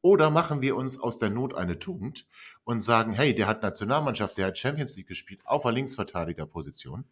Oder 0.00 0.30
machen 0.30 0.60
wir 0.60 0.76
uns 0.76 1.00
aus 1.00 1.16
der 1.16 1.30
Not 1.30 1.54
eine 1.54 1.78
Tugend 1.78 2.26
und 2.64 2.82
sagen, 2.82 3.14
hey, 3.14 3.34
der 3.34 3.46
hat 3.46 3.62
Nationalmannschaft, 3.62 4.36
der 4.36 4.48
hat 4.48 4.58
Champions 4.58 4.96
League 4.96 5.08
gespielt 5.08 5.40
auf 5.44 5.62
der 5.62 5.72
Linksverteidigerposition. 5.72 7.04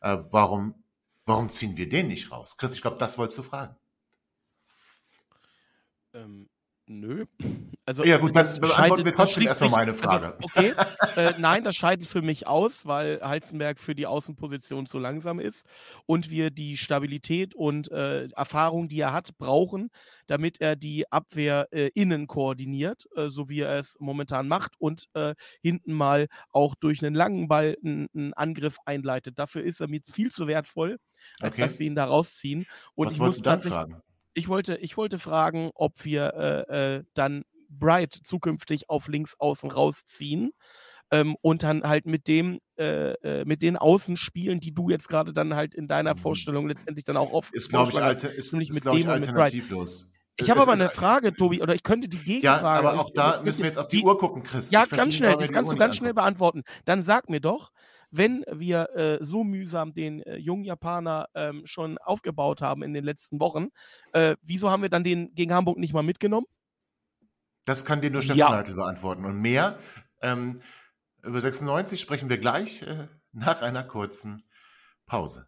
Äh, 0.00 0.18
warum, 0.30 0.82
warum 1.26 1.50
ziehen 1.50 1.76
wir 1.76 1.88
den 1.88 2.08
nicht 2.08 2.30
raus? 2.30 2.56
Chris, 2.56 2.74
ich 2.74 2.80
glaube, 2.80 2.96
das 2.96 3.18
wolltest 3.18 3.38
du 3.38 3.42
fragen. 3.42 3.76
Ähm, 6.14 6.48
Nö. 6.92 7.24
Also, 7.86 8.04
ja, 8.04 8.18
gut, 8.18 8.34
dann 8.34 8.46
beantworten 8.60 9.04
wir 9.04 9.12
trotzdem 9.12 9.46
erstmal 9.46 9.70
meine 9.70 9.92
also, 9.92 10.02
Frage. 10.02 10.26
Also, 10.26 10.38
okay, 10.40 10.74
äh, 11.16 11.34
nein, 11.38 11.62
das 11.62 11.76
scheidet 11.76 12.08
für 12.08 12.20
mich 12.20 12.48
aus, 12.48 12.84
weil 12.84 13.20
Heizenberg 13.22 13.78
für 13.78 13.94
die 13.94 14.08
Außenposition 14.08 14.86
zu 14.86 14.98
langsam 14.98 15.38
ist 15.38 15.64
und 16.06 16.30
wir 16.30 16.50
die 16.50 16.76
Stabilität 16.76 17.54
und 17.54 17.92
äh, 17.92 18.26
Erfahrung, 18.30 18.88
die 18.88 18.98
er 19.00 19.12
hat, 19.12 19.38
brauchen, 19.38 19.90
damit 20.26 20.60
er 20.60 20.74
die 20.74 21.10
Abwehr 21.12 21.68
äh, 21.70 21.90
innen 21.94 22.26
koordiniert, 22.26 23.06
äh, 23.14 23.28
so 23.30 23.48
wie 23.48 23.60
er 23.60 23.78
es 23.78 23.96
momentan 24.00 24.48
macht 24.48 24.72
und 24.80 25.06
äh, 25.14 25.36
hinten 25.62 25.92
mal 25.92 26.26
auch 26.50 26.74
durch 26.74 27.04
einen 27.04 27.14
langen 27.14 27.46
Ball 27.46 27.76
einen 27.84 28.34
Angriff 28.34 28.78
einleitet. 28.84 29.38
Dafür 29.38 29.62
ist 29.62 29.80
er 29.80 29.86
mir 29.86 30.00
viel 30.12 30.32
zu 30.32 30.48
wertvoll, 30.48 30.98
als 31.38 31.54
okay. 31.54 31.62
dass 31.62 31.78
wir 31.78 31.86
ihn 31.86 31.94
da 31.94 32.06
rausziehen. 32.06 32.66
Und 32.96 33.06
Was 33.06 33.14
ich 33.14 33.20
muss 33.20 33.42
dann 33.42 33.60
fragen? 33.60 34.02
Ich 34.34 34.48
wollte, 34.48 34.76
ich 34.76 34.96
wollte 34.96 35.18
fragen, 35.18 35.70
ob 35.74 36.04
wir 36.04 36.66
äh, 36.68 36.96
äh, 36.96 37.04
dann 37.14 37.44
Bright 37.68 38.12
zukünftig 38.12 38.88
auf 38.88 39.08
links 39.08 39.36
außen 39.38 39.70
rausziehen 39.70 40.52
ähm, 41.10 41.36
und 41.40 41.62
dann 41.62 41.82
halt 41.82 42.06
mit 42.06 42.28
dem, 42.28 42.60
äh, 42.78 43.12
äh 43.12 43.44
mit 43.44 43.62
den 43.62 43.76
Außenspielen, 43.76 44.60
die 44.60 44.74
du 44.74 44.90
jetzt 44.90 45.08
gerade 45.08 45.32
dann 45.32 45.54
halt 45.54 45.74
in 45.74 45.86
deiner 45.86 46.14
mhm. 46.14 46.18
Vorstellung 46.18 46.68
letztendlich 46.68 47.04
dann 47.04 47.16
auch 47.16 47.32
oft 47.32 47.54
ist, 47.54 47.70
glaube 47.70 47.92
ich, 47.92 48.02
alte, 48.02 48.28
ist, 48.28 48.52
nämlich 48.52 48.70
ist, 48.70 48.74
mit 48.76 48.92
dem 48.92 48.98
ich, 49.00 49.08
alternativlos. 49.08 50.08
Ich 50.36 50.50
habe 50.50 50.62
aber 50.62 50.72
eine 50.72 50.88
Frage, 50.88 51.34
Tobi, 51.34 51.60
oder 51.60 51.74
ich 51.74 51.82
könnte 51.82 52.08
die 52.08 52.18
Gegenfrage. 52.18 52.64
Ja, 52.64 52.90
aber 52.90 53.00
auch 53.00 53.10
da 53.10 53.42
müssen 53.42 53.60
wir 53.60 53.66
jetzt 53.66 53.78
auf 53.78 53.88
die, 53.88 53.98
die 53.98 54.04
Uhr 54.04 54.16
gucken, 54.16 54.42
Chris. 54.42 54.70
Ja, 54.70 54.86
ganz 54.86 55.14
schnell, 55.14 55.36
das 55.36 55.52
kannst 55.52 55.70
du 55.70 55.76
ganz 55.76 55.96
schnell 55.96 56.14
beantworten. 56.14 56.62
Dann 56.86 57.02
sag 57.02 57.28
mir 57.28 57.40
doch, 57.40 57.72
wenn 58.10 58.44
wir 58.50 58.90
äh, 58.96 59.18
so 59.20 59.44
mühsam 59.44 59.92
den 59.92 60.22
äh, 60.22 60.36
jungen 60.36 60.64
Japaner 60.64 61.28
ähm, 61.34 61.62
schon 61.64 61.98
aufgebaut 61.98 62.62
haben 62.62 62.82
in 62.82 62.92
den 62.94 63.04
letzten 63.04 63.40
Wochen, 63.40 63.68
äh, 64.12 64.36
wieso 64.42 64.70
haben 64.70 64.82
wir 64.82 64.88
dann 64.88 65.04
den 65.04 65.34
gegen 65.34 65.52
Hamburg 65.52 65.78
nicht 65.78 65.94
mal 65.94 66.02
mitgenommen? 66.02 66.46
Das 67.66 67.84
kann 67.84 68.00
dir 68.00 68.10
nur 68.10 68.22
Stefan 68.22 68.38
ja. 68.38 68.50
Heitel 68.50 68.74
beantworten. 68.74 69.24
Und 69.24 69.40
mehr 69.40 69.78
ähm, 70.22 70.62
über 71.22 71.40
96 71.40 72.00
sprechen 72.00 72.28
wir 72.28 72.38
gleich 72.38 72.82
äh, 72.82 73.08
nach 73.32 73.62
einer 73.62 73.84
kurzen 73.84 74.44
Pause. 75.06 75.46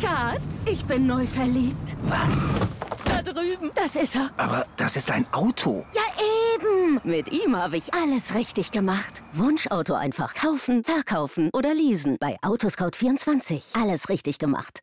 Schatz, 0.00 0.64
ich 0.66 0.84
bin 0.84 1.06
neu 1.06 1.26
verliebt. 1.26 1.96
Was? 2.04 2.48
Da 3.04 3.22
drüben. 3.22 3.70
Das 3.74 3.96
ist 3.96 4.16
er. 4.16 4.30
Aber 4.36 4.66
das 4.76 4.96
ist 4.96 5.10
ein 5.10 5.26
Auto. 5.32 5.86
Ja, 5.94 6.02
eben. 6.54 7.00
Mit 7.04 7.32
ihm 7.32 7.56
habe 7.56 7.76
ich 7.76 7.92
alles 7.94 8.34
richtig 8.34 8.70
gemacht. 8.70 9.22
Wunschauto 9.32 9.94
einfach 9.94 10.34
kaufen, 10.34 10.84
verkaufen 10.84 11.50
oder 11.52 11.74
leasen. 11.74 12.16
Bei 12.20 12.36
Autoscout24. 12.42 13.80
Alles 13.80 14.08
richtig 14.08 14.38
gemacht. 14.38 14.80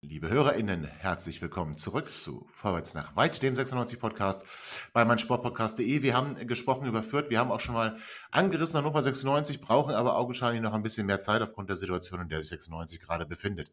Liebe 0.00 0.28
HörerInnen, 0.28 0.84
herzlich 0.84 1.40
willkommen 1.40 1.78
zurück 1.78 2.10
zu 2.18 2.46
Vorwärts 2.50 2.92
nach 2.94 3.16
Weit, 3.16 3.42
dem 3.42 3.56
96 3.56 3.98
Podcast 3.98 4.44
bei 4.92 5.04
meinsportpodcast.de. 5.04 6.02
Wir 6.02 6.14
haben 6.14 6.46
gesprochen 6.46 6.86
über 6.86 7.02
Fürth, 7.02 7.30
wir 7.30 7.38
haben 7.38 7.50
auch 7.50 7.60
schon 7.60 7.74
mal 7.74 7.96
angerissen 8.30 8.78
Hannover 8.78 9.00
96, 9.00 9.62
brauchen 9.62 9.94
aber 9.94 10.16
augenscheinlich 10.16 10.62
noch 10.62 10.74
ein 10.74 10.82
bisschen 10.82 11.06
mehr 11.06 11.20
Zeit 11.20 11.40
aufgrund 11.40 11.70
der 11.70 11.78
Situation, 11.78 12.20
in 12.20 12.28
der 12.28 12.40
sich 12.40 12.50
96 12.50 13.00
gerade 13.00 13.24
befindet. 13.24 13.70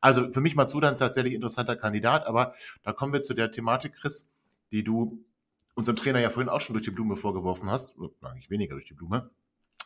Also 0.00 0.32
für 0.32 0.40
mich 0.40 0.56
Matsuda 0.56 0.88
ein 0.88 0.96
tatsächlich 0.96 1.34
interessanter 1.34 1.76
Kandidat, 1.76 2.26
aber 2.26 2.54
da 2.82 2.92
kommen 2.92 3.12
wir 3.12 3.22
zu 3.22 3.34
der 3.34 3.52
Thematik, 3.52 3.94
Chris, 3.94 4.32
die 4.72 4.84
du 4.84 5.24
unserem 5.74 5.96
Trainer 5.96 6.20
ja 6.20 6.30
vorhin 6.30 6.48
auch 6.48 6.60
schon 6.60 6.74
durch 6.74 6.84
die 6.84 6.90
Blume 6.90 7.16
vorgeworfen 7.16 7.70
hast, 7.70 7.96
eigentlich 8.22 8.50
weniger 8.50 8.74
durch 8.74 8.86
die 8.86 8.94
Blume. 8.94 9.30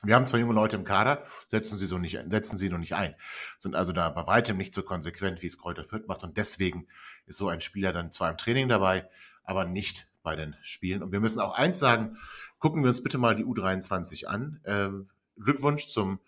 Wir 0.02 0.16
haben 0.16 0.26
zwar 0.26 0.40
junge 0.40 0.54
Leute 0.54 0.76
im 0.76 0.84
Kader, 0.84 1.24
setzen 1.50 1.78
sie 1.78 1.86
so 1.86 1.98
nicht, 1.98 2.18
setzen 2.28 2.58
sie 2.58 2.68
noch 2.68 2.78
nicht 2.78 2.94
ein, 2.94 3.14
sind 3.58 3.74
also 3.74 3.92
da 3.92 4.10
bei 4.10 4.26
weitem 4.26 4.58
nicht 4.58 4.74
so 4.74 4.82
konsequent, 4.82 5.40
wie 5.40 5.46
es 5.46 5.58
Kräuter 5.58 5.84
Fürth 5.84 6.06
macht 6.08 6.24
und 6.24 6.36
deswegen 6.36 6.86
ist 7.26 7.38
so 7.38 7.48
ein 7.48 7.62
Spieler 7.62 7.92
dann 7.92 8.10
zwar 8.10 8.30
im 8.30 8.36
Training 8.36 8.68
dabei, 8.68 9.08
aber 9.44 9.64
nicht 9.64 10.08
bei 10.22 10.36
den 10.36 10.56
Spielen. 10.62 11.02
Und 11.02 11.12
wir 11.12 11.20
müssen 11.20 11.40
auch 11.40 11.54
eins 11.54 11.78
sagen, 11.78 12.16
gucken 12.58 12.82
wir 12.82 12.88
uns 12.88 13.02
bitte 13.02 13.18
mal 13.18 13.36
die 13.36 13.44
U23 13.44 14.26
an. 14.26 14.60
Ähm, 14.64 15.08
Glückwunsch 15.38 15.86
zum, 15.88 16.18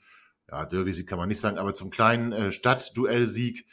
ja, 0.50 0.64
Derby-Sieg 0.64 1.08
kann 1.08 1.18
man 1.18 1.28
nicht 1.28 1.40
sagen, 1.40 1.58
aber 1.58 1.74
zum 1.74 1.90
kleinen 1.90 2.32
äh, 2.32 2.52
Stadtduell-Sieg 2.52 3.66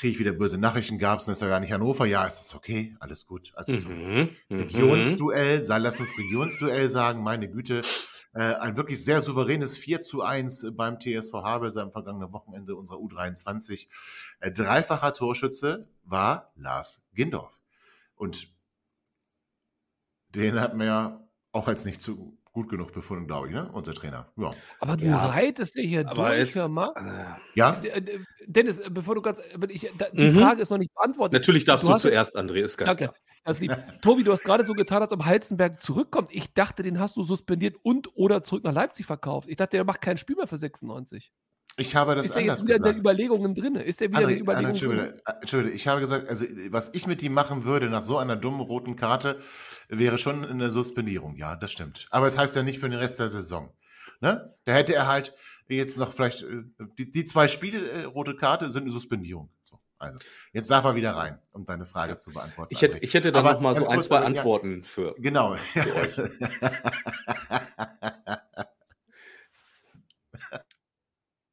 kriege 0.00 0.14
ich 0.14 0.18
wieder 0.18 0.32
böse 0.32 0.56
Nachrichten, 0.56 0.98
gab 0.98 1.20
es, 1.20 1.28
ist 1.28 1.42
ja 1.42 1.48
gar 1.48 1.60
nicht 1.60 1.72
Hannover. 1.72 2.06
Ja, 2.06 2.24
ist 2.24 2.40
es 2.40 2.54
okay, 2.54 2.96
alles 3.00 3.26
gut. 3.26 3.52
Also 3.54 3.90
mhm, 3.90 4.30
mhm. 4.48 4.60
Regionsduell, 4.60 5.62
lass 5.66 6.00
uns 6.00 6.16
Regionsduell 6.16 6.88
sagen, 6.88 7.22
meine 7.22 7.50
Güte. 7.50 7.82
Äh, 8.32 8.54
ein 8.54 8.78
wirklich 8.78 9.04
sehr 9.04 9.20
souveränes 9.20 9.76
4 9.76 10.00
zu 10.00 10.22
1 10.22 10.68
beim 10.72 10.98
TSV 10.98 11.34
Habelse 11.34 11.82
am 11.82 11.92
vergangenen 11.92 12.32
Wochenende 12.32 12.76
unserer 12.76 12.96
U23. 12.96 13.88
Äh, 14.38 14.50
dreifacher 14.52 15.12
Torschütze 15.12 15.86
war 16.04 16.50
Lars 16.56 17.02
Gindorf. 17.12 17.52
Und 18.14 18.48
den 20.30 20.60
hat 20.60 20.74
man 20.74 20.86
ja 20.86 21.28
auch 21.52 21.68
als 21.68 21.84
nicht 21.84 22.00
zu 22.00 22.38
gut 22.52 22.68
genug 22.68 22.92
befunden, 22.92 23.26
glaube 23.26 23.48
ich, 23.48 23.54
ne? 23.54 23.70
Unser 23.72 23.94
Trainer. 23.94 24.32
Ja. 24.36 24.50
Aber 24.80 24.96
du 24.96 25.04
ja. 25.04 25.26
reitest 25.26 25.76
ja 25.76 25.82
hier 25.82 26.04
durch, 26.04 26.54
jetzt, 26.54 26.68
mal. 26.68 26.92
Äh, 26.96 27.58
ja? 27.58 27.80
Dennis, 28.46 28.80
bevor 28.90 29.14
du 29.14 29.22
ganz, 29.22 29.40
ich, 29.68 29.88
die 30.12 30.28
mhm. 30.28 30.38
Frage 30.38 30.62
ist 30.62 30.70
noch 30.70 30.78
nicht 30.78 30.92
beantwortet. 30.94 31.34
Natürlich 31.34 31.64
darfst 31.64 31.86
du, 31.86 31.92
du 31.92 31.98
zuerst, 31.98 32.36
André, 32.36 32.62
ist 32.62 32.76
ganz 32.76 32.94
okay. 32.94 33.08
klar. 33.08 33.14
Tobi, 34.02 34.22
du 34.22 34.32
hast 34.32 34.44
gerade 34.44 34.64
so 34.64 34.74
getan, 34.74 35.02
als 35.02 35.12
ob 35.12 35.24
Heizenberg 35.24 35.80
zurückkommt. 35.80 36.30
Ich 36.32 36.52
dachte, 36.52 36.82
den 36.82 36.98
hast 36.98 37.16
du 37.16 37.22
suspendiert 37.22 37.76
und 37.82 38.08
oder 38.14 38.42
zurück 38.42 38.64
nach 38.64 38.72
Leipzig 38.72 39.06
verkauft. 39.06 39.48
Ich 39.48 39.56
dachte, 39.56 39.76
der 39.76 39.84
macht 39.84 40.00
kein 40.00 40.18
Spiel 40.18 40.36
mehr 40.36 40.46
für 40.46 40.58
96. 40.58 41.32
Ich 41.80 41.96
habe 41.96 42.14
das 42.14 42.26
ist 42.26 42.36
anders 42.36 42.60
jetzt 42.60 42.64
wieder 42.64 42.74
gesagt. 42.74 42.88
in 42.88 42.94
den 42.96 43.00
Überlegungen 43.00 43.54
drin? 43.54 43.74
Ist 43.76 44.02
er 44.02 44.08
wieder 44.08 44.20
André, 44.20 44.22
in 44.22 44.28
den 44.28 44.42
Überlegungen 44.42 44.76
André, 44.76 45.08
drin? 45.08 45.20
Entschuldige, 45.40 45.74
ich 45.74 45.88
habe 45.88 46.00
gesagt, 46.00 46.28
also 46.28 46.44
was 46.68 46.94
ich 46.94 47.06
mit 47.06 47.22
ihm 47.22 47.32
machen 47.32 47.64
würde 47.64 47.88
nach 47.88 48.02
so 48.02 48.18
einer 48.18 48.36
dummen 48.36 48.60
roten 48.60 48.96
Karte, 48.96 49.40
wäre 49.88 50.18
schon 50.18 50.44
eine 50.44 50.70
Suspendierung. 50.70 51.36
Ja, 51.36 51.56
das 51.56 51.72
stimmt. 51.72 52.06
Aber 52.10 52.26
es 52.26 52.34
das 52.34 52.42
heißt 52.42 52.56
ja 52.56 52.62
nicht 52.62 52.80
für 52.80 52.88
den 52.88 52.98
Rest 52.98 53.18
der 53.18 53.30
Saison. 53.30 53.72
Ne? 54.20 54.54
Da 54.66 54.74
hätte 54.74 54.94
er 54.94 55.06
halt 55.06 55.34
jetzt 55.68 55.98
noch 55.98 56.12
vielleicht, 56.12 56.42
äh, 56.42 56.64
die, 56.98 57.10
die 57.10 57.24
zwei 57.24 57.48
Spiele, 57.48 57.90
äh, 57.90 58.04
rote 58.04 58.36
Karte, 58.36 58.70
sind 58.70 58.82
eine 58.82 58.92
Suspendierung. 58.92 59.48
So, 59.62 59.80
Also, 59.98 60.18
jetzt 60.52 60.70
darf 60.70 60.84
er 60.84 60.94
wieder 60.94 61.12
rein, 61.12 61.38
um 61.52 61.64
deine 61.64 61.86
Frage 61.86 62.18
zu 62.18 62.30
beantworten. 62.30 62.74
Ich 62.74 62.82
hätte, 62.82 62.98
ich 62.98 63.14
hätte 63.14 63.32
dann 63.32 63.44
noch 63.44 63.60
mal 63.60 63.74
so 63.74 63.90
ein, 63.90 64.02
zwei 64.02 64.18
Antworten 64.18 64.84
für, 64.84 65.14
genau. 65.18 65.54
für 65.54 65.96
euch. 65.96 66.16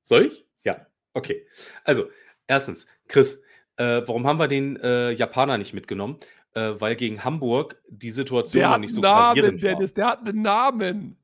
Soll 0.07 0.27
ich? 0.27 0.45
Ja, 0.63 0.87
okay. 1.13 1.45
Also, 1.83 2.09
erstens, 2.47 2.87
Chris, 3.09 3.43
äh, 3.75 4.01
warum 4.05 4.25
haben 4.25 4.39
wir 4.39 4.47
den 4.47 4.77
äh, 4.77 5.11
Japaner 5.11 5.57
nicht 5.57 5.73
mitgenommen? 5.73 6.17
Äh, 6.53 6.75
weil 6.79 6.95
gegen 6.95 7.25
Hamburg 7.25 7.81
die 7.89 8.11
Situation 8.11 8.61
Der 8.61 8.67
noch 8.69 8.73
hat 8.75 8.79
nicht 8.79 8.91
einen 8.91 8.95
so 8.95 9.01
Namen, 9.01 9.35
gravierend 9.35 9.61
war. 9.61 9.69
Dennis, 9.69 9.93
der 9.93 10.05
hat 10.07 10.19
einen 10.25 10.41
Namen. 10.41 11.17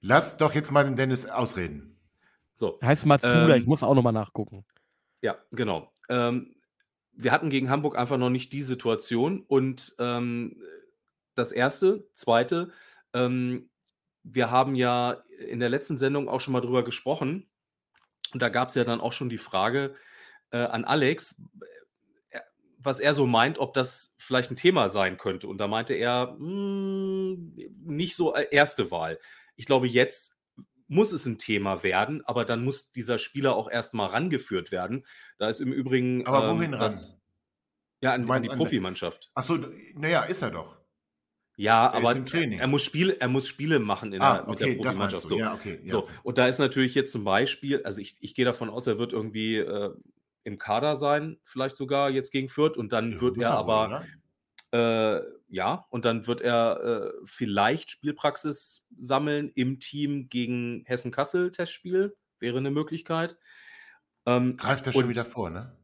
Lass 0.00 0.36
doch 0.36 0.52
jetzt 0.52 0.72
mal 0.72 0.82
den 0.82 0.96
Dennis 0.96 1.26
ausreden. 1.26 1.96
So, 2.54 2.80
Heißt 2.82 3.06
Matsuda, 3.06 3.54
Ähm, 3.54 3.60
ich 3.60 3.68
muss 3.68 3.84
auch 3.84 3.94
nochmal 3.94 4.12
nachgucken. 4.12 4.64
Ja, 5.22 5.36
genau. 5.52 5.92
Ähm, 6.08 6.56
wir 7.12 7.30
hatten 7.30 7.50
gegen 7.50 7.70
Hamburg 7.70 7.96
einfach 7.96 8.18
noch 8.18 8.30
nicht 8.30 8.52
die 8.52 8.62
Situation. 8.62 9.44
Und 9.46 9.94
ähm, 10.00 10.60
das 11.36 11.52
Erste, 11.52 12.08
Zweite, 12.14 12.72
ähm, 13.12 13.70
wir 14.24 14.50
haben 14.50 14.74
ja 14.74 15.22
in 15.48 15.60
der 15.60 15.68
letzten 15.68 15.98
Sendung 15.98 16.28
auch 16.28 16.40
schon 16.40 16.52
mal 16.52 16.60
drüber 16.60 16.82
gesprochen. 16.84 17.48
Und 18.32 18.42
da 18.42 18.48
gab 18.48 18.68
es 18.68 18.74
ja 18.74 18.84
dann 18.84 19.00
auch 19.00 19.12
schon 19.12 19.28
die 19.28 19.38
Frage 19.38 19.94
äh, 20.50 20.58
an 20.58 20.84
Alex, 20.84 21.40
äh, 22.30 22.40
was 22.78 23.00
er 23.00 23.14
so 23.14 23.26
meint, 23.26 23.58
ob 23.58 23.74
das 23.74 24.14
vielleicht 24.18 24.50
ein 24.50 24.56
Thema 24.56 24.88
sein 24.88 25.16
könnte. 25.18 25.48
Und 25.48 25.58
da 25.58 25.66
meinte 25.66 25.94
er, 25.94 26.36
"Mm, 26.38 27.54
nicht 27.84 28.16
so 28.16 28.34
äh, 28.34 28.46
erste 28.50 28.90
Wahl. 28.90 29.18
Ich 29.56 29.66
glaube, 29.66 29.86
jetzt 29.88 30.36
muss 30.86 31.12
es 31.12 31.26
ein 31.26 31.36
Thema 31.38 31.82
werden, 31.82 32.24
aber 32.24 32.44
dann 32.46 32.64
muss 32.64 32.92
dieser 32.92 33.18
Spieler 33.18 33.54
auch 33.56 33.70
erstmal 33.70 34.08
rangeführt 34.08 34.70
werden. 34.70 35.04
Da 35.38 35.48
ist 35.48 35.60
im 35.60 35.72
Übrigen. 35.72 36.26
Aber 36.26 36.48
ähm, 36.48 36.56
wohin 36.56 36.72
ran? 36.74 36.80
das, 36.80 37.20
Ja, 38.00 38.12
an, 38.12 38.30
an 38.30 38.42
die 38.42 38.50
an- 38.50 38.56
Profimannschaft. 38.56 39.30
Achso, 39.34 39.58
naja, 39.94 40.22
ist 40.22 40.40
er 40.42 40.50
doch. 40.50 40.78
Ja, 41.58 41.88
Er 41.88 41.94
aber 41.94 42.10
ist 42.12 42.16
im 42.16 42.26
Training. 42.26 42.58
er 42.60 42.66
muss 42.68 42.82
Spiele, 42.84 43.20
er 43.20 43.28
muss 43.28 43.48
Spiele 43.48 43.78
machen 43.80 44.12
in 44.12 44.22
Ah, 44.22 44.34
der, 44.38 44.48
mit 44.48 44.60
okay, 44.60 44.76
der 44.76 44.84
das 44.84 44.96
meinst 44.96 45.22
Profimannschaft. 45.22 45.24
du. 45.24 45.28
So. 45.28 45.38
Ja, 45.38 45.54
okay. 45.54 45.80
Ja. 45.84 45.90
So, 45.90 46.08
und 46.22 46.38
da 46.38 46.46
ist 46.48 46.58
natürlich 46.58 46.94
jetzt 46.94 47.12
zum 47.12 47.24
Beispiel, 47.24 47.82
also 47.82 48.00
ich, 48.00 48.16
ich 48.20 48.34
gehe 48.34 48.44
davon 48.44 48.70
aus, 48.70 48.86
er 48.86 48.98
wird 48.98 49.12
irgendwie 49.12 49.56
äh, 49.56 49.90
im 50.44 50.58
Kader 50.58 50.96
sein, 50.96 51.38
vielleicht 51.44 51.76
sogar 51.76 52.10
jetzt 52.10 52.30
gegen 52.30 52.48
Fürth 52.48 52.76
und 52.76 52.92
dann 52.92 53.12
Ja, 53.12 53.20
wird 53.20 53.36
er 53.38 53.42
er 53.42 53.56
aber, 53.58 54.02
äh, 54.72 55.20
ja, 55.48 55.86
und 55.90 56.04
dann 56.04 56.26
wird 56.26 56.40
er 56.42 56.80
äh, 56.84 57.12
vielleicht 57.24 57.90
Spielpraxis 57.90 58.86
sammeln 58.98 59.50
im 59.54 59.80
Team 59.80 60.28
gegen 60.28 60.84
Hessen-Kassel, 60.86 61.52
Testspiel, 61.52 62.16
wäre 62.38 62.58
eine 62.58 62.70
Möglichkeit. 62.70 63.36
Ähm, 64.26 64.56
Greift 64.56 64.86
er 64.86 64.92
schon 64.92 65.08
wieder 65.08 65.24
vor, 65.24 65.50
ne? 65.50 65.76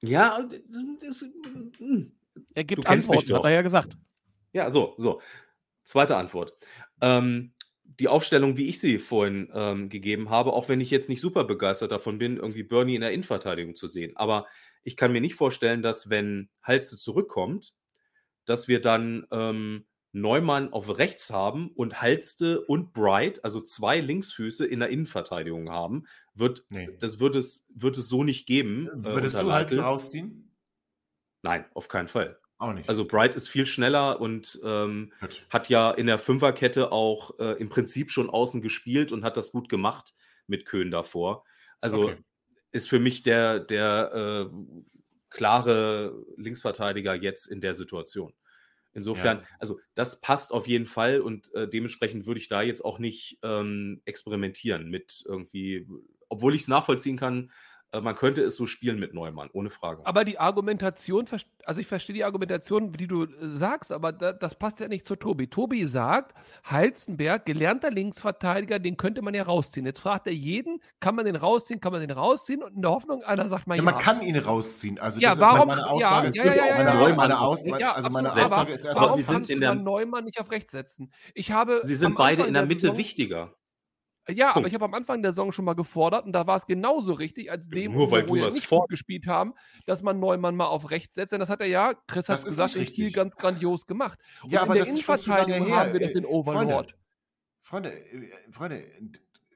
Ja, 0.00 0.40
das, 0.42 0.84
das, 1.02 1.24
mm, 1.80 2.02
Er 2.54 2.64
gibt 2.64 2.78
Du 2.78 2.82
kennst 2.82 3.10
mich 3.10 3.20
Antworten, 3.20 3.34
hat 3.34 3.44
er 3.44 3.50
ja 3.56 3.62
gesagt. 3.62 3.98
Ja, 4.52 4.70
so, 4.70 4.94
so. 4.98 5.20
Zweite 5.84 6.16
Antwort. 6.16 6.52
Ähm, 7.00 7.52
die 7.84 8.08
Aufstellung, 8.08 8.56
wie 8.56 8.68
ich 8.68 8.80
sie 8.80 8.98
vorhin 8.98 9.50
ähm, 9.54 9.88
gegeben 9.88 10.30
habe, 10.30 10.52
auch 10.52 10.68
wenn 10.68 10.80
ich 10.80 10.90
jetzt 10.90 11.08
nicht 11.08 11.20
super 11.20 11.44
begeistert 11.44 11.90
davon 11.90 12.18
bin, 12.18 12.36
irgendwie 12.36 12.62
Bernie 12.62 12.94
in 12.94 13.00
der 13.00 13.12
Innenverteidigung 13.12 13.74
zu 13.74 13.88
sehen. 13.88 14.16
Aber 14.16 14.46
ich 14.84 14.96
kann 14.96 15.12
mir 15.12 15.20
nicht 15.20 15.34
vorstellen, 15.34 15.82
dass 15.82 16.10
wenn 16.10 16.50
Halze 16.62 16.98
zurückkommt, 16.98 17.74
dass 18.44 18.68
wir 18.68 18.80
dann 18.80 19.26
ähm, 19.30 19.86
Neumann 20.12 20.72
auf 20.72 20.98
rechts 20.98 21.30
haben 21.30 21.70
und 21.74 22.00
Halste 22.00 22.62
und 22.64 22.92
Bright, 22.92 23.44
also 23.44 23.60
zwei 23.60 24.00
Linksfüße 24.00 24.66
in 24.66 24.80
der 24.80 24.88
Innenverteidigung 24.90 25.70
haben. 25.70 26.06
Wird, 26.34 26.64
Nee. 26.70 26.88
Das 27.00 27.20
wird 27.20 27.36
es, 27.36 27.66
wird 27.74 27.98
es 27.98 28.08
so 28.08 28.22
nicht 28.24 28.46
geben. 28.46 28.86
äh, 28.88 29.04
Würdest 29.14 29.36
unter 29.36 29.46
du 29.48 29.52
Hals 29.52 29.72
Leitl. 29.72 29.82
rausziehen? 29.84 30.56
Nein, 31.42 31.64
auf 31.74 31.88
keinen 31.88 32.08
Fall. 32.08 32.38
Auch 32.58 32.72
nicht. 32.72 32.88
Also 32.88 33.06
Bright 33.06 33.34
ist 33.34 33.48
viel 33.48 33.66
schneller 33.66 34.20
und 34.20 34.58
ähm, 34.64 35.12
hat 35.50 35.68
ja 35.68 35.90
in 35.92 36.06
der 36.06 36.18
Fünferkette 36.18 36.90
auch 36.92 37.38
äh, 37.38 37.52
im 37.60 37.68
Prinzip 37.68 38.10
schon 38.10 38.28
außen 38.28 38.62
gespielt 38.62 39.12
und 39.12 39.24
hat 39.24 39.36
das 39.36 39.52
gut 39.52 39.68
gemacht 39.68 40.14
mit 40.46 40.66
Köhn 40.66 40.90
davor. 40.90 41.44
Also 41.80 42.04
Okay. 42.04 42.16
ist 42.72 42.88
für 42.88 42.98
mich 42.98 43.22
der, 43.22 43.60
der 43.60 44.50
äh, 44.50 44.56
klare 45.30 46.24
Linksverteidiger 46.36 47.14
jetzt 47.14 47.46
in 47.46 47.60
der 47.60 47.74
Situation. 47.74 48.34
Insofern, 48.94 49.40
Ja. 49.40 49.44
also 49.60 49.78
das 49.94 50.20
passt 50.20 50.52
auf 50.52 50.66
jeden 50.66 50.86
Fall 50.86 51.20
und 51.20 51.52
äh, 51.54 51.68
dementsprechend 51.68 52.26
würde 52.26 52.40
ich 52.40 52.48
da 52.48 52.62
jetzt 52.62 52.84
auch 52.84 52.98
nicht 52.98 53.38
ähm, 53.42 54.02
experimentieren 54.06 54.88
mit 54.88 55.22
irgendwie, 55.26 55.86
obwohl 56.28 56.54
ich 56.54 56.62
es 56.62 56.68
nachvollziehen 56.68 57.16
kann, 57.18 57.52
man 58.02 58.14
könnte 58.16 58.42
es 58.42 58.56
so 58.56 58.66
spielen 58.66 58.98
mit 59.00 59.14
Neumann, 59.14 59.48
ohne 59.52 59.70
Frage. 59.70 60.04
Aber 60.04 60.24
die 60.24 60.38
Argumentation, 60.38 61.24
also 61.64 61.80
ich 61.80 61.86
verstehe 61.86 62.14
die 62.14 62.24
Argumentation, 62.24 62.92
die 62.92 63.06
du 63.06 63.24
äh, 63.24 63.28
sagst, 63.40 63.92
aber 63.92 64.12
da, 64.12 64.32
das 64.32 64.54
passt 64.56 64.80
ja 64.80 64.88
nicht 64.88 65.06
zu 65.06 65.16
Tobi. 65.16 65.46
Tobi 65.48 65.86
sagt, 65.86 66.34
Heizenberg, 66.70 67.46
gelernter 67.46 67.90
Linksverteidiger, 67.90 68.78
den 68.78 68.96
könnte 68.96 69.22
man 69.22 69.32
ja 69.34 69.42
rausziehen. 69.42 69.86
Jetzt 69.86 70.00
fragt 70.00 70.26
er 70.26 70.34
jeden, 70.34 70.80
kann 71.00 71.14
man 71.14 71.24
den 71.24 71.36
rausziehen, 71.36 71.80
kann 71.80 71.92
man 71.92 72.00
den 72.02 72.10
rausziehen? 72.10 72.62
Und 72.62 72.74
in 72.76 72.82
der 72.82 72.90
Hoffnung, 72.90 73.22
einer 73.22 73.48
sagt 73.48 73.66
mal 73.66 73.74
Ja, 73.76 73.82
ja. 73.82 73.90
man 73.90 73.98
kann 73.98 74.20
ihn 74.22 74.36
rausziehen. 74.36 74.98
Also 74.98 75.18
Ja, 75.20 75.30
das 75.30 75.40
warum- 75.40 75.70
ist 75.70 75.76
meine 75.76 75.88
Aussage. 75.90 76.32
ja, 76.34 76.44
ja, 76.44 76.52
ja, 76.54 76.66
ja, 76.66 76.76
meine, 76.76 76.90
ja, 76.90 77.08
ja. 77.08 77.14
meine, 77.14 77.40
Aus, 77.40 77.64
meine, 77.64 77.80
Ja, 77.80 77.92
also 77.92 78.10
meine 78.10 78.32
Aussage 78.32 78.52
aber 78.54 78.70
ist 78.70 78.84
erstmal, 78.84 79.08
Warum 79.08 79.16
sie 79.22 79.22
sind 79.32 79.50
in 79.50 79.60
der- 79.60 79.74
Neumann 79.74 80.24
nicht 80.24 80.40
auf 80.40 80.50
rechts 80.50 80.72
setzen? 80.72 81.10
Ich 81.34 81.52
habe 81.52 81.80
Sie 81.84 81.94
sind 81.94 82.16
beide 82.16 82.42
in 82.44 82.52
der 82.54 82.66
Mitte 82.66 82.80
Saison, 82.80 82.96
wichtiger. 82.98 83.54
Ja, 84.30 84.48
aber 84.48 84.54
Punkt. 84.54 84.68
ich 84.68 84.74
habe 84.74 84.84
am 84.84 84.94
Anfang 84.94 85.22
der 85.22 85.32
Saison 85.32 85.52
schon 85.52 85.64
mal 85.64 85.74
gefordert 85.74 86.26
und 86.26 86.32
da 86.32 86.46
war 86.46 86.56
es 86.56 86.66
genauso 86.66 87.14
richtig, 87.14 87.50
als 87.50 87.68
dem, 87.68 87.92
Nur 87.92 88.10
weil 88.10 88.28
wo 88.28 88.34
wir 88.34 88.44
nicht 88.50 88.66
vor- 88.66 88.80
gut 88.82 88.90
gespielt 88.90 89.26
haben, 89.26 89.54
dass 89.86 90.02
man 90.02 90.20
Neumann 90.20 90.54
mal 90.54 90.66
auf 90.66 90.90
rechts 90.90 91.14
setzt. 91.14 91.32
Denn 91.32 91.40
das 91.40 91.48
hat 91.48 91.60
er 91.60 91.66
ja, 91.66 91.94
Chris 92.06 92.28
hat 92.28 92.44
gesagt, 92.44 92.76
im 92.76 92.86
Spiel 92.86 93.10
ganz 93.12 93.36
grandios 93.36 93.86
gemacht. 93.86 94.18
Und 94.42 94.50
Ja, 94.52 94.60
in 94.60 94.64
aber 94.64 94.74
der 94.74 94.84
zu 94.84 94.90
lange 94.90 95.00
Innenverteidigung 95.00 95.72
haben 95.74 95.92
wir 95.94 96.00
doch 96.00 96.08
Äh, 96.08 96.12
den 96.12 96.26
Overlord. 96.26 96.94
Freunde, 97.62 97.90
äh, 97.90 98.30
Freunde, 98.50 98.82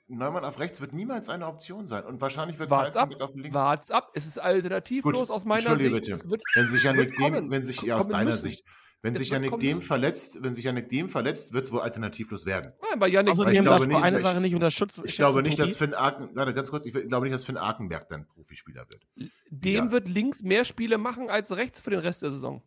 Neumann 0.09 0.45
auf 0.45 0.59
rechts 0.59 0.81
wird 0.81 0.93
niemals 0.93 1.29
eine 1.29 1.47
Option 1.47 1.87
sein. 1.87 2.05
Und 2.05 2.21
wahrscheinlich 2.21 2.59
wird 2.59 2.71
es 2.71 2.77
Heizenberg 2.77 3.21
auf 3.23 3.35
links. 3.35 3.55
wart's 3.55 3.91
ab. 3.91 4.11
Es 4.15 4.27
ist 4.27 4.39
alternativlos 4.39 5.19
Gut, 5.21 5.31
aus 5.31 5.45
meiner 5.45 5.77
Sicht. 5.77 5.93
bitte. 5.93 6.13
Es 6.13 6.29
wird, 6.29 6.43
Wenn 6.55 6.67
sich 6.67 6.83
dem, 6.83 7.15
kommen. 7.15 7.51
wenn 7.51 7.65
sich, 7.65 7.81
ja, 7.83 7.97
aus 7.97 8.09
deiner 8.09 8.31
müssen. 8.31 8.43
Sicht, 8.43 8.65
wenn 9.03 9.17
sich 9.17 9.31
Janik 9.31 9.59
dem 9.59 9.83
verletzt, 9.83 10.43
wenn 10.43 10.55
sich 10.55 10.65
Janik 10.65 10.89
dem 10.89 11.11
verletzt, 11.11 11.53
wird 11.53 11.65
es 11.65 11.73
wohl 11.73 11.81
alternativlos 11.81 12.47
werden. 12.47 12.73
Nein, 12.89 12.99
bei 13.01 13.09
Janik 13.09 13.31
Also, 13.33 13.47
ich 13.47 13.61
darf 13.63 13.87
nicht, 13.87 14.03
eine 14.03 14.19
ich- 14.19 14.23
Sache 14.23 14.41
nicht 14.41 14.55
unterschätzen. 14.55 15.03
Ich 15.07 15.17
glaube 15.17 15.43
nicht, 15.43 15.59
dass. 15.59 15.77
Finn 15.77 15.93
Arken, 15.95 16.31
warte, 16.35 16.55
ganz 16.55 16.71
kurz, 16.71 16.87
ich 16.87 16.93
glaube 16.93 17.27
nicht, 17.27 17.35
dass 17.35 17.45
Finn 17.45 17.57
Arkenberg 17.57 18.09
dann 18.09 18.27
Profispieler 18.29 18.89
wird. 18.89 19.07
dem 19.51 19.87
Ja. 19.87 19.91
wird 19.91 20.09
links 20.09 20.43
mehr 20.43 20.65
Spiele 20.65 20.99
machen 20.99 21.29
als 21.31 21.55
rechts 21.57 21.81
für 21.81 21.91
den 21.91 21.99
Rest 22.01 22.23
der 22.23 22.31
Saison. 22.31 22.63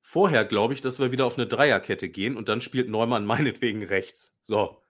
Vorher 0.00 0.44
glaube 0.44 0.74
ich, 0.74 0.80
dass 0.80 0.98
wir 0.98 1.12
wieder 1.12 1.24
auf 1.24 1.38
eine 1.38 1.46
Dreierkette 1.46 2.08
gehen 2.08 2.36
und 2.36 2.48
dann 2.48 2.60
spielt 2.60 2.88
Neumann 2.88 3.24
meinetwegen 3.62 3.84
rechts. 3.84 4.34
So. 4.42 4.82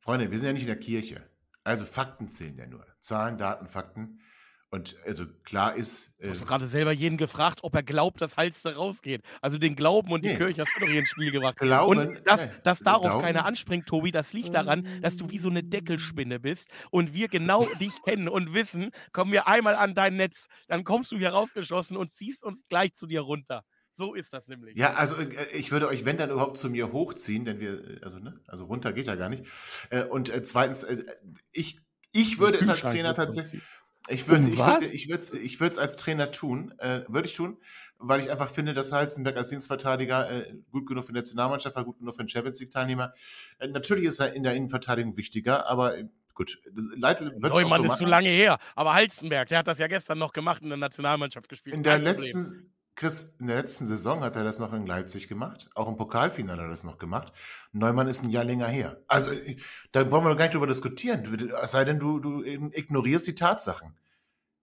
Freunde, 0.00 0.30
wir 0.30 0.38
sind 0.38 0.46
ja 0.48 0.52
nicht 0.52 0.62
in 0.62 0.66
der 0.68 0.78
Kirche. 0.78 1.22
Also 1.64 1.84
Fakten 1.84 2.28
zählen 2.28 2.58
ja 2.58 2.66
nur. 2.66 2.84
Zahlen, 3.00 3.38
Daten, 3.38 3.66
Fakten. 3.66 4.20
Und 4.74 4.96
also 5.04 5.26
klar 5.44 5.74
ist, 5.76 6.14
Du 6.18 6.26
äh, 6.26 6.30
hast 6.30 6.40
doch 6.40 6.46
gerade 6.46 6.66
selber 6.66 6.92
jeden 6.92 7.18
gefragt, 7.18 7.58
ob 7.62 7.74
er 7.74 7.82
glaubt, 7.82 8.22
dass 8.22 8.38
Halste 8.38 8.74
rausgeht. 8.74 9.20
Also 9.42 9.58
den 9.58 9.76
Glauben 9.76 10.10
und 10.10 10.24
die 10.24 10.30
Nee. 10.30 10.36
Kirche 10.38 10.62
hast 10.62 10.70
du 10.74 10.80
doch 10.80 10.88
hier 10.88 11.00
ins 11.00 11.10
Spiel 11.10 11.30
gebracht. 11.30 11.58
Glauben, 11.58 11.98
und 11.98 12.26
dass, 12.26 12.46
nee. 12.46 12.52
dass 12.64 12.78
darauf 12.80 13.02
Glauben- 13.02 13.22
keiner 13.22 13.44
anspringt, 13.44 13.86
Tobi, 13.86 14.12
das 14.12 14.32
liegt 14.32 14.54
daran, 14.54 14.88
dass 15.02 15.18
du 15.18 15.28
wie 15.28 15.38
so 15.38 15.50
eine 15.50 15.62
Deckelspinne 15.62 16.40
bist 16.40 16.68
und 16.90 17.12
wir 17.12 17.28
genau 17.28 17.66
dich 17.80 17.92
kennen 18.02 18.28
und 18.30 18.54
wissen, 18.54 18.92
kommen 19.12 19.30
wir 19.30 19.46
einmal 19.46 19.74
an 19.74 19.94
dein 19.94 20.16
Netz, 20.16 20.46
dann 20.68 20.84
kommst 20.84 21.12
du 21.12 21.18
hier 21.18 21.30
rausgeschossen 21.30 21.98
und 21.98 22.08
ziehst 22.10 22.42
uns 22.42 22.66
gleich 22.68 22.94
zu 22.94 23.06
dir 23.06 23.20
runter. 23.20 23.64
So 23.94 24.14
ist 24.14 24.32
das 24.32 24.48
nämlich. 24.48 24.74
Ja, 24.78 24.94
also 24.94 25.16
äh, 25.16 25.48
ich 25.52 25.70
würde 25.70 25.86
euch, 25.86 26.06
wenn 26.06 26.16
dann 26.16 26.30
überhaupt 26.30 26.56
zu 26.56 26.70
mir 26.70 26.92
hochziehen, 26.92 27.44
denn 27.44 27.60
wir, 27.60 27.98
äh, 27.98 28.00
also 28.02 28.18
ne, 28.20 28.40
also 28.46 28.64
runter 28.64 28.94
geht 28.94 29.06
ja 29.06 29.16
gar 29.16 29.28
nicht. 29.28 29.44
Äh, 29.90 30.04
Und 30.04 30.32
zweitens, 30.46 30.86
ich, 31.52 31.78
ich 32.12 32.38
würde 32.38 32.56
es 32.56 32.70
als 32.70 32.80
Trainer 32.80 33.12
tatsächlich. 33.14 33.62
Ich 34.08 34.28
würde, 34.28 34.44
Um 34.44 34.52
ich 34.52 34.58
was? 34.58 34.82
würde, 34.82 34.94
ich 34.94 35.08
würde, 35.08 35.38
ich 35.38 35.60
würde 35.60 35.72
es 35.72 35.78
als 35.78 35.96
Trainer 35.96 36.30
tun, 36.30 36.74
äh, 36.78 37.02
würde 37.08 37.28
ich 37.28 37.34
tun, 37.34 37.58
weil 37.98 38.20
ich 38.20 38.30
einfach 38.30 38.48
finde, 38.48 38.74
dass 38.74 38.92
Halzenberg 38.92 39.36
als 39.36 39.50
Linksverteidiger 39.50 40.30
äh, 40.30 40.54
gut 40.70 40.86
genug 40.86 41.04
für 41.04 41.12
die 41.12 41.18
Nationalmannschaft 41.18 41.76
war, 41.76 41.84
gut 41.84 41.98
genug 41.98 42.14
für 42.14 42.24
den 42.24 42.28
Champions 42.28 42.60
League 42.60 42.70
Teilnehmer. 42.70 43.14
Äh, 43.58 43.68
natürlich 43.68 44.04
ist 44.04 44.18
er 44.18 44.32
in 44.34 44.42
der 44.42 44.54
Innenverteidigung 44.54 45.16
wichtiger, 45.16 45.66
aber 45.68 45.98
äh, 45.98 46.08
gut, 46.34 46.60
Leitl 46.96 47.32
wird 47.40 47.52
Neumann 47.54 47.86
so 47.86 47.92
ist 47.92 47.98
zu 47.98 48.06
lange 48.06 48.28
her, 48.28 48.58
aber 48.74 48.94
Halstenberg, 48.94 49.48
der 49.48 49.58
hat 49.58 49.68
das 49.68 49.78
ja 49.78 49.86
gestern 49.86 50.18
noch 50.18 50.32
gemacht 50.32 50.62
in 50.62 50.68
der 50.68 50.78
Nationalmannschaft 50.78 51.48
gespielt. 51.48 51.74
In 51.74 51.82
der 51.82 52.00
Kein 52.00 52.14
Problem. 52.16 52.71
Chris, 52.94 53.34
in 53.40 53.46
der 53.46 53.56
letzten 53.56 53.86
Saison 53.86 54.20
hat 54.22 54.36
er 54.36 54.44
das 54.44 54.58
noch 54.58 54.72
in 54.72 54.86
Leipzig 54.86 55.26
gemacht. 55.26 55.70
Auch 55.74 55.88
im 55.88 55.96
Pokalfinale 55.96 56.60
hat 56.60 56.66
er 56.66 56.70
das 56.70 56.84
noch 56.84 56.98
gemacht. 56.98 57.32
Neumann 57.72 58.06
ist 58.06 58.22
ein 58.22 58.30
Jahr 58.30 58.44
länger 58.44 58.68
her. 58.68 59.00
Also, 59.08 59.30
äh, 59.32 59.56
da 59.92 60.04
brauchen 60.04 60.24
wir 60.26 60.30
doch 60.30 60.36
gar 60.36 60.44
nicht 60.44 60.54
drüber 60.54 60.66
diskutieren. 60.66 61.50
Es 61.62 61.70
sei 61.72 61.84
denn, 61.84 61.98
du, 61.98 62.18
du 62.20 62.42
ignorierst 62.42 63.26
die 63.26 63.34
Tatsachen. 63.34 63.96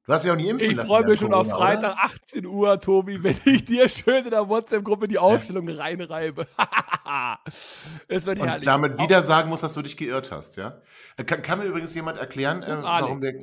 Du 0.05 0.13
hast 0.13 0.25
ja 0.25 0.34
auch 0.34 0.38
nie 0.38 0.47
impfen 0.49 0.71
Ich 0.71 0.77
lassen. 0.77 0.88
freue 0.88 1.05
mich 1.05 1.19
schon 1.19 1.34
auf 1.34 1.47
Corona, 1.49 1.65
Freitag, 1.65 1.97
18 1.99 2.45
Uhr, 2.45 2.80
Tobi, 2.80 3.21
wenn 3.23 3.38
ich 3.45 3.65
dir 3.65 3.89
schön 3.89 4.23
in 4.25 4.32
der 4.32 4.47
WhatsApp-Gruppe 4.47 5.07
die 5.07 5.19
Aufstellung 5.19 5.69
reinreibe. 5.69 6.47
es 8.07 8.25
wird 8.25 8.38
Oder? 8.38 8.43
Und 8.43 8.49
herrlich. 8.49 8.65
damit 8.65 8.99
wieder 8.99 9.21
sagen 9.21 9.49
muss, 9.49 9.61
dass 9.61 9.73
du 9.73 9.82
dich 9.82 9.97
geirrt 9.97 10.32
hast, 10.32 10.55
ja? 10.57 10.82
Äh, 11.17 11.23
Kann, 11.25 11.41
kann 11.41 11.59
mir 11.59 11.65
übrigens 11.65 11.93
jemand 11.95 12.17
erklären, 12.17 12.63
äh, 12.63 12.82
warum 12.82 13.21
der, 13.21 13.34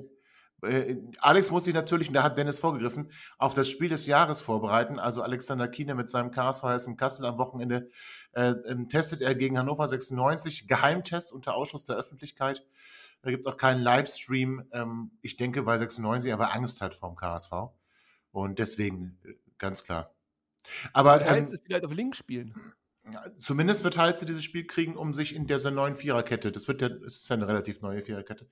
Alex 0.63 1.51
muss 1.51 1.65
sich 1.65 1.75
natürlich, 1.75 2.09
und 2.09 2.15
da 2.15 2.23
hat 2.23 2.39
Dennis 2.39 2.59
vorgegriffen, 2.59 3.11
auf 3.39 3.53
das 3.55 3.69
Spiel 3.69 3.89
des 3.89 4.07
Jahres 4.07 4.41
vorbereiten. 4.41 4.99
Also 4.99 5.23
Alexander 5.23 5.69
Kiene 5.69 5.95
mit 5.95 6.09
seinem 6.09 6.31
KSV 6.31 6.65
Hessen 6.65 6.97
Kassel 6.97 7.27
am 7.27 7.39
Wochenende 7.39 7.91
äh, 8.33 8.51
ähm, 8.67 8.89
testet 8.89 9.21
er 9.21 9.35
gegen 9.35 9.59
Hannover 9.59 9.89
96. 9.89 10.69
Geheimtest 10.69 11.33
unter 11.33 11.55
Ausschuss 11.55 11.85
der 11.85 11.97
Öffentlichkeit. 11.97 12.65
Da 13.23 13.31
gibt 13.31 13.47
auch 13.47 13.57
keinen 13.57 13.81
Livestream. 13.83 14.65
Ähm, 14.73 15.11
ich 15.23 15.37
denke, 15.37 15.67
weil 15.67 15.79
96 15.79 16.33
aber 16.33 16.55
Angst 16.55 16.81
hat 16.81 16.95
vom 16.95 17.17
KSV. 17.17 17.53
Und 18.33 18.59
deswegen, 18.59 19.19
äh, 19.25 19.35
ganz 19.59 19.85
klar. 19.85 20.15
Aber. 20.93 21.25
Ähm, 21.27 21.49
vielleicht 21.65 21.85
auf 21.85 21.93
Link 21.93 22.17
spielen. 22.17 22.55
Zumindest 23.39 23.85
wird 23.85 23.97
Halze 23.97 24.27
dieses 24.27 24.43
Spiel 24.43 24.67
kriegen, 24.67 24.97
um 24.97 25.15
sich 25.15 25.35
in 25.35 25.47
dieser 25.47 25.71
neuen 25.71 25.95
Viererkette, 25.95 26.51
das 26.51 26.67
wird 26.67 26.83
ja, 26.83 26.89
es 26.89 27.19
ist 27.19 27.29
ja 27.29 27.37
eine 27.37 27.47
relativ 27.47 27.81
neue 27.81 28.03
Viererkette, 28.03 28.49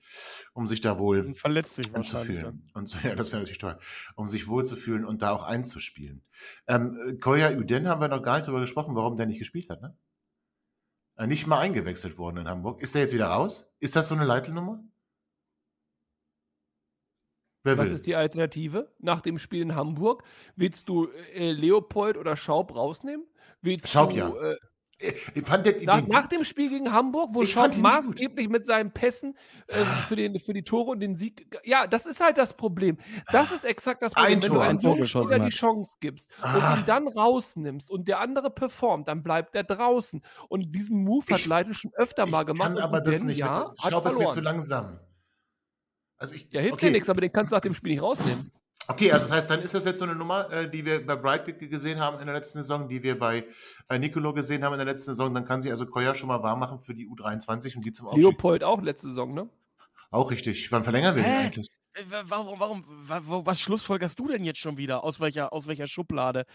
um 0.53 0.65
sich 0.65 0.79
da 0.79 0.97
wohl 0.97 1.19
und 1.19 1.37
verletzt 1.37 1.75
sich 1.75 1.93
anzufühlen. 1.93 2.67
Und 2.73 2.93
ja, 3.03 3.15
das 3.15 3.31
wäre 3.31 3.41
natürlich 3.41 3.57
toll, 3.57 3.77
um 4.15 4.27
sich 4.27 4.47
wohlzufühlen 4.47 5.03
und 5.03 5.21
da 5.21 5.31
auch 5.31 5.43
einzuspielen. 5.43 6.23
Ähm, 6.67 7.17
Koya 7.19 7.51
Uden 7.51 7.87
haben 7.87 7.99
wir 7.99 8.07
noch 8.07 8.21
gar 8.21 8.37
nicht 8.37 8.47
darüber 8.47 8.61
gesprochen, 8.61 8.95
warum 8.95 9.17
der 9.17 9.25
nicht 9.25 9.39
gespielt 9.39 9.69
hat, 9.69 9.81
ne? 9.81 9.97
Äh, 11.17 11.27
nicht 11.27 11.47
mal 11.47 11.59
eingewechselt 11.59 12.17
worden 12.17 12.37
in 12.37 12.47
Hamburg. 12.47 12.81
Ist 12.81 12.95
der 12.95 13.01
jetzt 13.01 13.13
wieder 13.13 13.27
raus? 13.27 13.69
Ist 13.79 13.95
das 13.95 14.07
so 14.07 14.15
eine 14.15 14.25
Leitelnummer? 14.25 14.83
Wer 17.65 17.79
Was 17.79 17.87
will? 17.87 17.95
ist 17.95 18.05
die 18.05 18.15
Alternative? 18.15 18.91
Nach 18.99 19.21
dem 19.21 19.39
Spiel 19.39 19.63
in 19.63 19.75
Hamburg 19.75 20.23
willst 20.55 20.87
du 20.87 21.09
äh, 21.33 21.51
Leopold 21.51 22.15
oder 22.15 22.37
Schaub 22.37 22.75
rausnehmen? 22.75 23.25
Willst 23.61 23.89
Schaub, 23.89 24.11
du, 24.11 24.17
ja. 24.17 24.29
Äh, 24.29 24.57
ich 25.33 25.43
fand 25.43 25.65
der, 25.65 25.81
nach, 25.83 26.05
nach, 26.07 26.27
dem 26.27 26.43
Spiel 26.43 26.69
gegen 26.69 26.93
Hamburg, 26.93 27.31
wo 27.33 27.43
Schaub 27.43 27.75
maßgeblich 27.75 28.49
mit 28.49 28.67
seinen 28.67 28.91
Pässen 28.91 29.35
äh, 29.67 29.81
ah. 29.81 29.85
für, 30.07 30.15
den, 30.15 30.39
für 30.39 30.53
die 30.53 30.61
Tore 30.61 30.91
und 30.91 30.99
den 30.99 31.15
Sieg. 31.15 31.59
Ja, 31.65 31.87
das 31.87 32.05
ist 32.05 32.23
halt 32.23 32.37
das 32.37 32.55
Problem. 32.55 32.97
Das 33.31 33.51
ist 33.51 33.65
exakt 33.65 34.03
das 34.03 34.13
Problem. 34.13 34.37
Ein 34.37 34.41
Wenn 34.43 34.47
Tor, 34.47 34.57
du 34.57 34.61
einem 34.61 34.79
jungen 34.79 35.05
Spieler 35.05 35.39
die 35.39 35.49
Chance 35.49 35.97
gibst 35.99 36.29
ah. 36.41 36.53
und 36.53 36.79
ihn 36.79 36.85
dann 36.85 37.07
rausnimmst 37.07 37.89
und 37.89 38.07
der 38.07 38.19
andere 38.19 38.51
performt, 38.51 39.07
dann 39.07 39.23
bleibt 39.23 39.55
er 39.55 39.63
draußen. 39.63 40.21
Und 40.49 40.71
diesen 40.73 41.03
Move 41.03 41.25
hat 41.33 41.45
Leitl 41.47 41.73
schon 41.73 41.91
öfter 41.95 42.27
mal 42.27 42.43
gemacht. 42.43 42.75
Kann 42.75 42.77
aber 42.77 43.01
das 43.01 43.23
nicht. 43.23 43.39
Ja, 43.39 43.71
mit, 43.71 43.91
Schaub 43.91 44.05
ist 44.05 44.19
mir 44.19 44.29
zu 44.29 44.39
langsam. 44.39 44.99
Also 46.17 46.33
ich, 46.35 46.47
ja, 46.51 46.61
hilft 46.61 46.75
okay. 46.75 46.87
dir 46.87 46.91
nichts, 46.93 47.09
aber 47.09 47.21
den 47.21 47.31
kannst 47.31 47.51
du 47.51 47.55
nach 47.55 47.61
dem 47.61 47.73
Spiel 47.73 47.91
nicht 47.91 48.01
rausnehmen. 48.01 48.51
Okay, 48.87 49.11
also 49.11 49.25
das 49.25 49.31
heißt, 49.31 49.49
dann 49.49 49.61
ist 49.61 49.73
das 49.73 49.83
jetzt 49.85 49.97
so 49.97 50.05
eine 50.05 50.15
Nummer, 50.15 50.51
äh, 50.51 50.69
die 50.69 50.85
wir 50.85 51.03
bei 51.05 51.15
Bright 51.15 51.59
gesehen 51.59 51.99
haben 51.99 52.19
in 52.19 52.27
der 52.27 52.35
letzten 52.35 52.59
Saison, 52.59 52.87
die 52.87 53.01
wir 53.01 53.17
bei, 53.17 53.45
bei 53.87 53.97
Nicolo 53.97 54.31
gesehen 54.33 54.63
haben 54.63 54.73
in 54.73 54.79
der 54.79 54.85
letzten 54.85 55.11
Saison. 55.11 55.33
Dann 55.33 55.45
kann 55.45 55.61
sie 55.61 55.71
also 55.71 55.87
Koya 55.87 56.13
schon 56.13 56.27
mal 56.27 56.43
warm 56.43 56.59
machen 56.59 56.79
für 56.79 56.93
die 56.93 57.07
U23 57.07 57.75
und 57.75 57.85
die 57.85 57.91
zum 57.91 58.07
Aufstieg. 58.07 58.23
Leopold 58.23 58.63
auch 58.63 58.81
letzte 58.81 59.07
Saison, 59.07 59.33
ne? 59.33 59.49
Auch 60.11 60.29
richtig. 60.29 60.71
Wann 60.71 60.83
verlängern 60.83 61.15
wir 61.15 61.23
Hä? 61.23 61.29
den 61.29 61.45
eigentlich? 61.45 61.67
Äh, 61.93 62.03
warum, 62.27 62.59
warum, 62.59 63.45
was 63.45 63.59
schlussfolgerst 63.59 64.19
du 64.19 64.27
denn 64.27 64.43
jetzt 64.43 64.59
schon 64.59 64.77
wieder? 64.77 65.03
Aus 65.03 65.19
welcher, 65.19 65.51
aus 65.51 65.65
welcher 65.65 65.87
Schublade? 65.87 66.45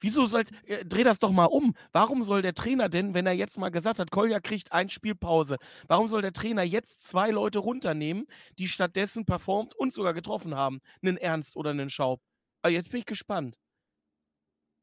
Wieso 0.00 0.26
soll, 0.26 0.44
äh, 0.66 0.84
dreh 0.84 1.02
das 1.02 1.18
doch 1.18 1.30
mal 1.30 1.46
um. 1.46 1.74
Warum 1.92 2.24
soll 2.24 2.42
der 2.42 2.54
Trainer 2.54 2.88
denn, 2.88 3.14
wenn 3.14 3.26
er 3.26 3.32
jetzt 3.32 3.58
mal 3.58 3.70
gesagt 3.70 3.98
hat, 3.98 4.10
Kolja 4.10 4.40
kriegt 4.40 4.72
ein 4.72 4.88
Spielpause, 4.90 5.56
warum 5.88 6.08
soll 6.08 6.22
der 6.22 6.32
Trainer 6.32 6.62
jetzt 6.62 7.04
zwei 7.08 7.30
Leute 7.30 7.58
runternehmen, 7.60 8.26
die 8.58 8.68
stattdessen 8.68 9.24
performt 9.24 9.74
und 9.74 9.92
sogar 9.92 10.14
getroffen 10.14 10.54
haben? 10.54 10.80
Einen 11.02 11.16
Ernst 11.16 11.56
oder 11.56 11.70
einen 11.70 11.90
Schaub? 11.90 12.20
Aber 12.62 12.72
jetzt 12.72 12.90
bin 12.90 13.00
ich 13.00 13.06
gespannt. 13.06 13.58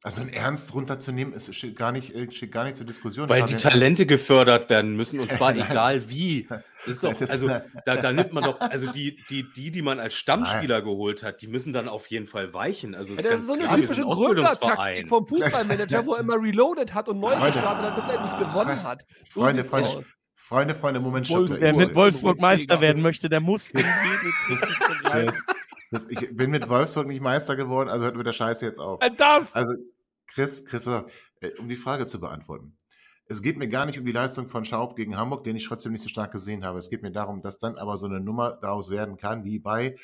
Also 0.03 0.21
ein 0.21 0.29
Ernst 0.29 0.73
runterzunehmen, 0.73 1.31
ist, 1.31 1.53
steht, 1.53 1.75
gar 1.75 1.91
nicht, 1.91 2.15
äh, 2.15 2.31
steht 2.31 2.51
gar 2.51 2.63
nicht 2.63 2.75
zur 2.75 2.87
Diskussion. 2.87 3.29
Weil 3.29 3.45
die 3.45 3.55
Talente 3.55 4.07
gefördert 4.07 4.67
werden 4.67 4.95
müssen 4.95 5.19
und 5.19 5.31
zwar 5.31 5.55
egal 5.55 6.09
wie. 6.09 6.47
Das 6.87 7.01
doch, 7.01 7.21
also 7.21 7.47
da, 7.47 7.97
da, 7.97 8.11
nimmt 8.11 8.33
man 8.33 8.43
doch, 8.43 8.59
also 8.59 8.91
die, 8.91 9.15
die, 9.29 9.45
die, 9.55 9.69
die 9.69 9.81
man 9.83 9.99
als 9.99 10.15
Stammspieler 10.15 10.77
Nein. 10.77 10.85
geholt 10.85 11.21
hat, 11.21 11.43
die 11.43 11.47
müssen 11.47 11.71
dann 11.71 11.87
auf 11.87 12.07
jeden 12.07 12.25
Fall 12.25 12.51
weichen. 12.51 12.95
Also 12.95 13.13
ja, 13.13 13.21
das 13.21 13.41
ist 13.41 13.47
so 13.47 13.53
eine 13.53 13.65
typische 13.65 14.01
Gründertaktik 14.01 15.07
vom 15.07 15.27
Fußballmanager, 15.27 16.03
wo 16.07 16.15
er 16.15 16.21
immer 16.21 16.41
reloaded 16.41 16.95
hat 16.95 17.07
und 17.07 17.19
neu 17.19 17.35
gestartet 17.35 17.63
hat, 17.63 17.95
bis 17.95 18.07
er 18.07 18.21
nicht 18.21 18.39
gewonnen 18.39 18.81
hat. 18.81 19.05
So 19.31 19.41
Freunde, 19.41 19.63
Freunde, 19.63 20.03
Freunde, 20.51 20.75
Freunde, 20.75 20.99
Moment, 20.99 21.29
Wolfs, 21.29 21.57
Wer 21.57 21.73
mit 21.73 21.95
Wolfsburg 21.95 22.37
Meister 22.41 22.81
werden 22.81 23.01
möchte, 23.01 23.29
der 23.29 23.39
muss. 23.39 23.71
Das, 25.91 26.05
ich 26.09 26.35
bin 26.35 26.51
mit 26.51 26.67
Wolfsburg 26.67 27.07
nicht 27.07 27.21
Meister 27.21 27.55
geworden, 27.55 27.87
also 27.87 28.03
hört 28.03 28.17
mit 28.17 28.25
der 28.25 28.33
Scheiße 28.33 28.65
jetzt 28.65 28.77
auf. 28.77 29.01
Äh, 29.01 29.11
das! 29.15 29.55
Also, 29.55 29.73
Chris, 30.27 30.65
Chris, 30.65 30.85
äh, 30.87 31.03
um 31.57 31.69
die 31.69 31.77
Frage 31.77 32.05
zu 32.05 32.19
beantworten. 32.19 32.77
Es 33.27 33.41
geht 33.41 33.55
mir 33.55 33.69
gar 33.69 33.85
nicht 33.85 33.97
um 33.97 34.05
die 34.05 34.11
Leistung 34.11 34.49
von 34.49 34.65
Schaub 34.65 34.97
gegen 34.97 35.15
Hamburg, 35.15 35.45
den 35.45 35.55
ich 35.55 35.65
trotzdem 35.65 35.93
nicht 35.93 36.01
so 36.01 36.09
stark 36.09 36.33
gesehen 36.33 36.65
habe. 36.65 36.79
Es 36.79 36.89
geht 36.89 37.01
mir 37.01 37.11
darum, 37.11 37.41
dass 37.41 37.57
dann 37.57 37.77
aber 37.77 37.97
so 37.97 38.07
eine 38.07 38.19
Nummer 38.19 38.59
daraus 38.61 38.89
werden 38.89 39.15
kann, 39.15 39.45
wie 39.45 39.59
bei 39.59 39.95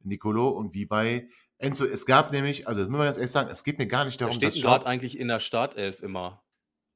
Nicolo 0.00 0.48
und 0.48 0.74
wie 0.74 0.84
bei 0.84 1.28
Enzo. 1.58 1.84
Es 1.84 2.06
gab 2.06 2.32
nämlich, 2.32 2.66
also 2.66 2.80
das 2.80 2.88
muss 2.88 2.98
man 2.98 3.06
ganz 3.06 3.18
ehrlich 3.18 3.30
sagen, 3.30 3.50
es 3.50 3.62
geht 3.62 3.78
mir 3.78 3.86
gar 3.86 4.04
nicht 4.04 4.20
darum, 4.20 4.34
Wer 4.34 4.50
steht 4.50 4.64
dass 4.64 4.68
gerade 4.68 4.86
eigentlich 4.86 5.16
in 5.16 5.28
der 5.28 5.38
Startelf 5.38 6.02
immer 6.02 6.42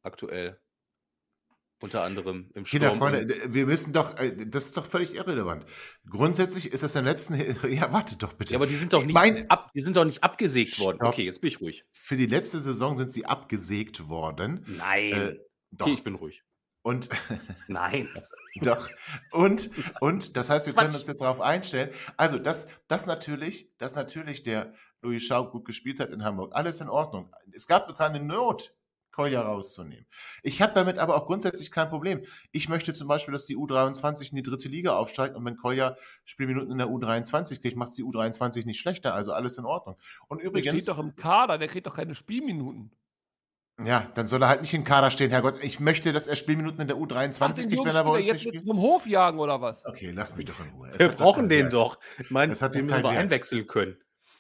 aktuell. 0.03 0.59
Unter 1.81 2.03
anderem 2.03 2.51
im 2.55 2.65
Sturm. 2.65 2.83
Kinderfreunde, 2.83 3.53
wir 3.53 3.67
müssen 3.67 3.93
doch, 3.93 4.17
äh, 4.19 4.47
das 4.47 4.67
ist 4.67 4.77
doch 4.79 4.87
völlig 4.87 5.15
irrelevant. 5.15 5.67
Grundsätzlich 6.09 6.73
ist 6.73 6.83
das 6.83 6.97
im 6.97 7.05
letzten, 7.05 7.35
ja, 7.71 7.93
wartet 7.93 8.23
doch 8.23 8.33
bitte. 8.33 8.53
Ja, 8.53 8.59
aber 8.59 8.67
die 8.67 8.77
sind 8.77 8.95
doch 8.95 9.05
nicht, 9.05 9.13
mein, 9.13 9.51
ab, 9.51 9.71
die 9.75 9.83
sind 9.83 9.97
doch 9.97 10.07
nicht 10.07 10.25
abgesägt 10.25 10.71
Stopp. 10.71 10.87
worden. 10.87 11.03
Okay, 11.03 11.25
jetzt 11.25 11.43
bin 11.43 11.49
ich 11.49 11.61
ruhig. 11.61 11.85
Für 11.93 12.17
die 12.17 12.27
letzte 12.27 12.61
Saison 12.61 12.97
sind 12.97 13.13
sie 13.13 13.27
abgesägt 13.27 14.09
worden. 14.09 14.65
Nein. 14.67 15.13
Äh, 15.13 15.37
doch. 15.71 15.87
Okay, 15.87 15.97
ich 15.97 16.05
bin 16.05 16.15
ruhig. 16.15 16.45
Und 16.81 17.09
nein, 17.69 18.09
doch. 18.63 18.89
Und 19.33 19.71
und 20.01 20.37
das 20.37 20.49
heißt, 20.49 20.67
wir 20.67 20.73
können 20.73 20.95
uns 20.95 21.07
jetzt 21.07 21.21
darauf 21.21 21.41
einstellen. 21.41 21.91
Also, 22.17 22.39
dass 22.39 22.69
das 22.89 23.07
natürlich, 23.07 23.77
dass 23.77 23.97
natürlich 23.97 24.45
der 24.45 24.73
Louis 25.03 25.25
Schaub 25.25 25.51
gut 25.53 25.65
gespielt 25.65 26.01
hat 26.01 26.11
in 26.11 26.25
Hamburg. 26.25 26.55
Alles 26.55 26.81
in 26.81 26.89
Ordnung. 26.89 27.35
Es 27.53 27.67
gab 27.67 27.87
doch 27.87 27.99
keine 27.99 28.21
Not, 28.21 28.76
Kolja 29.17 29.41
rauszunehmen. 29.41 30.05
Ich 30.43 30.61
habe 30.61 30.75
damit 30.75 30.99
aber 30.99 31.17
auch 31.17 31.25
grundsätzlich 31.25 31.71
kein 31.71 31.89
Problem. 31.89 32.21
Ich 32.53 32.69
möchte 32.69 32.93
zum 32.93 33.09
Beispiel, 33.09 33.33
dass 33.33 33.47
die 33.47 33.57
U23 33.57 34.31
in 34.31 34.37
die 34.37 34.43
dritte 34.43 34.69
Liga 34.69 34.95
aufsteigt 34.95 35.35
und 35.35 35.45
wenn 35.47 35.57
Kolja 35.57 35.97
Spielminuten 36.27 36.73
in 36.73 36.79
der 36.79 36.89
U23 36.89 37.63
kriegt, 37.63 37.79
macht 37.79 37.97
die 37.97 38.05
U23 38.05 38.67
nicht 38.67 38.79
schlechter. 38.79 39.15
Also 39.15 39.33
alles 39.33 39.57
in 39.57 39.65
Ordnung. 39.65 39.97
Und 40.29 40.43
übrigens. 40.43 40.65
Der 40.71 40.81
steht 40.81 40.89
doch 40.89 40.99
im 40.99 41.17
Kader, 41.17 41.57
der 41.57 41.69
kriegt 41.69 41.87
doch 41.87 41.97
keine 41.97 42.15
Spielminuten. 42.15 42.91
Ja, 43.83 44.11
dann 44.15 44.27
soll 44.27 44.43
er 44.43 44.49
halt 44.49 44.61
nicht 44.61 44.75
im 44.75 44.85
Kader 44.85 45.11
stehen, 45.11 45.31
Herrgott. 45.31 45.63
Ich 45.63 45.81
möchte, 45.81 46.13
dass 46.13 46.27
er 46.27 46.37
Spielminuten 46.37 46.83
in 46.83 46.89
der 46.89 46.99
U23 46.99 47.41
Ach, 47.41 47.55
kriegt, 47.55 47.85
wenn 47.85 47.95
er 47.95 48.05
bei 48.05 48.11
uns 48.11 48.27
jetzt 48.27 48.45
nicht 48.45 48.49
spielt. 48.49 48.67
zum 48.67 48.79
Hof 48.81 49.07
jagen 49.07 49.39
oder 49.39 49.63
was? 49.63 49.85
Okay, 49.87 50.13
lass 50.15 50.37
mich 50.37 50.45
doch 50.45 50.61
in 50.61 50.71
Ruhe. 50.73 50.91
Wir 50.95 51.09
brauchen 51.09 51.49
den 51.49 51.65
Wert. 51.65 51.73
doch. 51.73 51.99
Ich 52.19 52.31
meine, 52.31 52.53
das 52.53 52.61
hat 52.61 52.75
den 52.75 52.85
müssen 52.85 53.03
wir 53.03 53.11
einwechseln 53.11 53.67
können. 53.67 53.97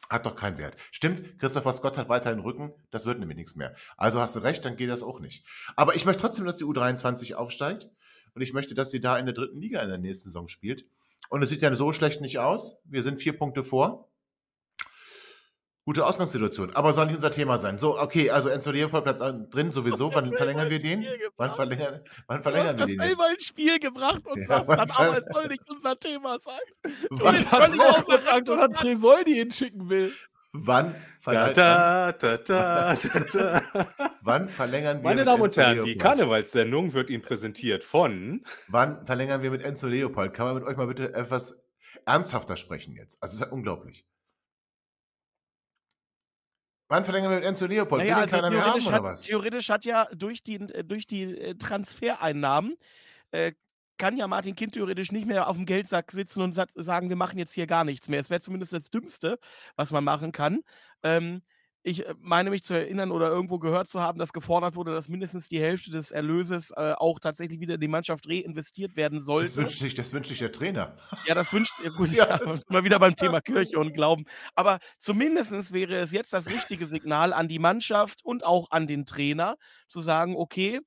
Hat 0.09 0.25
doch 0.25 0.37
keinen 0.37 0.59
Wert. 0.59 0.77
Stimmt, 0.93 1.39
Christopher 1.39 1.73
Scott 1.73 1.99
hat 1.99 2.09
weiterhin 2.09 2.39
Rücken, 2.39 2.73
das 2.91 3.07
wird 3.07 3.19
nämlich 3.19 3.37
nichts 3.37 3.57
mehr. 3.57 3.75
Also 3.97 4.21
hast 4.21 4.37
du 4.37 4.41
recht, 4.41 4.65
dann 4.65 4.77
geht 4.77 4.91
das 4.91 5.03
auch 5.03 5.21
nicht. 5.21 5.45
Aber 5.75 5.97
ich 5.97 6.05
möchte 6.05 6.23
trotzdem, 6.23 6.45
dass 6.45 6.59
die 6.59 6.65
U23 6.65 7.35
aufsteigt 7.35 7.91
und 8.35 8.43
ich 8.43 8.53
möchte, 8.53 8.75
dass 8.75 8.91
sie 8.91 9.01
da 9.01 9.19
in 9.19 9.27
der 9.27 9.35
dritten 9.35 9.61
Liga 9.61 9.81
in 9.83 9.89
der 9.89 9.99
nächsten 9.99 10.29
Saison 10.29 10.49
spielt. 10.49 10.87
Und 11.29 11.43
es 11.43 11.51
sieht 11.51 11.63
ja 11.63 11.75
so 11.75 11.93
schlecht 11.93 12.21
nicht 12.21 12.39
aus. 12.39 12.79
Wir 12.85 13.03
sind 13.03 13.21
vier 13.21 13.37
Punkte 13.37 13.65
vor 13.65 14.09
gute 15.87 16.05
Ausgangssituation. 16.05 16.75
Aber 16.75 16.93
soll 16.93 17.07
nicht 17.07 17.15
unser 17.15 17.31
Thema 17.31 17.59
sein. 17.59 17.79
So, 17.79 17.99
okay, 17.99 18.29
also 18.29 18.49
Enzo 18.49 18.73
Leopold 18.73 19.05
bleibt 19.05 19.55
drin 19.55 19.71
sowieso. 19.71 20.13
Wann 20.13 20.33
verlängern 20.35 20.69
wir 20.69 20.83
den? 20.83 21.07
Wann 21.37 21.55
verlängern, 21.55 22.01
wann 22.27 22.43
verlängern 22.43 22.77
wir 22.77 22.87
den? 22.87 22.97
Du 22.97 23.03
hast 23.03 23.11
das 23.11 23.19
selber 23.19 23.33
ins 23.33 23.45
Spiel 23.45 23.79
gebracht 23.79 24.27
und 24.27 24.41
ja, 24.41 24.47
sagst 24.49 24.69
dann, 24.69 24.91
aber 24.91 25.19
es 25.19 25.25
soll 25.33 25.47
nicht 25.47 25.71
unser 25.71 25.99
Thema 25.99 26.39
sein. 26.41 26.59
Wann 27.11 27.35
ich 27.37 27.45
völlig 27.45 27.81
außer 27.81 28.27
Rand, 28.27 28.49
dass 28.49 28.81
Tresoldi 28.81 29.35
hinschicken 29.35 29.89
will. 29.89 30.13
Wann 30.53 30.95
verlängern, 31.19 31.55
da, 31.55 32.13
da, 32.13 32.37
da, 32.39 32.95
da, 33.33 33.63
wann 34.23 34.49
verlängern 34.49 34.99
wir 34.99 35.05
Meine 35.05 35.25
Damen 35.25 35.43
und 35.43 35.57
Herren, 35.57 35.85
die 35.85 35.99
Karnevalssendung 35.99 36.95
wird 36.95 37.11
Ihnen 37.11 37.23
präsentiert 37.23 37.85
von. 37.85 38.43
Wann 38.69 39.05
verlängern 39.05 39.43
wir 39.43 39.51
mit 39.51 39.63
Enzo 39.63 39.87
Leopold? 39.87 40.33
Kann 40.33 40.47
man 40.47 40.55
mit 40.55 40.65
euch 40.65 40.77
mal 40.77 40.87
bitte 40.87 41.15
etwas 41.15 41.63
ernsthafter 42.07 42.57
sprechen 42.57 42.95
jetzt? 42.97 43.23
Also, 43.23 43.35
es 43.35 43.41
ist 43.41 43.47
ja 43.47 43.53
unglaublich. 43.53 44.07
Wann 46.89 47.05
verlängern 47.05 47.31
wir 47.31 47.37
mit 47.39 47.47
Enzo 47.47 47.67
Leopold? 47.67 48.03
Naja, 48.03 48.19
also 48.19 48.37
theoretisch, 48.37 48.91
haben, 48.91 49.07
hat, 49.07 49.23
theoretisch 49.23 49.69
hat 49.71 49.85
ja 49.85 50.07
durch 50.15 50.43
die, 50.43 50.59
durch 50.59 51.07
die 51.07 51.23
äh, 51.23 51.55
Transfereinnahmen 51.57 52.77
äh, 53.33 53.53
kann 53.99 54.17
ja 54.17 54.27
Martin 54.29 54.55
Kind 54.55 54.75
theoretisch 54.75 55.11
nicht 55.11 55.27
mehr 55.27 55.49
auf 55.49 55.57
dem 55.57 55.67
Geldsack 55.67 56.13
sitzen 56.13 56.43
und 56.43 56.53
sagen, 56.53 57.09
wir 57.09 57.17
machen 57.17 57.39
jetzt 57.39 57.53
hier 57.53 57.67
gar 57.67 57.85
nichts 57.85 58.09
mehr. 58.09 58.21
Es 58.21 58.31
wäre 58.31 58.41
zumindest 58.41 58.73
das 58.73 58.91
Dümmste, 58.91 59.39
was 59.75 59.91
man 59.91 60.05
machen 60.05 60.33
kann. 60.33 60.61
Ähm, 61.03 61.43
ich 61.87 62.05
äh, 62.05 62.15
meine 62.21 62.51
mich 62.51 62.65
zu 62.65 62.75
erinnern 62.75 63.13
oder 63.13 63.29
irgendwo 63.29 63.59
gehört 63.59 63.89
zu 63.89 64.01
haben, 64.01 64.19
dass 64.19 64.33
gefordert 64.33 64.75
wurde, 64.75 64.93
dass 64.93 65.09
mindestens 65.09 65.49
die 65.49 65.61
Hälfte 65.61 65.91
des 65.91 66.11
Erlöses 66.11 66.73
äh, 66.73 66.95
auch 66.99 67.21
tatsächlich 67.21 67.61
wieder 67.61 67.75
in 67.75 67.81
die 67.81 67.89
Mannschaft 67.89 68.29
reinvestiert 68.29 68.97
werden 68.97 69.21
sollte. 69.21 69.47
Das 69.47 69.57
wünscht 69.57 69.79
sich, 69.79 69.95
das 69.95 70.13
wünscht 70.13 70.29
sich 70.29 70.41
der 70.41 70.51
Trainer. 70.51 70.97
Ja, 71.27 71.35
das 71.35 71.53
wünscht, 71.53 71.73
ja, 71.83 71.91
gut, 71.91 72.11
ja. 72.13 72.41
ja 72.45 72.55
mal 72.69 72.85
wieder 72.85 72.99
beim 72.99 73.15
Thema 73.15 73.41
Kirche 73.41 73.79
und 73.79 73.93
Glauben. 73.95 74.25
Aber 74.57 74.81
zumindest 74.99 75.73
wäre 75.73 75.95
es 75.95 76.11
jetzt 76.11 76.33
das 76.33 76.51
richtige 76.51 76.87
Signal 76.87 77.33
an 77.33 77.47
die 77.47 77.61
Mannschaft 77.61 78.25
und 78.25 78.45
auch 78.45 78.71
an 78.73 78.89
den 78.89 79.07
Trainer, 79.07 79.55
zu 79.87 80.01
sagen, 80.01 80.35
okay, 80.37 80.81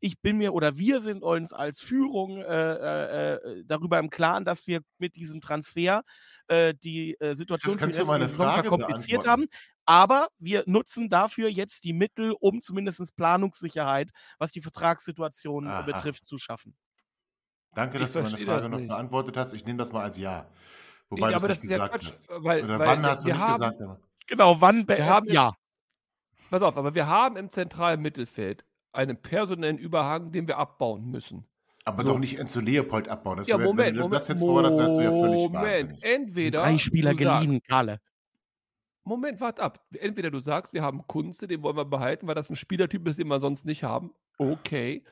ich 0.00 0.20
bin 0.20 0.38
mir 0.38 0.54
oder 0.54 0.78
wir 0.78 1.00
sind 1.00 1.22
uns 1.22 1.52
als 1.52 1.80
Führung 1.80 2.38
äh, 2.38 2.44
äh, 2.44 3.34
äh 3.34 3.64
darüber 3.66 3.98
im 3.98 4.10
Klaren, 4.10 4.44
dass 4.44 4.66
wir 4.66 4.80
mit 4.98 5.16
diesem 5.16 5.40
Transfer 5.40 6.02
äh, 6.48 6.74
die 6.74 7.18
äh, 7.20 7.34
Situation 7.34 7.78
für 7.78 7.86
die 7.86 7.92
Saison 7.92 8.28
verkompliziert 8.28 9.26
haben. 9.26 9.46
Aber 9.84 10.28
wir 10.38 10.64
nutzen 10.66 11.08
dafür 11.08 11.48
jetzt 11.48 11.84
die 11.84 11.92
Mittel, 11.92 12.34
um 12.40 12.60
zumindest 12.60 13.16
Planungssicherheit, 13.16 14.10
was 14.38 14.52
die 14.52 14.60
Vertragssituation 14.60 15.66
Aha. 15.68 15.82
betrifft, 15.82 16.26
zu 16.26 16.38
schaffen. 16.38 16.76
Danke, 17.74 17.98
dass 17.98 18.16
ich 18.16 18.24
du 18.24 18.30
meine 18.30 18.44
Frage 18.44 18.68
noch 18.68 18.80
beantwortet 18.80 19.36
hast. 19.36 19.52
Ich 19.52 19.64
nehme 19.64 19.78
das 19.78 19.92
mal 19.92 20.02
als 20.02 20.16
Ja. 20.16 20.48
Wobei 21.08 21.30
ja, 21.30 21.38
du 21.38 21.46
es 21.46 21.62
nicht 21.62 21.70
gesagt 21.70 21.94
Quatsch, 21.94 22.06
hast. 22.08 22.28
Weil, 22.30 22.64
Oder 22.64 22.78
weil, 22.78 22.88
wann 22.88 23.06
hast 23.06 23.24
du 23.24 23.28
nicht 23.28 23.38
haben, 23.38 23.52
gesagt? 23.52 23.82
Genau, 24.26 24.60
wann? 24.60 24.88
Wir 24.88 25.06
haben, 25.06 25.28
ja. 25.28 25.52
Pass 26.50 26.62
auf, 26.62 26.76
aber 26.76 26.94
wir 26.94 27.06
haben 27.06 27.36
im 27.36 27.50
zentralen 27.50 28.00
Mittelfeld 28.00 28.64
einen 28.92 29.20
personellen 29.20 29.78
Überhang, 29.78 30.32
den 30.32 30.48
wir 30.48 30.58
abbauen 30.58 31.10
müssen. 31.10 31.46
Aber 31.86 32.02
so. 32.02 32.10
doch 32.10 32.18
nicht 32.18 32.36
Enzo 32.38 32.60
Leopold 32.60 33.08
abbauen. 33.08 33.38
Das 33.38 33.46
ja, 33.46 33.58
wär, 33.58 33.66
Moment, 33.66 33.96
wenn 33.96 34.02
du 34.02 34.08
das 34.08 34.26
jetzt 34.26 34.40
vor, 34.40 34.62
das 34.62 34.76
wärst 34.76 34.98
du 34.98 35.02
ja 35.02 35.12
völlig 35.12 35.48
Moment, 35.48 36.02
entweder 36.02 36.62
Drei 36.62 36.78
Spieler 36.78 37.14
geliehen, 37.14 37.62
Karle. 37.62 38.00
Moment, 39.04 39.40
wart 39.40 39.60
ab. 39.60 39.86
Entweder 39.92 40.32
du 40.32 40.40
sagst, 40.40 40.72
wir 40.72 40.82
haben 40.82 41.06
Kunze, 41.06 41.46
den 41.46 41.62
wollen 41.62 41.76
wir 41.76 41.84
behalten, 41.84 42.26
weil 42.26 42.34
das 42.34 42.50
ein 42.50 42.56
Spielertyp 42.56 43.06
ist, 43.06 43.20
den 43.20 43.28
wir 43.28 43.38
sonst 43.38 43.64
nicht 43.64 43.84
haben. 43.84 44.12
Okay. 44.36 45.04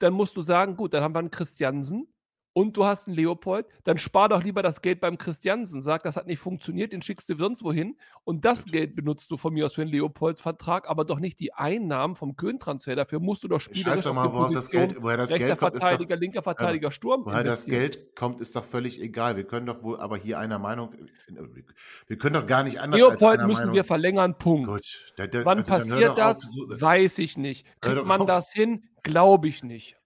Dann 0.00 0.14
musst 0.14 0.36
du 0.36 0.42
sagen, 0.42 0.76
gut, 0.76 0.94
dann 0.94 1.04
haben 1.04 1.14
wir 1.14 1.20
einen 1.20 1.30
Christiansen, 1.30 2.08
und 2.56 2.74
du 2.78 2.86
hast 2.86 3.06
einen 3.06 3.16
Leopold, 3.16 3.66
dann 3.84 3.98
spar 3.98 4.30
doch 4.30 4.42
lieber 4.42 4.62
das 4.62 4.80
Geld 4.80 4.98
beim 4.98 5.18
Christiansen. 5.18 5.82
Sag, 5.82 6.04
das 6.04 6.16
hat 6.16 6.26
nicht 6.26 6.38
funktioniert, 6.38 6.90
den 6.90 7.02
schickst 7.02 7.28
du 7.28 7.36
sonst 7.36 7.62
wohin. 7.62 7.98
Und 8.24 8.46
das 8.46 8.64
Geld 8.64 8.96
benutzt 8.96 9.30
du 9.30 9.36
von 9.36 9.52
mir 9.52 9.66
aus 9.66 9.74
für 9.74 9.84
den 9.84 9.92
Leopold-Vertrag, 9.92 10.88
aber 10.88 11.04
doch 11.04 11.18
nicht 11.18 11.38
die 11.38 11.52
Einnahmen 11.52 12.16
vom 12.16 12.34
Köhn-Transfer. 12.34 12.96
Dafür 12.96 13.20
musst 13.20 13.44
du 13.44 13.48
doch 13.48 13.60
spielen. 13.60 13.84
Scheiß 13.84 14.04
doch 14.04 14.14
mal, 14.14 14.32
woher 14.32 14.54
das 14.54 14.70
Geld, 14.70 14.96
woher 15.02 15.18
das 15.18 15.28
Geld 15.28 15.58
kommt. 15.58 15.76
Verteidiger, 15.76 16.16
doch, 16.16 16.20
linker 16.22 16.42
Verteidiger, 16.42 16.90
Sturm. 16.92 17.26
Woher 17.26 17.44
das 17.44 17.66
Geld 17.66 18.16
kommt, 18.16 18.40
ist 18.40 18.56
doch 18.56 18.64
völlig 18.64 19.02
egal. 19.02 19.36
Wir 19.36 19.44
können 19.44 19.66
doch 19.66 19.82
wohl 19.82 20.00
aber 20.00 20.16
hier 20.16 20.38
einer 20.38 20.58
Meinung, 20.58 20.94
wir 22.06 22.16
können 22.16 22.36
doch 22.36 22.46
gar 22.46 22.62
nicht 22.62 22.80
anders 22.80 22.98
Leopold 22.98 23.42
müssen 23.42 23.60
Meinung. 23.60 23.74
wir 23.74 23.84
verlängern, 23.84 24.38
Punkt. 24.38 24.66
Gut, 24.66 25.12
da, 25.16 25.26
da, 25.26 25.44
Wann 25.44 25.58
also 25.58 25.72
passiert 25.72 26.16
das? 26.16 26.42
Auf, 26.42 26.50
so, 26.50 26.80
Weiß 26.80 27.18
ich 27.18 27.36
nicht. 27.36 27.66
Kriegt 27.82 28.06
man 28.06 28.26
das 28.26 28.50
hin? 28.50 28.84
Glaube 29.02 29.46
ich 29.46 29.62
nicht 29.62 29.98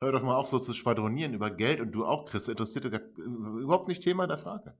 hör 0.00 0.12
doch 0.12 0.22
mal 0.22 0.34
auf, 0.34 0.48
so 0.48 0.58
zu 0.58 0.72
schwadronieren 0.72 1.34
über 1.34 1.50
Geld 1.50 1.80
und 1.80 1.92
du 1.92 2.06
auch, 2.06 2.24
Chris, 2.26 2.48
interessiert 2.48 2.84
dich 2.84 3.00
überhaupt 3.16 3.88
nicht 3.88 4.02
Thema 4.02 4.26
der 4.26 4.38
Frage. 4.38 4.74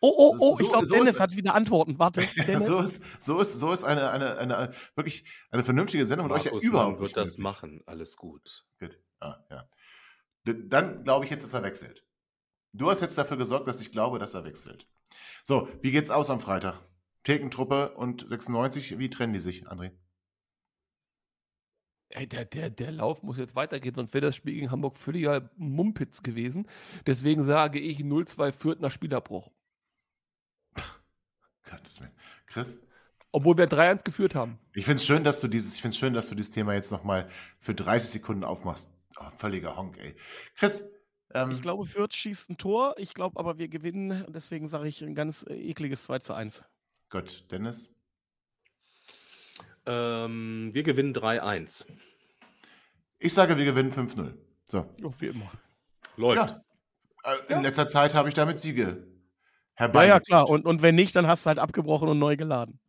Oh, 0.00 0.12
oh, 0.16 0.36
oh, 0.38 0.56
so, 0.56 0.64
ich 0.64 0.68
glaube, 0.68 0.86
so 0.86 0.94
Dennis 0.94 1.14
ist, 1.14 1.20
hat 1.20 1.36
wieder 1.36 1.54
Antworten. 1.54 1.98
Warte. 1.98 2.26
Dennis. 2.36 2.66
so, 2.66 2.80
ist, 2.80 3.02
so, 3.20 3.40
ist, 3.40 3.58
so 3.60 3.72
ist 3.72 3.84
eine, 3.84 4.10
eine, 4.10 4.36
eine, 4.36 4.56
eine 4.56 4.74
wirklich 4.96 5.24
eine 5.50 5.62
vernünftige 5.62 6.06
Sendung 6.06 6.26
mit 6.26 6.36
euch 6.36 6.44
ja 6.46 6.52
überhaupt 6.52 7.00
wird 7.00 7.16
das 7.16 7.38
möglich. 7.38 7.44
machen. 7.44 7.82
Alles 7.86 8.16
gut. 8.16 8.64
Gut. 8.80 8.98
Ah, 9.20 9.36
ja. 9.50 9.68
Dann 10.44 11.04
glaube 11.04 11.24
ich 11.24 11.30
jetzt, 11.30 11.44
dass 11.44 11.54
er 11.54 11.62
wechselt. 11.62 12.04
Du 12.72 12.90
hast 12.90 13.00
jetzt 13.00 13.16
dafür 13.16 13.36
gesorgt, 13.36 13.68
dass 13.68 13.80
ich 13.80 13.92
glaube, 13.92 14.18
dass 14.18 14.34
er 14.34 14.44
wechselt. 14.44 14.88
So, 15.44 15.68
wie 15.82 15.92
geht's 15.92 16.10
aus 16.10 16.30
am 16.30 16.40
Freitag? 16.40 16.80
Thekentruppe 17.22 17.94
und 17.94 18.26
96, 18.28 18.98
wie 18.98 19.10
trennen 19.10 19.34
die 19.34 19.40
sich, 19.40 19.68
André? 19.68 19.92
Ey, 22.14 22.26
der, 22.26 22.44
der, 22.44 22.68
der 22.68 22.92
Lauf 22.92 23.22
muss 23.22 23.38
jetzt 23.38 23.54
weitergehen, 23.56 23.94
sonst 23.94 24.12
wäre 24.12 24.26
das 24.26 24.36
Spiel 24.36 24.54
gegen 24.54 24.70
Hamburg 24.70 24.96
völliger 24.96 25.50
Mumpitz 25.56 26.22
gewesen. 26.22 26.68
Deswegen 27.06 27.42
sage 27.42 27.78
ich 27.78 28.00
0-2 28.00 28.52
Fürth 28.52 28.80
nach 28.80 28.90
Spielerbruch. 28.90 29.50
Gottes 31.70 32.00
Willen. 32.00 32.12
Chris? 32.46 32.78
Obwohl 33.30 33.56
wir 33.56 33.66
3-1 33.66 34.04
geführt 34.04 34.34
haben. 34.34 34.58
Ich 34.74 34.84
finde 34.84 34.96
es 34.96 35.06
schön, 35.06 35.24
dass 35.24 35.40
du 35.40 35.48
dieses, 35.48 35.76
ich 35.76 35.80
finde 35.80 35.96
schön, 35.96 36.12
dass 36.12 36.28
du 36.28 36.34
dieses 36.34 36.52
Thema 36.52 36.74
jetzt 36.74 36.90
nochmal 36.90 37.30
für 37.60 37.74
30 37.74 38.10
Sekunden 38.10 38.44
aufmachst. 38.44 38.92
Oh, 39.18 39.30
völliger 39.36 39.76
Honk, 39.76 39.96
ey. 39.98 40.14
Chris, 40.54 40.90
ähm, 41.34 41.50
ich 41.52 41.62
glaube, 41.62 41.86
Fürth 41.86 42.14
schießt 42.14 42.50
ein 42.50 42.58
Tor. 42.58 42.94
Ich 42.98 43.14
glaube 43.14 43.38
aber, 43.38 43.56
wir 43.56 43.68
gewinnen. 43.68 44.26
Deswegen 44.28 44.68
sage 44.68 44.88
ich 44.88 45.02
ein 45.02 45.14
ganz 45.14 45.46
äh, 45.48 45.54
ekliges 45.54 46.04
2 46.04 46.18
zu 46.18 46.34
1. 46.34 46.64
Gut, 47.08 47.44
Dennis? 47.50 47.94
Ähm, 49.86 50.70
wir 50.72 50.82
gewinnen 50.82 51.14
3-1. 51.14 51.86
Ich 53.18 53.34
sage, 53.34 53.56
wir 53.56 53.64
gewinnen 53.64 53.92
5-0. 53.92 54.34
So. 54.68 54.86
Jo, 54.96 55.12
wie 55.18 55.26
immer. 55.26 55.50
Läuft. 56.16 56.50
Ja. 57.24 57.32
Äh, 57.32 57.36
in 57.48 57.56
ja. 57.56 57.60
letzter 57.60 57.86
Zeit 57.86 58.14
habe 58.14 58.28
ich 58.28 58.34
damit 58.34 58.58
Siege 58.58 59.06
herbeigeführt. 59.74 60.28
Ja, 60.28 60.36
ja, 60.36 60.44
klar. 60.44 60.48
Und, 60.48 60.64
und 60.64 60.82
wenn 60.82 60.94
nicht, 60.94 61.14
dann 61.16 61.26
hast 61.26 61.44
du 61.44 61.48
halt 61.48 61.58
abgebrochen 61.58 62.08
und 62.08 62.18
neu 62.18 62.36
geladen. 62.36 62.80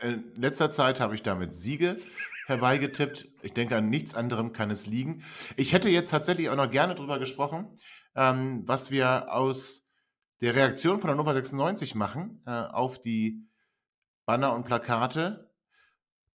In 0.00 0.32
letzter 0.36 0.70
Zeit 0.70 1.00
habe 1.00 1.14
ich 1.14 1.22
damit 1.22 1.54
Siege 1.54 1.98
herbeigetippt. 2.46 3.28
Ich 3.42 3.52
denke, 3.52 3.76
an 3.76 3.90
nichts 3.90 4.14
anderem 4.14 4.52
kann 4.52 4.70
es 4.70 4.86
liegen. 4.86 5.24
Ich 5.56 5.72
hätte 5.72 5.90
jetzt 5.90 6.10
tatsächlich 6.10 6.48
auch 6.50 6.56
noch 6.56 6.70
gerne 6.70 6.94
darüber 6.94 7.18
gesprochen, 7.18 7.78
ähm, 8.14 8.62
was 8.66 8.90
wir 8.90 9.32
aus 9.32 9.86
der 10.40 10.54
Reaktion 10.54 11.00
von 11.00 11.08
der 11.08 11.16
Nummer 11.16 11.34
96 11.34 11.94
machen 11.94 12.42
äh, 12.46 12.50
auf 12.50 13.00
die 13.00 13.44
Banner 14.24 14.54
und 14.54 14.64
Plakate 14.64 15.47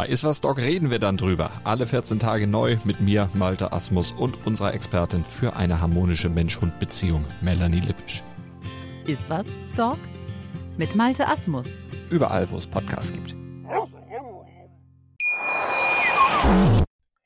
Bei 0.00 0.06
Iswas 0.06 0.40
Dog 0.40 0.56
reden 0.56 0.90
wir 0.90 0.98
dann 0.98 1.18
drüber. 1.18 1.50
Alle 1.62 1.86
14 1.86 2.18
Tage 2.20 2.46
neu 2.46 2.78
mit 2.84 3.02
mir, 3.02 3.28
Malte 3.34 3.74
Asmus 3.74 4.12
und 4.12 4.46
unserer 4.46 4.72
Expertin 4.72 5.24
für 5.24 5.56
eine 5.56 5.82
harmonische 5.82 6.30
Mensch-Hund-Beziehung, 6.30 7.26
Melanie 7.42 7.80
Lippisch. 7.80 8.22
Iswas 9.06 9.46
Dog 9.76 9.98
mit 10.78 10.96
Malte 10.96 11.28
Asmus. 11.28 11.78
Überall, 12.08 12.50
wo 12.50 12.56
es 12.56 12.66
Podcasts 12.66 13.12
gibt. 13.12 13.36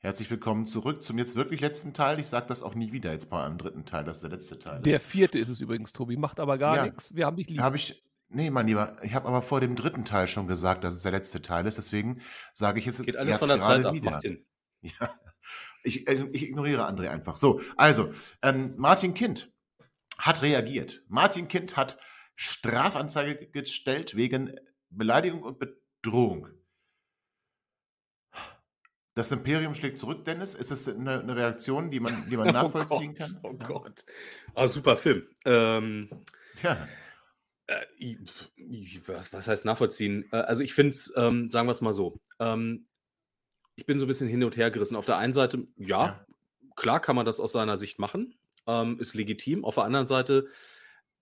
Herzlich 0.01 0.29
willkommen 0.29 0.67
zurück 0.67 1.05
zum 1.05 1.17
jetzt 1.19 1.37
wirklich 1.37 1.61
letzten 1.61 1.93
Teil. 1.93 2.19
Ich 2.19 2.27
sage 2.27 2.47
das 2.49 2.65
auch 2.65 2.75
nie 2.75 2.91
wieder 2.91 3.13
jetzt 3.13 3.31
mal 3.31 3.47
am 3.47 3.57
dritten 3.57 3.85
Teil, 3.85 4.03
das 4.03 4.17
ist 4.17 4.23
der 4.25 4.31
letzte 4.31 4.59
Teil. 4.59 4.83
Der 4.83 4.99
vierte 4.99 5.39
ist 5.39 5.49
es 5.49 5.61
übrigens, 5.61 5.93
Tobi. 5.93 6.17
Macht 6.17 6.41
aber 6.41 6.59
gar 6.59 6.75
ja, 6.75 6.87
nichts. 6.87 7.15
Wir 7.15 7.27
haben 7.27 7.37
dich 7.37 7.49
lieb. 7.49 7.61
Habe 7.61 7.77
ich, 7.77 8.03
Nee, 8.35 8.51
mein 8.51 8.67
Lieber, 8.67 8.97
ich 9.03 9.15
habe 9.15 9.29
aber 9.29 9.43
vor 9.43 9.61
dem 9.61 9.77
dritten 9.77 10.05
Teil 10.05 10.27
schon 10.27 10.49
gesagt, 10.49 10.83
dass 10.83 10.95
es 10.95 11.03
der 11.03 11.13
letzte 11.13 11.41
Teil 11.41 11.67
ist. 11.67 11.79
Deswegen 11.79 12.21
sage 12.53 12.81
ich 12.81 12.87
jetzt 12.87 13.03
Geht 13.03 13.17
alles 13.17 13.37
von 13.37 13.49
der 13.49 13.61
Zeit 13.61 13.87
ab, 13.87 13.95
wieder. 13.95 14.11
Martin. 14.11 14.45
Ja, 15.01 15.19
ich, 15.83 16.07
äh, 16.07 16.29
ich 16.33 16.43
ignoriere 16.43 16.87
André 16.87 17.09
einfach. 17.09 17.39
So, 17.39 17.63
also, 17.79 18.13
ähm, 18.43 18.75
Martin 18.77 19.15
Kind 19.15 19.51
hat 20.19 20.43
reagiert. 20.43 21.03
Martin 21.09 21.49
Kind 21.49 21.79
hat 21.79 21.97
Strafanzeige 22.37 23.47
gestellt 23.47 24.15
wegen 24.15 24.55
Beleidigung 24.91 25.43
und 25.43 25.59
Bedrohung. 25.59 26.49
Das 29.15 29.33
Imperium 29.33 29.75
schlägt 29.75 29.97
zurück, 29.99 30.27
Dennis. 30.27 30.55
Ist 30.55 30.71
es 30.71 30.87
eine, 30.87 31.21
eine 31.21 31.35
Reaktion, 31.35 31.91
die 31.91 32.01
man, 32.01 32.29
die 32.29 32.37
man 32.37 32.49
nachvollziehen 32.53 33.17
oh 33.43 33.53
Gott, 33.53 33.61
kann? 33.61 33.71
Oh 33.71 33.81
Gott. 33.81 34.05
Ah, 34.55 34.69
super 34.69 34.99
Film. 34.99 35.27
Ähm, 35.47 36.11
ja. 36.63 36.89
Äh, 37.67 38.17
was, 39.07 39.33
was, 39.33 39.49
heißt 39.49 39.65
nachvollziehen? 39.65 40.29
Äh, 40.33 40.37
also 40.37 40.63
ich 40.63 40.75
finde 40.75 40.91
es, 40.91 41.13
ähm, 41.17 41.49
sagen 41.49 41.67
wir 41.67 41.73
es 41.73 41.81
mal 41.81 41.95
so, 41.95 42.21
ähm, 42.39 42.87
ich 43.77 43.87
bin 43.87 43.99
so 43.99 44.05
ein 44.05 44.09
bisschen 44.09 44.29
hin 44.29 44.45
und 44.45 44.57
her 44.57 44.71
gerissen. 44.71 44.97
Auf 44.97 45.07
der 45.07 45.17
einen 45.17 45.33
Seite, 45.33 45.67
ja, 45.77 46.07
ja. 46.07 46.27
klar 46.77 47.01
kann 47.01 47.17
man 47.17 47.27
das 47.27 47.41
aus 47.41 47.53
seiner 47.53 47.77
Sicht 47.77 47.99
machen, 47.99 48.35
ähm, 48.67 48.99
ist 49.01 49.15
legitim. 49.15 49.65
Auf 49.65 49.77
der 49.77 49.85
anderen 49.85 50.07
Seite 50.07 50.49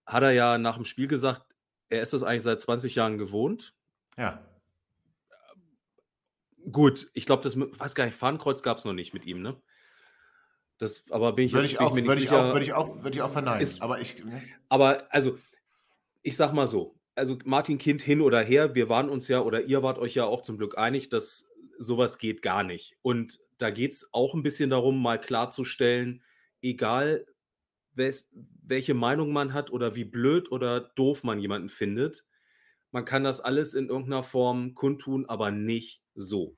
hat 0.05 0.23
er 0.23 0.33
ja 0.33 0.59
nach 0.59 0.77
dem 0.77 0.85
Spiel 0.85 1.07
gesagt, 1.07 1.55
er 1.89 2.03
ist 2.03 2.13
das 2.13 2.23
eigentlich 2.23 2.43
seit 2.43 2.61
20 2.61 2.95
Jahren 2.95 3.19
gewohnt. 3.19 3.75
Ja. 4.17 4.45
Gut, 6.71 7.11
ich 7.15 7.27
glaube, 7.27 7.43
das 7.43 7.59
weiß 7.59 7.95
gar 7.95 8.07
nicht, 8.07 8.17
Fahnenkreuz 8.17 8.63
gab 8.63 8.79
es 8.79 8.85
noch 8.85 8.93
nicht 8.93 9.15
mit 9.15 9.27
ihm, 9.27 9.43
ne? 9.43 9.61
Das, 10.79 11.05
aber 11.11 11.33
bin 11.33 11.47
ich, 11.47 11.53
würde 11.53 11.67
ich 11.67 11.79
auch, 11.81 11.95
würde 11.95 12.21
ich 12.21 12.31
auch, 12.31 12.53
würde 12.53 12.65
ich 12.65 12.73
auch, 12.73 13.03
würde 13.03 13.17
ich 13.17 13.23
auch 13.23 13.31
verneinen. 13.31 13.61
Ist, 13.61 13.83
aber 13.83 14.01
ich, 14.01 14.25
ne? 14.25 14.43
aber 14.69 15.07
also 15.11 15.39
ich 16.23 16.37
sag 16.37 16.53
mal 16.53 16.69
so, 16.69 16.95
also 17.15 17.39
Martin 17.45 17.79
Kind 17.79 18.03
hin 18.03 18.21
oder 18.21 18.41
her, 18.41 18.75
wir 18.75 18.89
waren 18.89 19.09
uns 19.09 19.29
ja 19.29 19.41
oder 19.41 19.63
ihr 19.65 19.83
wart 19.83 19.99
euch 19.99 20.15
ja 20.15 20.25
auch 20.25 20.43
zum 20.43 20.59
Glück 20.59 20.79
einig, 20.79 21.09
dass 21.09 21.51
sowas 21.79 22.19
geht 22.19 22.43
gar 22.43 22.63
nicht. 22.63 22.97
Und 23.03 23.41
da 23.59 23.71
geht 23.71 23.93
es 23.93 24.09
auch 24.13 24.35
ein 24.35 24.43
bisschen 24.43 24.71
darum, 24.71 25.01
mal 25.01 25.21
klarzustellen, 25.21 26.23
egal 26.63 27.27
wes, 27.95 28.31
welche 28.63 28.95
Meinung 28.95 29.33
man 29.33 29.53
hat 29.53 29.71
oder 29.71 29.95
wie 29.95 30.05
blöd 30.05 30.51
oder 30.51 30.81
doof 30.81 31.25
man 31.25 31.39
jemanden 31.39 31.69
findet, 31.69 32.25
man 32.91 33.05
kann 33.05 33.25
das 33.25 33.41
alles 33.41 33.75
in 33.75 33.89
irgendeiner 33.89 34.23
Form 34.23 34.75
kundtun, 34.75 35.27
aber 35.27 35.51
nicht 35.51 36.03
so. 36.15 36.57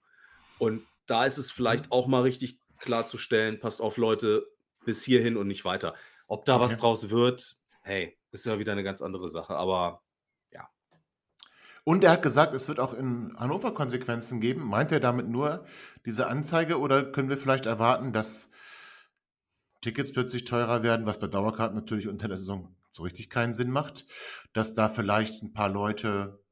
Und 0.58 0.82
da 1.06 1.24
ist 1.24 1.38
es 1.38 1.50
vielleicht 1.50 1.86
mhm. 1.86 1.92
auch 1.92 2.06
mal 2.06 2.22
richtig 2.22 2.58
klarzustellen, 2.78 3.60
passt 3.60 3.80
auf 3.80 3.96
Leute, 3.96 4.46
bis 4.84 5.02
hierhin 5.02 5.36
und 5.36 5.46
nicht 5.46 5.64
weiter. 5.64 5.94
Ob 6.26 6.44
da 6.44 6.56
okay. 6.56 6.64
was 6.64 6.76
draus 6.78 7.10
wird, 7.10 7.56
hey, 7.84 8.18
ist 8.32 8.46
ja 8.46 8.58
wieder 8.58 8.72
eine 8.72 8.82
ganz 8.82 9.00
andere 9.00 9.28
Sache. 9.28 9.56
Aber 9.56 10.02
ja. 10.50 10.68
Und 11.84 12.02
er 12.02 12.12
hat 12.12 12.22
gesagt, 12.22 12.54
es 12.54 12.66
wird 12.68 12.80
auch 12.80 12.94
in 12.94 13.36
Hannover 13.38 13.72
Konsequenzen 13.72 14.40
geben. 14.40 14.64
Meint 14.64 14.90
er 14.90 15.00
damit 15.00 15.28
nur 15.28 15.66
diese 16.04 16.26
Anzeige 16.26 16.80
oder 16.80 17.12
können 17.12 17.28
wir 17.28 17.38
vielleicht 17.38 17.66
erwarten, 17.66 18.12
dass 18.12 18.50
Tickets 19.82 20.12
plötzlich 20.12 20.44
teurer 20.44 20.82
werden, 20.82 21.06
was 21.06 21.20
bei 21.20 21.26
Dauerkarten 21.26 21.76
natürlich 21.76 22.08
unter 22.08 22.26
der 22.26 22.38
Saison 22.38 22.74
so 22.90 23.02
richtig 23.02 23.28
keinen 23.28 23.52
Sinn 23.52 23.70
macht, 23.70 24.06
dass 24.54 24.74
da 24.74 24.88
vielleicht 24.88 25.42
ein 25.42 25.52
paar 25.52 25.68
Leute 25.68 26.42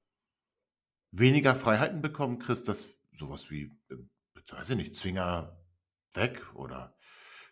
weniger 1.12 1.55
Freiheiten 1.55 2.03
bekommen, 2.03 2.39
Chris, 2.39 2.64
dass 2.64 2.99
sowas 3.16 3.51
wie, 3.51 3.72
ähm, 3.91 4.11
weiß 4.51 4.70
ich 4.70 4.76
nicht, 4.76 4.97
Zwinger 4.97 5.57
weg 6.12 6.43
oder 6.55 6.95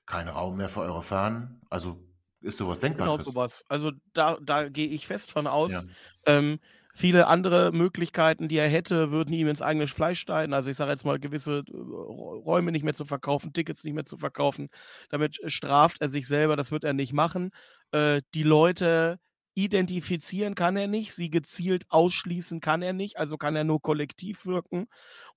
kein 0.07 0.29
Raum 0.29 0.57
mehr 0.57 0.69
für 0.69 0.81
eure 0.81 1.03
Fahnen? 1.03 1.63
Also 1.71 2.10
ist 2.41 2.59
sowas 2.59 2.79
denkbar? 2.79 3.07
Genau 3.07 3.17
Chris? 3.17 3.27
sowas. 3.27 3.65
Also 3.69 3.93
da, 4.13 4.39
da 4.43 4.69
gehe 4.69 4.89
ich 4.89 5.07
fest 5.07 5.31
von 5.31 5.47
aus. 5.47 5.73
Ja. 5.73 5.83
Ähm, 6.27 6.59
viele 6.95 7.27
andere 7.27 7.73
Möglichkeiten, 7.73 8.49
die 8.49 8.57
er 8.57 8.69
hätte, 8.69 9.11
würden 9.11 9.33
ihm 9.33 9.49
ins 9.49 9.63
eigene 9.63 9.87
Fleisch 9.87 10.21
steigen. 10.21 10.53
Also 10.53 10.71
ich 10.71 10.77
sage 10.77 10.91
jetzt 10.91 11.05
mal, 11.05 11.19
gewisse 11.19 11.65
äh, 11.67 11.73
Räume 11.73 12.73
nicht 12.73 12.83
mehr 12.83 12.95
zu 12.95 13.05
verkaufen, 13.05 13.53
Tickets 13.53 13.85
nicht 13.85 13.95
mehr 13.95 14.05
zu 14.05 14.17
verkaufen. 14.17 14.69
Damit 15.09 15.41
straft 15.47 16.01
er 16.01 16.09
sich 16.09 16.27
selber, 16.27 16.57
das 16.57 16.73
wird 16.73 16.85
er 16.85 16.93
nicht 16.93 17.13
machen. 17.13 17.51
Äh, 17.93 18.23
die 18.35 18.43
Leute 18.43 19.19
identifizieren 19.55 20.55
kann 20.55 20.77
er 20.77 20.87
nicht, 20.87 21.13
sie 21.13 21.29
gezielt 21.29 21.85
ausschließen 21.89 22.61
kann 22.61 22.83
er 22.83 22.93
nicht, 22.93 23.19
also 23.19 23.37
kann 23.37 23.57
er 23.57 23.65
nur 23.65 23.83
kollektiv 23.83 24.47
wirken. 24.47 24.87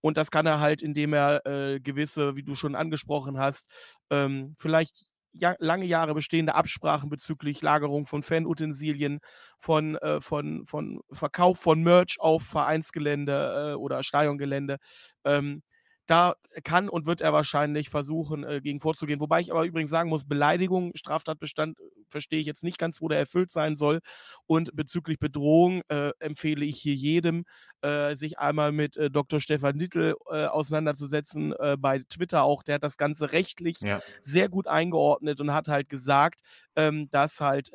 Und 0.02 0.18
das 0.18 0.32
kann 0.32 0.46
er 0.46 0.60
halt, 0.60 0.82
indem 0.82 1.14
er 1.14 1.46
äh, 1.46 1.80
gewisse, 1.80 2.36
wie 2.36 2.44
du 2.44 2.56
schon 2.56 2.76
angesprochen 2.76 3.40
hast, 3.40 3.70
ähm, 4.10 4.56
vielleicht 4.58 5.13
ja, 5.34 5.56
lange 5.60 5.86
Jahre 5.86 6.14
bestehende 6.14 6.56
Absprachen 6.56 7.10
bezüglich 7.10 7.62
Lagerung 7.62 8.06
von 8.08 8.24
Fanutensilien, 8.24 9.20
von, 9.58 9.96
äh, 9.98 10.22
von, 10.22 10.66
von 10.66 11.02
Verkauf 11.12 11.60
von 11.60 11.82
Merch 11.84 12.18
auf 12.20 12.44
Vereinsgelände 12.44 13.72
äh, 13.74 13.76
oder 13.76 14.04
Stadiongelände. 14.04 14.78
Ähm, 15.26 15.64
da 16.06 16.36
kann 16.64 16.90
und 16.90 17.06
wird 17.06 17.22
er 17.22 17.32
wahrscheinlich 17.32 17.90
versuchen, 17.90 18.44
äh, 18.44 18.62
gegen 18.62 18.80
vorzugehen. 18.80 19.20
Wobei 19.20 19.40
ich 19.40 19.52
aber 19.52 19.66
übrigens 19.66 19.90
sagen 19.90 20.10
muss, 20.10 20.26
Beleidigung, 20.26 20.92
Straftatbestand, 20.96 21.80
äh, 21.80 21.84
verstehe 22.08 22.40
ich 22.40 22.46
jetzt 22.46 22.64
nicht 22.64 22.78
ganz, 22.78 23.02
wo 23.02 23.08
der 23.08 23.20
erfüllt 23.20 23.52
sein 23.52 23.76
soll. 23.76 24.00
Und 24.46 24.76
bezüglich 24.76 25.18
Bedrohung 25.18 25.82
äh, 25.88 26.12
empfehle 26.20 26.66
ich 26.66 26.80
hier 26.80 26.94
jedem, 26.94 27.46
äh, 27.82 28.16
sich 28.16 28.38
einmal 28.38 28.72
mit 28.72 28.98
äh, 28.98 29.10
Dr. 29.10 29.40
Stefan 29.40 29.78
Nittel 29.78 30.16
äh, 30.30 30.46
auseinanderzusetzen, 30.46 31.54
bei 31.80 32.00
Twitter 32.00 32.44
auch. 32.44 32.64
Der 32.64 32.76
hat 32.76 32.84
das 32.84 32.98
Ganze 32.98 33.32
rechtlich 33.32 33.80
ja. 33.82 34.02
sehr 34.22 34.50
gut 34.50 34.68
eingeordnet 34.68 35.40
und 35.40 35.54
hat 35.54 35.68
halt 35.68 35.90
gesagt, 35.90 36.42
ähm, 36.76 37.10
dass 37.12 37.40
halt, 37.40 37.72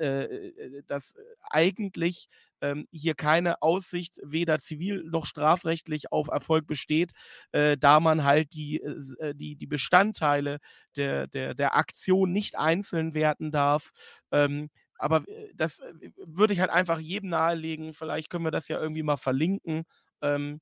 dass 0.87 1.15
eigentlich 1.51 2.29
ähm, 2.61 2.87
hier 2.91 3.15
keine 3.15 3.63
Aussicht 3.63 4.21
weder 4.25 4.59
zivil 4.59 5.05
noch 5.05 5.27
strafrechtlich 5.27 6.13
auf 6.13 6.29
Erfolg 6.29 6.67
besteht, 6.67 7.13
äh, 7.53 7.77
da 7.79 8.01
man 8.01 8.25
halt 8.25 8.55
die, 8.55 8.83
äh, 8.83 9.29
äh 9.29 9.35
die, 9.35 9.57
die 9.57 9.67
Bestandteile 9.67 10.59
der, 10.97 11.27
der, 11.27 11.55
der 11.55 11.77
Aktion 11.77 12.33
nicht 12.33 12.59
einzeln 12.59 13.15
werten 13.15 13.51
darf. 13.51 13.91
Ähm, 14.33 14.71
aber 14.99 15.27
äh, 15.29 15.53
das 15.55 15.81
äh, 15.81 16.11
würde 16.17 16.53
ich 16.53 16.61
halt 16.61 16.71
einfach 16.71 16.99
jedem 16.99 17.31
nahelegen. 17.31 17.95
Vielleicht 17.95 18.31
können 18.31 18.45
wir 18.45 18.51
das 18.51 18.69
ja 18.69 18.81
irgendwie 18.81 19.03
mal 19.03 19.17
verlinken. 19.17 19.85
Ähm, 20.21 20.61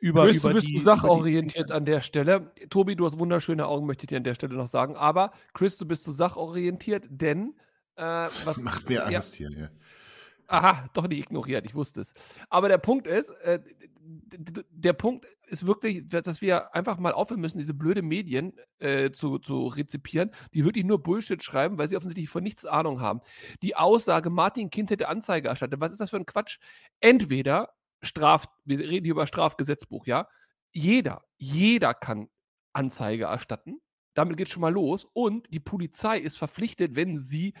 über, 0.00 0.24
Chris, 0.24 0.38
über 0.38 0.50
du 0.50 0.54
bist 0.54 0.68
die, 0.68 0.78
sachorientiert 0.78 1.70
an 1.70 1.84
der 1.84 2.00
Stelle. 2.00 2.52
Tobi, 2.70 2.96
du 2.96 3.04
hast 3.04 3.18
wunderschöne 3.18 3.66
Augen, 3.66 3.86
möchte 3.86 4.04
ich 4.04 4.08
dir 4.08 4.16
an 4.16 4.24
der 4.24 4.34
Stelle 4.34 4.54
noch 4.54 4.68
sagen. 4.68 4.96
Aber 4.96 5.32
Chris, 5.52 5.76
du 5.76 5.86
bist 5.86 6.04
so 6.04 6.12
sachorientiert, 6.12 7.06
denn 7.10 7.54
äh, 7.96 8.02
was 8.44 8.58
macht 8.58 8.88
mir 8.88 9.06
Angst 9.06 9.38
ja, 9.38 9.48
hier. 9.48 9.58
Ja. 9.58 9.68
Aha, 10.50 10.88
doch 10.94 11.06
nicht 11.06 11.20
ignoriert, 11.20 11.64
ich 11.64 11.76
wusste 11.76 12.00
es. 12.00 12.12
Aber 12.48 12.68
der 12.68 12.78
Punkt 12.78 13.06
ist, 13.06 13.30
äh, 13.44 13.60
der 14.02 14.92
Punkt 14.94 15.24
ist 15.46 15.64
wirklich, 15.64 16.08
dass 16.08 16.40
wir 16.40 16.74
einfach 16.74 16.98
mal 16.98 17.12
aufhören 17.12 17.40
müssen, 17.40 17.58
diese 17.58 17.72
blöde 17.72 18.02
Medien 18.02 18.54
äh, 18.80 19.12
zu, 19.12 19.38
zu 19.38 19.68
rezipieren, 19.68 20.32
die 20.52 20.64
wirklich 20.64 20.84
nur 20.84 21.00
Bullshit 21.00 21.40
schreiben, 21.40 21.78
weil 21.78 21.88
sie 21.88 21.96
offensichtlich 21.96 22.28
von 22.28 22.42
nichts 22.42 22.64
Ahnung 22.64 23.00
haben. 23.00 23.20
Die 23.62 23.76
Aussage, 23.76 24.28
Martin 24.28 24.70
Kind 24.70 24.90
hätte 24.90 25.06
Anzeige 25.06 25.46
erstattet, 25.46 25.78
was 25.80 25.92
ist 25.92 26.00
das 26.00 26.10
für 26.10 26.16
ein 26.16 26.26
Quatsch? 26.26 26.58
Entweder 26.98 27.72
Straf, 28.02 28.48
wir 28.64 28.80
reden 28.80 29.04
hier 29.04 29.12
über 29.14 29.28
Strafgesetzbuch, 29.28 30.04
ja. 30.06 30.26
Jeder, 30.72 31.22
jeder 31.36 31.94
kann 31.94 32.28
Anzeige 32.72 33.26
erstatten. 33.26 33.80
Damit 34.14 34.36
geht 34.36 34.48
es 34.48 34.52
schon 34.52 34.62
mal 34.62 34.72
los. 34.72 35.04
Und 35.12 35.46
die 35.52 35.60
Polizei 35.60 36.18
ist 36.18 36.38
verpflichtet, 36.38 36.96
wenn 36.96 37.18
sie 37.18 37.54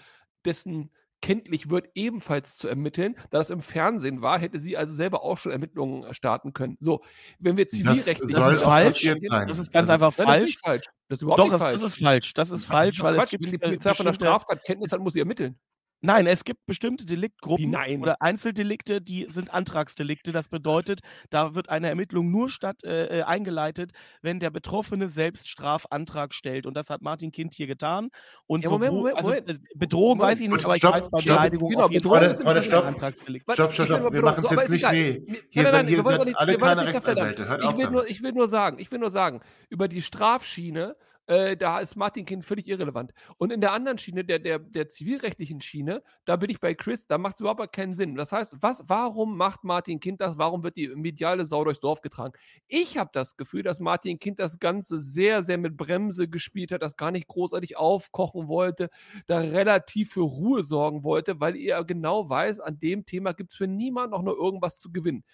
dessen 0.44 0.90
kenntlich 1.20 1.70
wird, 1.70 1.88
ebenfalls 1.94 2.56
zu 2.56 2.68
ermitteln. 2.68 3.16
Da 3.30 3.38
das 3.38 3.50
im 3.50 3.60
Fernsehen 3.60 4.22
war, 4.22 4.38
hätte 4.38 4.58
sie 4.58 4.76
also 4.76 4.94
selber 4.94 5.22
auch 5.22 5.38
schon 5.38 5.52
Ermittlungen 5.52 6.04
äh, 6.04 6.14
starten 6.14 6.52
können. 6.52 6.76
So, 6.80 7.02
wenn 7.38 7.56
wir 7.56 7.68
zivilrechtlich. 7.68 8.18
Das, 8.18 8.30
das 8.30 8.54
ist 8.54 8.62
falsch. 8.62 9.02
Sein. 9.20 9.48
Das 9.48 9.58
ist 9.58 9.72
ganz 9.72 9.90
also, 9.90 10.04
einfach 10.04 10.14
falsch. 10.14 10.40
Das 10.40 10.50
ist 10.50 10.64
falsch. 10.64 10.86
Das 11.08 11.18
ist 11.18 11.22
überhaupt 11.22 11.38
Doch, 11.38 11.44
nicht 11.44 11.54
das, 11.54 11.62
falsch. 11.62 11.80
Das 11.80 11.90
ist 11.90 12.02
falsch. 12.02 12.34
Das 12.34 12.50
ist 12.50 12.64
falsch, 12.64 13.02
weil 13.02 13.14
Quatsch, 13.14 13.24
es 13.24 13.30
gibt 13.30 13.44
wenn 13.44 13.50
die 13.50 13.58
Polizei 13.58 13.94
von 13.94 14.06
der 14.06 14.14
Straftat 14.14 14.64
Kenntnis 14.64 14.92
hat, 14.92 15.00
muss 15.00 15.12
sie 15.14 15.20
ermitteln. 15.20 15.58
Nein, 16.02 16.26
es 16.26 16.44
gibt 16.44 16.64
bestimmte 16.66 17.04
Deliktgruppen 17.04 17.74
oder 18.00 18.22
Einzeldelikte, 18.22 19.02
die 19.02 19.26
sind 19.28 19.52
Antragsdelikte. 19.52 20.32
Das 20.32 20.48
bedeutet, 20.48 21.00
da 21.28 21.54
wird 21.54 21.68
eine 21.68 21.88
Ermittlung 21.88 22.30
nur 22.30 22.48
statt, 22.48 22.82
äh, 22.84 23.20
äh, 23.20 23.22
eingeleitet, 23.22 23.92
wenn 24.22 24.40
der 24.40 24.50
Betroffene 24.50 25.08
selbst 25.08 25.48
Strafantrag 25.48 26.32
stellt. 26.32 26.66
Und 26.66 26.74
das 26.74 26.88
hat 26.88 27.02
Martin 27.02 27.32
Kind 27.32 27.54
hier 27.54 27.66
getan. 27.66 28.08
Und 28.46 28.64
ja, 28.64 28.70
Moment, 28.70 28.94
Moment, 28.94 29.16
also, 29.16 29.28
Moment. 29.28 29.48
Also, 29.48 29.60
Bedrohung 29.74 30.18
Moment. 30.18 30.32
weiß 30.32 30.40
ich 30.40 30.48
nicht, 30.48 30.64
aber 30.64 30.76
ich 30.76 30.82
weiß 30.82 31.10
bei 31.10 31.18
Beleidigung 31.18 31.70
genau, 31.70 31.84
auf 31.84 31.90
jeden 31.90 32.08
Fall. 32.08 32.28
Warte, 32.28 32.44
warte, 32.44 32.62
stopp. 32.62 32.86
Antragsdelikt. 32.86 33.52
Stopp, 33.52 33.72
stopp, 33.72 33.86
stopp. 33.86 34.12
Wir 34.12 34.22
machen 34.22 34.44
es 34.44 34.50
jetzt 34.50 34.70
nicht, 34.70 34.90
nee. 34.90 35.22
Hier 35.50 35.66
sind, 35.66 35.86
hier 35.86 36.02
sind 36.02 36.36
alle 36.36 36.56
keine 36.56 36.86
Rechtsanwälte. 36.86 37.46
Hört 37.46 37.62
auf 37.62 38.08
Ich 38.08 38.22
will 38.22 38.32
nur 38.32 38.48
sagen, 38.48 38.78
ich 38.78 38.90
will 38.90 38.98
nur 38.98 39.10
sagen, 39.10 39.40
über 39.68 39.86
die 39.86 40.00
Strafschiene 40.00 40.96
äh, 41.26 41.56
da 41.56 41.78
ist 41.78 41.96
Martin 41.96 42.24
Kind 42.24 42.44
völlig 42.44 42.66
irrelevant. 42.66 43.12
Und 43.38 43.52
in 43.52 43.60
der 43.60 43.72
anderen 43.72 43.98
Schiene, 43.98 44.24
der, 44.24 44.38
der, 44.38 44.58
der 44.58 44.88
zivilrechtlichen 44.88 45.60
Schiene, 45.60 46.02
da 46.24 46.36
bin 46.36 46.50
ich 46.50 46.60
bei 46.60 46.74
Chris, 46.74 47.06
da 47.06 47.18
macht 47.18 47.36
es 47.36 47.40
überhaupt 47.40 47.72
keinen 47.72 47.94
Sinn. 47.94 48.16
Das 48.16 48.32
heißt, 48.32 48.56
was, 48.60 48.88
warum 48.88 49.36
macht 49.36 49.62
Martin 49.62 50.00
Kind 50.00 50.20
das? 50.20 50.38
Warum 50.38 50.64
wird 50.64 50.76
die 50.76 50.88
mediale 50.88 51.46
Sau 51.46 51.64
durchs 51.64 51.80
Dorf 51.80 52.00
getragen? 52.00 52.32
Ich 52.66 52.98
habe 52.98 53.10
das 53.12 53.36
Gefühl, 53.36 53.62
dass 53.62 53.80
Martin 53.80 54.18
Kind 54.18 54.40
das 54.40 54.58
Ganze 54.58 54.98
sehr, 54.98 55.42
sehr 55.42 55.58
mit 55.58 55.76
Bremse 55.76 56.28
gespielt 56.28 56.72
hat, 56.72 56.82
das 56.82 56.96
gar 56.96 57.10
nicht 57.10 57.28
großartig 57.28 57.76
aufkochen 57.76 58.48
wollte, 58.48 58.90
da 59.26 59.38
relativ 59.38 60.12
für 60.12 60.22
Ruhe 60.22 60.64
sorgen 60.64 61.04
wollte, 61.04 61.40
weil 61.40 61.56
er 61.56 61.84
genau 61.84 62.28
weiß, 62.28 62.60
an 62.60 62.80
dem 62.80 63.06
Thema 63.06 63.32
gibt 63.32 63.52
es 63.52 63.56
für 63.56 63.68
niemanden 63.68 64.10
noch 64.12 64.22
nur 64.22 64.36
irgendwas 64.36 64.78
zu 64.78 64.90
gewinnen. 64.90 65.24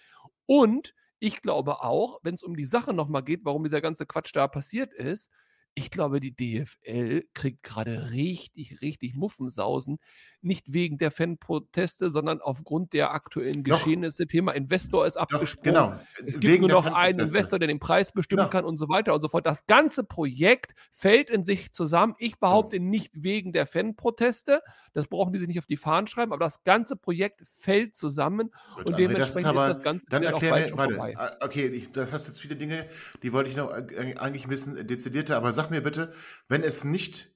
Und 0.45 0.93
ich 1.19 1.41
glaube 1.41 1.81
auch, 1.81 2.19
wenn 2.23 2.35
es 2.35 2.43
um 2.43 2.55
die 2.55 2.65
Sache 2.65 2.93
nochmal 2.93 3.23
geht, 3.23 3.43
warum 3.43 3.63
dieser 3.63 3.81
ganze 3.81 4.05
Quatsch 4.05 4.35
da 4.35 4.47
passiert 4.47 4.93
ist, 4.93 5.31
ich 5.77 5.91
glaube, 5.91 6.19
die 6.19 6.35
DFL 6.35 7.23
kriegt 7.35 7.61
gerade 7.61 8.09
richtig, 8.09 8.81
richtig 8.81 9.13
Muffensausen. 9.13 9.99
Nicht 10.41 10.73
wegen 10.73 10.97
der 10.97 11.11
Fanproteste, 11.11 12.09
sondern 12.09 12.41
aufgrund 12.41 12.93
der 12.93 13.11
aktuellen 13.11 13.63
Geschehnisse. 13.63 14.25
Doch. 14.25 14.31
Thema 14.31 14.53
Investor 14.53 15.05
ist 15.05 15.17
abgesprungen. 15.17 15.73
Genau. 15.75 15.99
Es 16.25 16.39
gibt 16.39 16.53
wegen 16.53 16.67
nur 16.67 16.81
noch 16.81 16.93
einen 16.93 17.19
Investor, 17.19 17.59
der 17.59 17.67
den 17.67 17.79
Preis 17.79 18.11
bestimmen 18.11 18.41
genau. 18.41 18.49
kann 18.49 18.65
und 18.65 18.77
so 18.77 18.89
weiter 18.89 19.13
und 19.13 19.21
so 19.21 19.27
fort. 19.27 19.45
Das 19.45 19.67
ganze 19.67 20.03
Projekt 20.03 20.73
fällt 20.91 21.29
in 21.29 21.45
sich 21.45 21.71
zusammen. 21.73 22.15
Ich 22.17 22.39
behaupte 22.39 22.79
nicht 22.79 23.11
wegen 23.13 23.53
der 23.53 23.67
Fanproteste. 23.67 24.63
Das 24.93 25.07
brauchen 25.07 25.31
die 25.31 25.37
sich 25.37 25.47
nicht 25.47 25.59
auf 25.59 25.67
die 25.67 25.77
Fahnen 25.77 26.07
schreiben, 26.07 26.33
aber 26.33 26.43
das 26.43 26.63
ganze 26.63 26.95
Projekt 26.95 27.43
fällt 27.45 27.95
zusammen 27.95 28.49
Gut, 28.75 28.89
und 28.89 28.97
dementsprechend 28.97 29.37
ist, 29.37 29.45
aber, 29.45 29.69
ist, 29.69 29.77
das 29.77 29.83
Ganze 29.83 30.07
dann 30.09 30.23
erklär 30.23 30.71
mir, 30.71 30.75
warte, 30.75 31.37
Okay, 31.41 31.67
ich, 31.67 31.91
das 31.91 32.11
hast 32.11 32.25
jetzt 32.25 32.41
viele 32.41 32.55
Dinge, 32.55 32.87
die 33.21 33.31
wollte 33.31 33.51
ich 33.51 33.55
noch 33.55 33.69
äh, 33.69 34.15
eigentlich 34.17 34.45
ein 34.45 34.49
bisschen 34.49 34.87
dezidierter, 34.87 35.37
aber 35.37 35.51
sag 35.53 35.66
mir 35.69 35.81
bitte, 35.81 36.13
wenn 36.47 36.63
es 36.63 36.83
nicht 36.83 37.33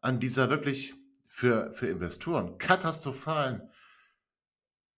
an 0.00 0.20
dieser 0.20 0.50
wirklich 0.50 0.94
für, 1.26 1.72
für 1.72 1.86
Investoren 1.88 2.58
katastrophalen 2.58 3.70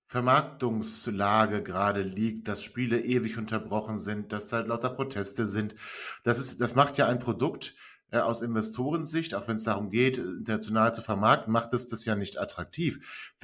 Vermarktungslage 0.06 1.62
gerade 1.62 2.02
liegt, 2.02 2.46
dass 2.46 2.62
Spiele 2.62 3.00
ewig 3.00 3.38
unterbrochen 3.38 3.98
sind, 3.98 4.32
dass 4.32 4.52
halt 4.52 4.68
lauter 4.68 4.90
Proteste 4.90 5.46
sind. 5.46 5.74
Das 6.22 6.38
ist, 6.38 6.60
das 6.60 6.74
macht 6.74 6.98
ja 6.98 7.08
ein 7.08 7.18
Produkt 7.18 7.74
äh, 8.10 8.18
aus 8.18 8.42
Investorensicht, 8.42 9.34
auch 9.34 9.48
wenn 9.48 9.56
es 9.56 9.64
darum 9.64 9.90
geht, 9.90 10.18
international 10.18 10.94
zu 10.94 11.02
vermarkten, 11.02 11.52
macht 11.52 11.72
es 11.72 11.88
das 11.88 12.04
ja 12.04 12.14
nicht 12.14 12.38
attraktiv. 12.38 13.34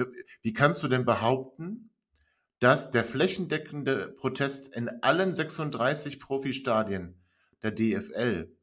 Wie 0.42 0.52
kannst 0.52 0.82
du 0.82 0.88
denn 0.88 1.04
behaupten, 1.04 1.90
dass 2.60 2.90
der 2.90 3.04
flächendeckende 3.04 4.08
Protest 4.08 4.68
in 4.74 4.88
allen 5.02 5.32
36 5.32 6.20
Profistadien 6.20 7.20
der 7.62 7.72
DFL 7.72 8.54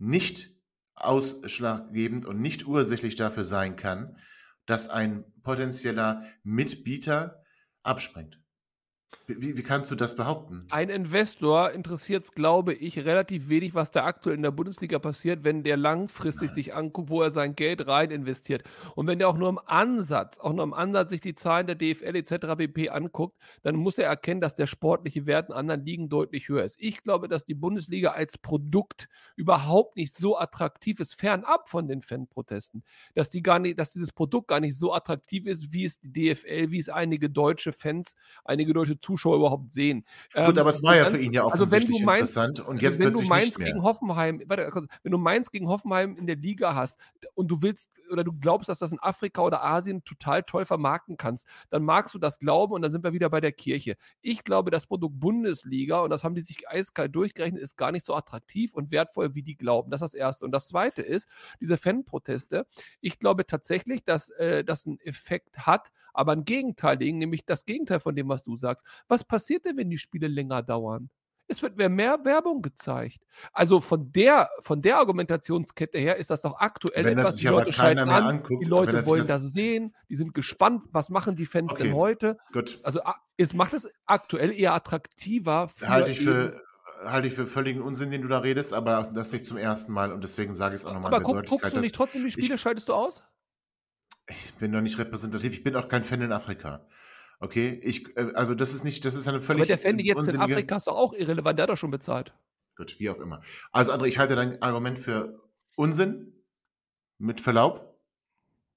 nicht 0.00 0.50
ausschlaggebend 0.94 2.26
und 2.26 2.40
nicht 2.40 2.66
ursächlich 2.66 3.14
dafür 3.14 3.44
sein 3.44 3.76
kann, 3.76 4.16
dass 4.66 4.88
ein 4.88 5.24
potenzieller 5.42 6.24
Mitbieter 6.42 7.44
abspringt. 7.82 8.40
Wie, 9.26 9.56
wie 9.56 9.62
kannst 9.62 9.90
du 9.90 9.94
das 9.94 10.16
behaupten? 10.16 10.66
Ein 10.70 10.88
Investor 10.88 11.70
interessiert 11.70 12.24
es, 12.24 12.32
glaube 12.32 12.74
ich, 12.74 12.98
relativ 12.98 13.48
wenig, 13.48 13.74
was 13.74 13.90
da 13.90 14.04
aktuell 14.04 14.34
in 14.34 14.42
der 14.42 14.50
Bundesliga 14.50 14.98
passiert, 14.98 15.44
wenn 15.44 15.62
der 15.62 15.76
langfristig 15.76 16.48
Nein. 16.48 16.54
sich 16.54 16.74
anguckt, 16.74 17.10
wo 17.10 17.22
er 17.22 17.30
sein 17.30 17.54
Geld 17.54 17.86
rein 17.86 18.10
investiert. 18.10 18.64
Und 18.96 19.06
wenn 19.06 19.18
der 19.18 19.28
auch 19.28 19.36
nur 19.36 19.48
im 19.48 19.60
Ansatz, 19.64 20.38
auch 20.38 20.52
nur 20.52 20.64
im 20.64 20.74
Ansatz 20.74 21.10
sich 21.10 21.20
die 21.20 21.34
Zahlen 21.34 21.66
der 21.66 21.76
DFL 21.76 22.16
etc. 22.16 22.56
pp. 22.56 22.90
anguckt, 22.90 23.36
dann 23.62 23.76
muss 23.76 23.98
er 23.98 24.08
erkennen, 24.08 24.40
dass 24.40 24.54
der 24.54 24.66
sportliche 24.66 25.26
Wert 25.26 25.48
in 25.48 25.54
anderen 25.54 25.84
Ligen 25.84 26.08
deutlich 26.08 26.48
höher 26.48 26.64
ist. 26.64 26.80
Ich 26.80 27.02
glaube, 27.02 27.28
dass 27.28 27.44
die 27.44 27.54
Bundesliga 27.54 28.10
als 28.12 28.38
Produkt 28.38 29.08
überhaupt 29.36 29.96
nicht 29.96 30.14
so 30.14 30.38
attraktiv 30.38 31.00
ist, 31.00 31.14
fernab 31.14 31.68
von 31.68 31.86
den 31.86 32.02
Fanprotesten, 32.02 32.82
dass 33.14 33.30
die 33.30 33.42
gar 33.42 33.58
nicht, 33.58 33.78
dass 33.78 33.92
dieses 33.92 34.12
Produkt 34.12 34.48
gar 34.48 34.60
nicht 34.60 34.76
so 34.76 34.92
attraktiv 34.92 35.46
ist, 35.46 35.72
wie 35.72 35.84
es 35.84 36.00
die 36.00 36.12
DFL, 36.12 36.70
wie 36.70 36.78
es 36.78 36.88
einige 36.88 37.30
deutsche 37.30 37.72
Fans, 37.72 38.16
einige 38.44 38.72
deutsche 38.72 38.99
Zuschauer 39.00 39.36
überhaupt 39.36 39.72
sehen. 39.72 40.04
Gut, 40.34 40.56
Ähm, 40.56 40.58
aber 40.58 40.70
es 40.70 40.82
war 40.82 40.96
ja 40.96 41.06
für 41.06 41.18
ihn 41.18 41.32
ja 41.32 41.44
also 41.44 41.70
wenn 41.70 41.86
du 41.86 41.94
offensichtlich 41.94 42.04
meinst, 42.04 42.36
interessant 42.36 42.60
und 42.60 42.74
also 42.74 42.82
jetzt 42.82 42.98
wenn 42.98 43.12
du 43.12 43.22
Mainz 43.22 43.56
gegen 43.56 43.82
Hoffenheim, 43.82 44.42
warte, 44.46 44.70
wenn 45.02 45.12
du 45.12 45.18
Mainz 45.18 45.50
gegen 45.50 45.68
Hoffenheim 45.68 46.16
in 46.16 46.26
der 46.26 46.36
Liga 46.36 46.74
hast 46.74 46.98
und 47.34 47.48
du 47.48 47.62
willst 47.62 47.90
oder 48.10 48.24
du 48.24 48.32
glaubst, 48.32 48.68
dass 48.68 48.78
das 48.78 48.92
in 48.92 48.98
Afrika 49.00 49.42
oder 49.42 49.62
Asien 49.62 50.04
total 50.04 50.42
toll 50.42 50.64
vermarkten 50.64 51.16
kannst, 51.16 51.46
dann 51.70 51.84
magst 51.84 52.14
du 52.14 52.18
das 52.18 52.38
glauben 52.38 52.74
und 52.74 52.82
dann 52.82 52.92
sind 52.92 53.04
wir 53.04 53.12
wieder 53.12 53.30
bei 53.30 53.40
der 53.40 53.52
Kirche. 53.52 53.96
Ich 54.20 54.44
glaube, 54.44 54.70
das 54.70 54.86
Produkt 54.86 55.20
Bundesliga, 55.20 56.00
und 56.00 56.10
das 56.10 56.24
haben 56.24 56.34
die 56.34 56.40
sich 56.40 56.68
eiskalt 56.68 57.14
durchgerechnet, 57.14 57.62
ist 57.62 57.76
gar 57.76 57.92
nicht 57.92 58.04
so 58.04 58.14
attraktiv 58.14 58.74
und 58.74 58.90
wertvoll, 58.90 59.34
wie 59.34 59.42
die 59.42 59.56
glauben. 59.56 59.90
Das 59.90 60.02
ist 60.02 60.12
das 60.12 60.14
Erste. 60.14 60.44
Und 60.44 60.52
das 60.52 60.68
Zweite 60.68 61.02
ist, 61.02 61.28
diese 61.60 61.76
Fanproteste. 61.76 62.66
Ich 63.00 63.18
glaube 63.18 63.46
tatsächlich, 63.46 64.04
dass 64.04 64.30
äh, 64.30 64.64
das 64.64 64.86
einen 64.86 65.00
Effekt 65.00 65.58
hat, 65.66 65.90
aber 66.14 66.32
einen 66.32 66.44
gegenteiligen, 66.44 67.18
nämlich 67.18 67.44
das 67.46 67.64
Gegenteil 67.64 68.00
von 68.00 68.14
dem, 68.16 68.28
was 68.28 68.42
du 68.42 68.56
sagst. 68.56 68.84
Was 69.08 69.24
passiert 69.24 69.64
denn, 69.64 69.76
wenn 69.76 69.90
die 69.90 69.98
Spiele 69.98 70.28
länger 70.28 70.62
dauern? 70.62 71.10
Es 71.48 71.62
wird 71.62 71.76
mehr, 71.76 71.88
mehr 71.88 72.24
Werbung 72.24 72.62
gezeigt. 72.62 73.18
Also 73.52 73.80
von 73.80 74.12
der, 74.12 74.48
von 74.60 74.82
der 74.82 74.98
Argumentationskette 74.98 75.98
her 75.98 76.16
ist 76.16 76.30
das 76.30 76.42
doch 76.42 76.60
aktuell 76.60 77.04
Wenn 77.04 77.16
das 77.16 77.22
etwas, 77.26 77.34
sich 77.34 77.42
die 77.42 77.48
Leute 77.48 77.72
schalten 77.72 77.98
an, 78.08 78.08
anguckt, 78.24 78.62
die 78.62 78.68
Leute 78.68 78.92
das 78.92 79.06
wollen 79.06 79.26
das- 79.26 79.42
das 79.42 79.52
sehen, 79.52 79.92
die 80.08 80.14
sind 80.14 80.32
gespannt, 80.32 80.84
was 80.92 81.10
machen 81.10 81.34
die 81.34 81.46
Fans 81.46 81.72
Okay. 81.72 81.84
denn 81.84 81.94
heute? 81.94 82.38
Gut. 82.52 82.78
Also 82.84 83.00
es 83.36 83.52
macht 83.52 83.72
es 83.74 83.88
aktuell 84.06 84.52
eher 84.52 84.74
attraktiver 84.74 85.66
für 85.66 85.88
Halte 85.88 86.12
ich 86.12 86.20
für, 86.20 86.62
halte 87.04 87.26
ich 87.26 87.34
für 87.34 87.48
völligen 87.48 87.82
Unsinn, 87.82 88.12
den 88.12 88.22
du 88.22 88.28
da 88.28 88.38
redest, 88.38 88.72
aber 88.72 89.10
das 89.12 89.32
nicht 89.32 89.44
zum 89.44 89.56
ersten 89.56 89.92
Mal 89.92 90.12
und 90.12 90.22
deswegen 90.22 90.54
sage 90.54 90.76
ich 90.76 90.82
es 90.82 90.86
auch 90.86 90.92
nochmal 90.94 91.12
aber 91.12 91.22
guck, 91.24 91.46
guckst 91.46 91.72
du 91.74 91.80
nicht 91.80 91.96
trotzdem 91.96 92.22
die 92.22 92.28
ich- 92.28 92.34
Spiele, 92.34 92.58
schaltest 92.58 92.88
du 92.88 92.94
aus? 92.94 93.24
Ich 94.30 94.54
bin 94.54 94.72
doch 94.72 94.80
nicht 94.80 94.98
repräsentativ. 94.98 95.52
Ich 95.52 95.62
bin 95.62 95.76
auch 95.76 95.88
kein 95.88 96.04
Fan 96.04 96.22
in 96.22 96.32
Afrika. 96.32 96.86
Okay, 97.40 97.80
ich, 97.82 98.16
äh, 98.16 98.32
also 98.34 98.54
das 98.54 98.74
ist 98.74 98.84
nicht, 98.84 99.04
das 99.04 99.14
ist 99.14 99.26
eine 99.26 99.40
völlig 99.40 99.62
Aber 99.62 99.66
der 99.66 99.78
Fan 99.78 99.98
jetzt 99.98 100.10
in 100.10 100.16
unsinnige- 100.18 100.44
Afrika 100.44 100.76
ist 100.76 100.86
doch 100.86 100.96
auch 100.96 101.12
irrelevant, 101.14 101.58
der 101.58 101.64
hat 101.64 101.70
doch 101.70 101.76
schon 101.76 101.90
bezahlt. 101.90 102.32
Gut, 102.76 102.96
wie 102.98 103.10
auch 103.10 103.18
immer. 103.18 103.42
Also 103.72 103.92
André, 103.92 104.06
ich 104.06 104.18
halte 104.18 104.36
dein 104.36 104.60
Argument 104.62 104.98
für 104.98 105.40
Unsinn, 105.76 106.32
mit 107.18 107.40
Verlaub. 107.40 107.98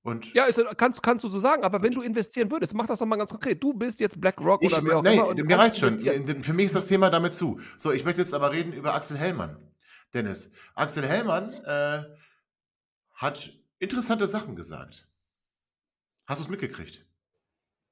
Und 0.01 0.33
Ja, 0.33 0.45
ist, 0.45 0.61
kannst, 0.77 1.01
kannst 1.01 1.23
du 1.23 1.29
so 1.29 1.39
sagen, 1.39 1.63
aber 1.63 1.81
wenn 1.81 1.93
du 1.93 2.01
investieren 2.01 2.51
würdest, 2.51 2.73
mach 2.73 2.85
das 2.87 2.99
doch 2.99 3.05
mal 3.05 3.15
ganz 3.15 3.31
konkret. 3.31 3.63
Du 3.63 3.73
bist 3.73 4.01
jetzt 4.01 4.19
BlackRock 4.19 4.61
ich, 4.61 4.73
oder 4.73 4.83
wer 4.83 4.97
auch 4.97 5.03
nee, 5.03 5.15
immer. 5.15 5.43
mir 5.45 5.57
reicht 5.57 5.77
schon. 5.77 5.97
Für 5.97 6.53
mich 6.53 6.65
ist 6.65 6.75
das 6.75 6.87
Thema 6.87 7.09
damit 7.09 7.33
zu. 7.33 7.61
So, 7.77 7.93
ich 7.93 8.03
möchte 8.03 8.19
jetzt 8.19 8.33
aber 8.33 8.51
reden 8.51 8.73
über 8.73 8.93
Axel 8.93 9.17
Hellmann. 9.17 9.57
Dennis, 10.13 10.51
Axel 10.75 11.07
Hellmann 11.07 11.53
äh, 11.53 12.03
hat 13.13 13.53
interessante 13.79 14.27
Sachen 14.27 14.57
gesagt. 14.57 15.09
Hast 16.25 16.39
du 16.39 16.45
es 16.45 16.49
mitgekriegt? 16.49 17.05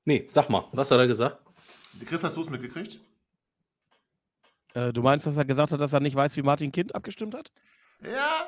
Nee, 0.06 0.26
sag 0.28 0.50
mal, 0.50 0.68
was 0.72 0.90
hat 0.92 1.00
er 1.00 1.08
gesagt? 1.08 1.38
Chris, 2.06 2.24
hast 2.24 2.38
du 2.38 2.42
es 2.42 2.50
mitgekriegt? 2.50 3.00
Äh, 4.74 4.94
du 4.94 5.02
meinst, 5.02 5.26
dass 5.26 5.38
er 5.38 5.46
gesagt 5.46 5.72
hat, 5.72 5.82
dass 5.82 5.94
er 5.94 6.00
nicht 6.00 6.16
weiß, 6.16 6.38
wie 6.38 6.42
Martin 6.42 6.72
Kind 6.72 6.96
abgestimmt 6.96 7.36
hat? 7.36 7.52
Ja. 8.02 8.48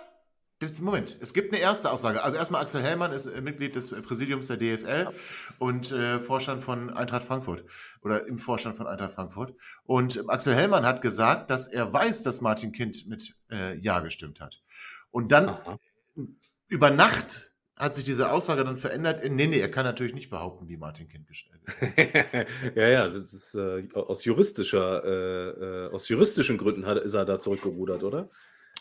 Jetzt, 0.62 0.80
Moment, 0.80 1.18
es 1.20 1.34
gibt 1.34 1.52
eine 1.52 1.62
erste 1.62 1.92
Aussage. 1.92 2.24
Also 2.24 2.38
erstmal 2.38 2.62
Axel 2.62 2.82
Hellmann 2.82 3.12
ist 3.12 3.26
äh, 3.26 3.42
Mitglied 3.42 3.76
des 3.76 3.92
äh, 3.92 4.02
Präsidiums 4.02 4.48
der 4.48 4.56
DFL 4.56 5.10
und 5.60 5.92
äh, 5.92 6.22
Vorstand 6.22 6.64
von 6.64 6.90
Eintracht 6.90 7.26
Frankfurt 7.26 7.66
oder 8.02 8.26
im 8.28 8.38
Vorstand 8.38 8.78
von 8.78 8.88
Eintracht 8.88 9.12
Frankfurt. 9.12 9.56
Und 9.84 10.16
äh, 10.16 10.24
Axel 10.28 10.56
Hellmann 10.56 10.86
hat 10.86 11.02
gesagt, 11.02 11.50
dass 11.50 11.68
er 11.68 11.92
weiß, 11.92 12.24
dass 12.24 12.40
Martin 12.40 12.72
Kind 12.72 13.08
mit 13.08 13.36
äh, 13.52 13.78
Ja 13.80 14.00
gestimmt 14.00 14.40
hat. 14.40 14.64
Und 15.12 15.34
dann 15.34 15.50
Aha. 15.50 15.80
über 16.70 16.92
Nacht 16.92 17.52
hat 17.76 17.96
sich 17.96 18.04
diese 18.04 18.32
Aussage 18.32 18.64
dann 18.64 18.78
verändert. 18.78 19.24
in, 19.24 19.36
Nee, 19.36 19.48
nee, 19.48 19.60
er 19.60 19.72
kann 19.72 19.86
natürlich 19.86 20.14
nicht 20.14 20.30
behaupten, 20.30 20.68
wie 20.70 20.78
Martin 20.78 21.08
Kind 21.08 21.28
hat. 21.28 21.98
ja, 22.76 22.88
ja, 22.88 23.08
das 23.08 23.34
ist 23.34 23.56
äh, 23.56 23.88
aus 23.94 24.26
juristischer, 24.26 25.04
äh, 25.04 25.86
äh, 25.86 25.92
aus 25.92 26.08
juristischen 26.10 26.58
Gründen 26.58 26.86
hat, 26.86 26.98
ist 26.98 27.14
er 27.14 27.26
da 27.26 27.40
zurückgerudert, 27.40 28.04
oder? 28.04 28.30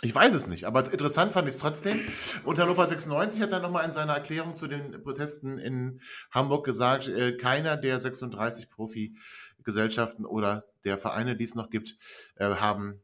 Ich 0.04 0.14
weiß 0.14 0.34
es 0.34 0.46
nicht, 0.48 0.64
aber 0.64 0.90
interessant 0.90 1.32
fand 1.32 1.48
ich 1.48 1.54
es 1.54 1.60
trotzdem. 1.60 2.00
Und 2.44 2.58
Hannover 2.58 2.86
96 2.86 3.40
hat 3.40 3.52
dann 3.52 3.62
nochmal 3.62 3.84
in 3.84 3.92
seiner 3.92 4.14
Erklärung 4.14 4.56
zu 4.56 4.66
den 4.66 5.02
Protesten 5.02 5.58
in 5.58 6.00
Hamburg 6.30 6.64
gesagt, 6.64 7.08
äh, 7.08 7.36
keiner 7.36 7.76
der 7.76 8.00
36 8.00 8.68
Profi-Gesellschaften 8.68 10.26
oder 10.26 10.64
der 10.84 10.98
Vereine, 10.98 11.36
die 11.36 11.44
es 11.44 11.54
noch 11.54 11.70
gibt, 11.70 11.96
äh, 12.34 12.46
haben 12.56 13.00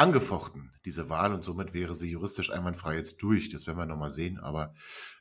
angefochten, 0.00 0.72
diese 0.84 1.08
Wahl, 1.08 1.32
und 1.32 1.44
somit 1.44 1.72
wäre 1.74 1.94
sie 1.94 2.10
juristisch 2.10 2.50
einwandfrei 2.50 2.96
jetzt 2.96 3.22
durch. 3.22 3.50
Das 3.50 3.66
werden 3.66 3.78
wir 3.78 3.86
nochmal 3.86 4.10
sehen. 4.10 4.38
Aber 4.40 4.74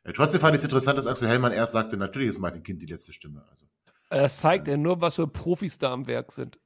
äh, 0.04 0.14
trotzdem 0.14 0.42
fand 0.42 0.56
ich 0.56 0.60
es 0.60 0.64
interessant, 0.64 0.98
dass 0.98 1.06
Axel 1.08 1.28
Hellmann 1.30 1.52
erst 1.52 1.74
sagte, 1.74 1.98
natürlich 1.98 2.30
ist 2.30 2.40
Martin 2.40 2.64
Kind 2.64 2.82
die 2.82 2.88
letzte 2.88 3.14
Stimme. 3.14 3.46
Also, 3.52 3.66
Das 4.10 4.38
zeigt 4.40 4.68
ja 4.68 4.78
nur, 4.78 5.02
was 5.02 5.16
für 5.16 5.28
Profis 5.28 5.78
da 5.78 5.92
am 5.94 6.08
Werk 6.08 6.32
sind. 6.32 6.58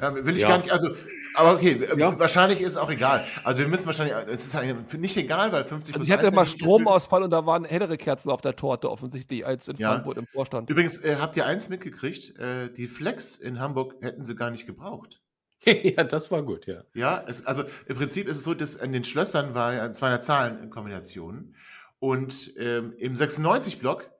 ja, 0.00 0.14
will 0.24 0.34
ich 0.36 0.42
Ja. 0.42 0.48
gar 0.48 0.58
nicht, 0.58 0.70
also, 0.70 0.94
aber 1.34 1.52
okay, 1.54 1.72
äh, 1.84 1.98
Ja. 1.98 2.18
wahrscheinlich 2.18 2.60
ist 2.60 2.70
es 2.70 2.76
auch 2.76 2.90
egal. 2.90 3.26
Also 3.44 3.60
wir 3.60 3.68
müssen 3.68 3.86
wahrscheinlich, 3.86 4.14
es 4.28 4.46
ist 4.46 4.56
eigentlich 4.56 4.98
nicht 5.00 5.16
egal, 5.16 5.52
weil 5.52 5.64
50 5.64 5.94
Also 5.94 6.04
ich 6.04 6.10
hatte 6.12 6.26
1 6.26 6.34
mal 6.34 6.46
Stromausfall 6.46 7.22
und 7.22 7.30
da 7.30 7.44
waren 7.46 7.64
hellere 7.64 7.96
Kerzen 7.98 8.30
auf 8.30 8.40
der 8.40 8.56
Torte 8.56 8.90
offensichtlich 8.90 9.44
als 9.46 9.68
in 9.68 9.76
Ja. 9.76 9.90
Frankfurt 9.92 10.16
im 10.18 10.26
Vorstand. 10.26 10.70
Übrigens, 10.70 10.98
äh, 11.04 11.16
habt 11.20 11.36
ihr 11.36 11.46
eins 11.46 11.68
mitgekriegt? 11.68 12.36
Äh, 12.38 12.72
die 12.72 12.86
Flex 12.86 13.36
in 13.36 13.60
Hamburg 13.60 13.94
hätten 14.00 14.24
sie 14.24 14.34
gar 14.34 14.50
nicht 14.50 14.66
gebraucht. 14.66 15.20
ja, 15.64 16.04
das 16.04 16.30
war 16.30 16.42
gut, 16.42 16.66
ja. 16.66 16.84
Ja, 16.94 17.24
es, 17.26 17.44
also 17.46 17.64
im 17.86 17.96
Prinzip 17.96 18.28
ist 18.28 18.38
es 18.38 18.44
so, 18.44 18.54
dass 18.54 18.78
an 18.78 18.92
den 18.92 19.04
Schlössern 19.04 19.54
war 19.54 19.74
ja 19.74 19.92
200 19.92 20.24
Zahlen 20.24 20.62
in 20.62 20.70
Kombinationen. 20.70 21.54
Und 21.98 22.54
ähm, 22.56 22.94
im 22.96 23.14
96-Block 23.14 24.10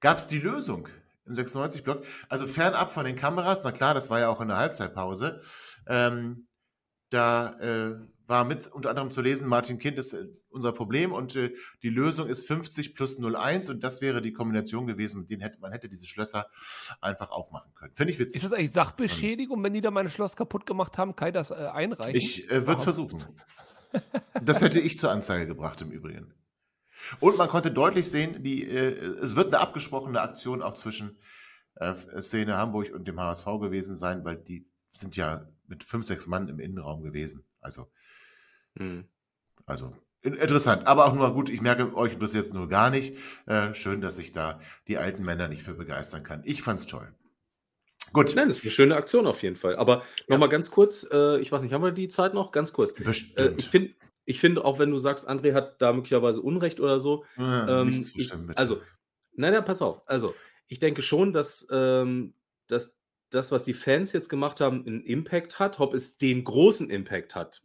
gab 0.00 0.18
es 0.18 0.26
die 0.26 0.40
Lösung. 0.40 0.88
Im 1.26 1.34
96-Block, 1.34 2.04
also 2.28 2.46
fernab 2.46 2.92
von 2.92 3.04
den 3.04 3.14
Kameras, 3.14 3.62
na 3.62 3.70
klar, 3.70 3.94
das 3.94 4.10
war 4.10 4.18
ja 4.18 4.28
auch 4.28 4.40
in 4.40 4.48
der 4.48 4.56
Halbzeitpause. 4.56 5.42
Ähm, 5.86 6.48
da 7.10 7.58
äh, 7.60 7.96
war 8.30 8.44
mit 8.44 8.66
unter 8.68 8.88
anderem 8.90 9.10
zu 9.10 9.20
lesen, 9.20 9.48
Martin 9.48 9.78
Kind 9.78 9.98
ist 9.98 10.14
äh, 10.14 10.28
unser 10.48 10.72
Problem 10.72 11.12
und 11.12 11.36
äh, 11.36 11.52
die 11.82 11.90
Lösung 11.90 12.28
ist 12.28 12.46
50 12.46 12.94
plus 12.94 13.22
01 13.22 13.68
und 13.68 13.84
das 13.84 14.00
wäre 14.00 14.22
die 14.22 14.32
Kombination 14.32 14.86
gewesen, 14.86 15.20
mit 15.20 15.30
denen 15.30 15.42
hätte, 15.42 15.58
man 15.60 15.72
hätte 15.72 15.88
diese 15.88 16.06
Schlösser 16.06 16.46
einfach 17.00 17.30
aufmachen 17.30 17.74
können. 17.74 17.94
Finde 17.94 18.12
ich 18.12 18.18
witzig. 18.18 18.42
Ist 18.42 18.50
das 18.50 18.58
eigentlich 18.58 18.72
Sachbeschädigung, 18.72 19.62
wenn 19.62 19.74
die 19.74 19.82
da 19.82 19.90
mein 19.90 20.08
Schloss 20.08 20.36
kaputt 20.36 20.64
gemacht 20.64 20.96
haben? 20.96 21.14
Kann 21.14 21.28
ich 21.28 21.34
das 21.34 21.50
äh, 21.50 21.54
einreichen? 21.54 22.14
Ich 22.14 22.50
äh, 22.50 22.66
würde 22.66 22.78
es 22.78 22.84
versuchen. 22.84 23.24
Das 24.42 24.60
hätte 24.60 24.78
ich 24.78 24.98
zur 24.98 25.10
Anzeige 25.10 25.46
gebracht 25.48 25.82
im 25.82 25.90
Übrigen. 25.90 26.32
Und 27.18 27.36
man 27.36 27.48
konnte 27.48 27.72
deutlich 27.72 28.08
sehen, 28.08 28.42
die, 28.42 28.62
äh, 28.62 28.94
es 29.20 29.34
wird 29.34 29.48
eine 29.48 29.58
abgesprochene 29.58 30.20
Aktion 30.20 30.62
auch 30.62 30.74
zwischen 30.74 31.18
äh, 31.74 31.94
Szene 32.20 32.56
Hamburg 32.56 32.92
und 32.94 33.08
dem 33.08 33.18
HSV 33.18 33.44
gewesen 33.60 33.96
sein, 33.96 34.24
weil 34.24 34.36
die 34.36 34.70
sind 34.92 35.16
ja 35.16 35.48
mit 35.66 35.82
fünf, 35.82 36.06
sechs 36.06 36.26
Mann 36.28 36.48
im 36.48 36.60
Innenraum 36.60 37.02
gewesen. 37.02 37.44
Also, 37.60 37.90
Hm. 38.78 39.04
also 39.66 39.92
in- 40.22 40.34
interessant. 40.34 40.86
Aber 40.86 41.06
auch 41.06 41.14
nur 41.14 41.32
gut, 41.32 41.48
ich 41.48 41.60
merke, 41.60 41.94
euch 41.96 42.12
interessiert 42.12 42.46
es 42.46 42.52
nur 42.52 42.68
gar 42.68 42.90
nicht. 42.90 43.16
Äh, 43.46 43.74
schön, 43.74 44.00
dass 44.00 44.18
ich 44.18 44.32
da 44.32 44.60
die 44.86 44.98
alten 44.98 45.24
Männer 45.24 45.48
nicht 45.48 45.62
für 45.62 45.74
begeistern 45.74 46.22
kann. 46.22 46.42
Ich 46.44 46.62
fand's 46.62 46.86
toll. 46.86 47.14
Gut. 48.12 48.34
Nein, 48.34 48.48
das 48.48 48.58
ist 48.58 48.64
eine 48.64 48.70
schöne 48.72 48.96
Aktion 48.96 49.26
auf 49.26 49.42
jeden 49.42 49.56
Fall. 49.56 49.76
Aber 49.76 50.02
nochmal 50.28 50.48
ganz 50.48 50.70
kurz, 50.70 51.06
äh, 51.10 51.38
ich 51.40 51.52
weiß 51.52 51.62
nicht, 51.62 51.72
haben 51.72 51.84
wir 51.84 51.92
die 51.92 52.08
Zeit 52.08 52.34
noch? 52.34 52.50
Ganz 52.52 52.72
kurz. 52.72 52.92
Äh, 53.36 53.54
ich 53.56 53.68
finde, 53.68 53.94
ich 54.24 54.40
find, 54.40 54.58
auch 54.58 54.78
wenn 54.78 54.90
du 54.90 54.98
sagst, 54.98 55.28
André 55.28 55.54
hat 55.54 55.80
da 55.80 55.92
möglicherweise 55.92 56.40
Unrecht 56.42 56.80
oder 56.80 56.98
so. 57.00 57.24
Ja, 57.36 57.80
ähm, 57.82 57.88
nichts 57.88 58.08
ich, 58.10 58.16
bestimmt, 58.16 58.48
bitte. 58.48 58.58
also, 58.58 58.80
nein, 59.34 59.52
nein, 59.52 59.64
pass 59.64 59.80
auf. 59.80 60.02
Also, 60.06 60.34
ich 60.66 60.78
denke 60.80 61.02
schon, 61.02 61.32
dass, 61.32 61.66
ähm, 61.70 62.34
dass 62.66 62.96
das, 63.30 63.52
was 63.52 63.64
die 63.64 63.74
Fans 63.74 64.12
jetzt 64.12 64.28
gemacht 64.28 64.60
haben, 64.60 64.84
einen 64.86 65.02
Impact 65.04 65.58
hat. 65.60 65.78
Ob 65.78 65.94
es 65.94 66.18
den 66.18 66.42
großen 66.42 66.90
Impact 66.90 67.34
hat, 67.36 67.62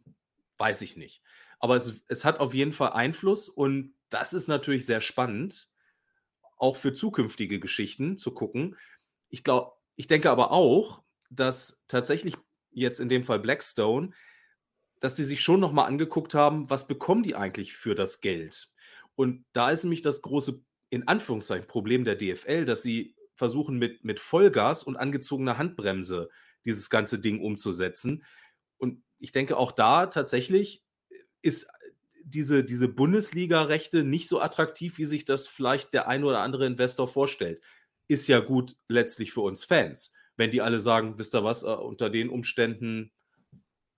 weiß 0.58 0.82
ich 0.82 0.96
nicht. 0.96 1.22
Aber 1.58 1.76
es, 1.76 2.00
es 2.08 2.24
hat 2.24 2.40
auf 2.40 2.54
jeden 2.54 2.72
Fall 2.72 2.92
Einfluss 2.92 3.48
und 3.48 3.94
das 4.08 4.32
ist 4.32 4.48
natürlich 4.48 4.86
sehr 4.86 5.00
spannend, 5.00 5.68
auch 6.58 6.76
für 6.76 6.94
zukünftige 6.94 7.60
Geschichten 7.60 8.18
zu 8.18 8.32
gucken. 8.32 8.76
Ich 9.28 9.44
glaube, 9.44 9.72
ich 9.96 10.06
denke 10.06 10.30
aber 10.30 10.52
auch, 10.52 11.02
dass 11.30 11.84
tatsächlich 11.88 12.36
jetzt 12.70 13.00
in 13.00 13.08
dem 13.08 13.24
Fall 13.24 13.38
Blackstone, 13.38 14.12
dass 15.00 15.14
die 15.14 15.24
sich 15.24 15.42
schon 15.42 15.60
nochmal 15.60 15.86
angeguckt 15.86 16.34
haben, 16.34 16.70
was 16.70 16.86
bekommen 16.86 17.22
die 17.22 17.34
eigentlich 17.34 17.74
für 17.74 17.94
das 17.94 18.20
Geld? 18.20 18.68
Und 19.14 19.44
da 19.52 19.70
ist 19.70 19.84
nämlich 19.84 20.02
das 20.02 20.22
große, 20.22 20.62
in 20.90 21.08
Anführungszeichen, 21.08 21.66
Problem 21.66 22.04
der 22.04 22.16
DFL, 22.16 22.64
dass 22.64 22.82
sie 22.82 23.16
versuchen 23.34 23.78
mit, 23.78 24.04
mit 24.04 24.20
Vollgas 24.20 24.82
und 24.82 24.96
angezogener 24.96 25.58
Handbremse 25.58 26.30
dieses 26.64 26.90
ganze 26.90 27.18
Ding 27.18 27.40
umzusetzen. 27.40 28.24
Und 28.78 29.02
ich 29.18 29.32
denke, 29.32 29.56
auch 29.56 29.72
da 29.72 30.06
tatsächlich 30.06 30.84
ist 31.42 31.66
diese, 32.24 32.64
diese 32.64 32.88
Bundesliga-Rechte 32.88 34.02
nicht 34.02 34.28
so 34.28 34.40
attraktiv, 34.40 34.98
wie 34.98 35.04
sich 35.04 35.24
das 35.24 35.46
vielleicht 35.46 35.94
der 35.94 36.08
ein 36.08 36.24
oder 36.24 36.40
andere 36.40 36.66
Investor 36.66 37.06
vorstellt. 37.06 37.60
Ist 38.08 38.26
ja 38.26 38.40
gut 38.40 38.76
letztlich 38.88 39.32
für 39.32 39.42
uns 39.42 39.64
Fans. 39.64 40.12
Wenn 40.36 40.50
die 40.50 40.60
alle 40.60 40.80
sagen, 40.80 41.18
wisst 41.18 41.34
ihr 41.34 41.44
was, 41.44 41.62
äh, 41.62 41.66
unter 41.66 42.10
den 42.10 42.28
Umständen 42.28 43.12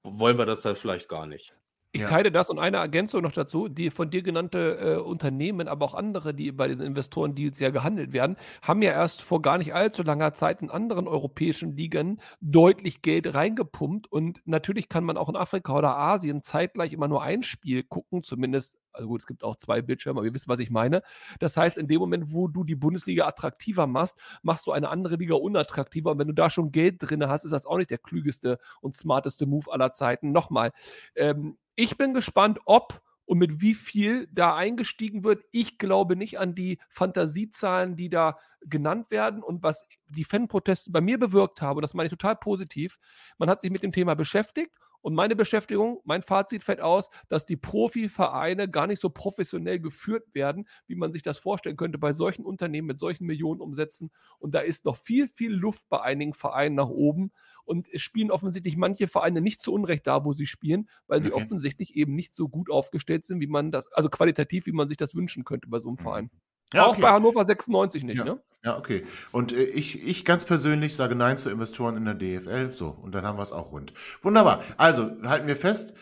wollen 0.02 0.38
wir 0.38 0.46
das 0.46 0.62
dann 0.62 0.76
vielleicht 0.76 1.08
gar 1.08 1.26
nicht. 1.26 1.54
Ich 1.98 2.02
ja. 2.02 2.10
teile 2.10 2.30
das 2.30 2.48
und 2.48 2.60
eine 2.60 2.76
Ergänzung 2.76 3.22
noch 3.22 3.32
dazu. 3.32 3.66
Die 3.66 3.90
von 3.90 4.08
dir 4.08 4.22
genannte 4.22 4.78
äh, 4.78 4.96
Unternehmen, 5.00 5.66
aber 5.66 5.84
auch 5.84 5.94
andere, 5.94 6.32
die 6.32 6.52
bei 6.52 6.68
diesen 6.68 6.84
Investoren-Deals 6.84 7.58
ja 7.58 7.70
gehandelt 7.70 8.12
werden, 8.12 8.36
haben 8.62 8.82
ja 8.82 8.92
erst 8.92 9.20
vor 9.20 9.42
gar 9.42 9.58
nicht 9.58 9.74
allzu 9.74 10.04
langer 10.04 10.32
Zeit 10.32 10.62
in 10.62 10.70
anderen 10.70 11.08
europäischen 11.08 11.76
Ligen 11.76 12.20
deutlich 12.40 13.02
Geld 13.02 13.34
reingepumpt. 13.34 14.06
Und 14.12 14.40
natürlich 14.44 14.88
kann 14.88 15.02
man 15.02 15.16
auch 15.16 15.28
in 15.28 15.34
Afrika 15.34 15.76
oder 15.76 15.96
Asien 15.96 16.44
zeitgleich 16.44 16.92
immer 16.92 17.08
nur 17.08 17.20
ein 17.20 17.42
Spiel 17.42 17.82
gucken, 17.82 18.22
zumindest 18.22 18.78
also 18.98 19.08
gut, 19.08 19.20
es 19.20 19.26
gibt 19.26 19.44
auch 19.44 19.56
zwei 19.56 19.80
Bildschirme, 19.80 20.20
aber 20.20 20.26
ihr 20.26 20.34
wisst, 20.34 20.48
was 20.48 20.58
ich 20.58 20.70
meine. 20.70 21.02
Das 21.38 21.56
heißt, 21.56 21.78
in 21.78 21.88
dem 21.88 22.00
Moment, 22.00 22.32
wo 22.32 22.48
du 22.48 22.64
die 22.64 22.74
Bundesliga 22.74 23.26
attraktiver 23.26 23.86
machst, 23.86 24.18
machst 24.42 24.66
du 24.66 24.72
eine 24.72 24.88
andere 24.88 25.16
Liga 25.16 25.34
unattraktiver. 25.34 26.12
Und 26.12 26.18
wenn 26.18 26.28
du 26.28 26.34
da 26.34 26.50
schon 26.50 26.72
Geld 26.72 26.96
drin 26.98 27.26
hast, 27.28 27.44
ist 27.44 27.52
das 27.52 27.66
auch 27.66 27.78
nicht 27.78 27.90
der 27.90 27.98
klügeste 27.98 28.58
und 28.80 28.96
smarteste 28.96 29.46
Move 29.46 29.72
aller 29.72 29.92
Zeiten. 29.92 30.32
Nochmal, 30.32 30.72
ähm, 31.14 31.56
ich 31.78 31.96
bin 31.96 32.12
gespannt, 32.12 32.58
ob 32.64 33.00
und 33.24 33.38
mit 33.38 33.60
wie 33.60 33.74
viel 33.74 34.26
da 34.32 34.56
eingestiegen 34.56 35.22
wird. 35.22 35.44
Ich 35.52 35.78
glaube 35.78 36.16
nicht 36.16 36.40
an 36.40 36.54
die 36.54 36.78
Fantasiezahlen, 36.88 37.94
die 37.94 38.08
da 38.08 38.36
genannt 38.62 39.10
werden 39.10 39.42
und 39.44 39.62
was 39.62 39.84
die 40.08 40.24
Fanproteste 40.24 40.90
bei 40.90 41.00
mir 41.00 41.18
bewirkt 41.18 41.62
haben. 41.62 41.76
Und 41.76 41.82
das 41.82 41.94
meine 41.94 42.06
ich 42.06 42.10
total 42.10 42.34
positiv. 42.34 42.98
Man 43.38 43.48
hat 43.48 43.60
sich 43.60 43.70
mit 43.70 43.84
dem 43.84 43.92
Thema 43.92 44.14
beschäftigt 44.16 44.72
und 45.00 45.14
meine 45.14 45.36
Beschäftigung, 45.36 46.00
mein 46.04 46.22
Fazit 46.22 46.64
fällt 46.64 46.80
aus, 46.80 47.10
dass 47.28 47.46
die 47.46 47.56
Profivereine 47.56 48.68
gar 48.68 48.86
nicht 48.86 49.00
so 49.00 49.10
professionell 49.10 49.78
geführt 49.78 50.34
werden, 50.34 50.68
wie 50.86 50.96
man 50.96 51.12
sich 51.12 51.22
das 51.22 51.38
vorstellen 51.38 51.76
könnte 51.76 51.98
bei 51.98 52.12
solchen 52.12 52.44
Unternehmen 52.44 52.88
mit 52.88 52.98
solchen 52.98 53.26
Millionenumsätzen. 53.26 54.10
Und 54.38 54.54
da 54.54 54.60
ist 54.60 54.84
noch 54.84 54.96
viel, 54.96 55.28
viel 55.28 55.52
Luft 55.52 55.88
bei 55.88 56.00
einigen 56.00 56.34
Vereinen 56.34 56.74
nach 56.74 56.88
oben. 56.88 57.32
Und 57.64 57.86
es 57.92 58.02
spielen 58.02 58.30
offensichtlich 58.30 58.76
manche 58.76 59.06
Vereine 59.06 59.40
nicht 59.40 59.62
zu 59.62 59.72
Unrecht 59.72 60.06
da, 60.06 60.24
wo 60.24 60.32
sie 60.32 60.46
spielen, 60.46 60.88
weil 61.06 61.20
sie 61.20 61.32
okay. 61.32 61.42
offensichtlich 61.42 61.94
eben 61.94 62.14
nicht 62.14 62.34
so 62.34 62.48
gut 62.48 62.70
aufgestellt 62.70 63.24
sind, 63.24 63.40
wie 63.40 63.46
man 63.46 63.70
das, 63.70 63.92
also 63.92 64.08
qualitativ, 64.08 64.66
wie 64.66 64.72
man 64.72 64.88
sich 64.88 64.96
das 64.96 65.14
wünschen 65.14 65.44
könnte 65.44 65.68
bei 65.68 65.78
so 65.78 65.88
einem 65.88 65.96
mhm. 65.98 66.02
Verein. 66.02 66.30
Ja, 66.74 66.84
auch 66.84 66.92
okay. 66.92 67.02
bei 67.02 67.10
Hannover 67.10 67.44
96 67.44 68.04
nicht, 68.04 68.18
ja. 68.18 68.24
ne? 68.24 68.42
Ja, 68.64 68.76
okay. 68.76 69.06
Und 69.32 69.52
äh, 69.52 69.62
ich, 69.62 70.02
ich 70.06 70.24
ganz 70.24 70.44
persönlich 70.44 70.94
sage 70.94 71.14
Nein 71.14 71.38
zu 71.38 71.50
Investoren 71.50 71.96
in 71.96 72.04
der 72.04 72.14
DFL. 72.14 72.72
So, 72.72 72.88
und 72.88 73.14
dann 73.14 73.26
haben 73.26 73.38
wir 73.38 73.42
es 73.42 73.52
auch 73.52 73.72
rund. 73.72 73.94
Wunderbar. 74.22 74.62
Also, 74.76 75.10
halten 75.22 75.46
wir 75.46 75.56
fest. 75.56 75.96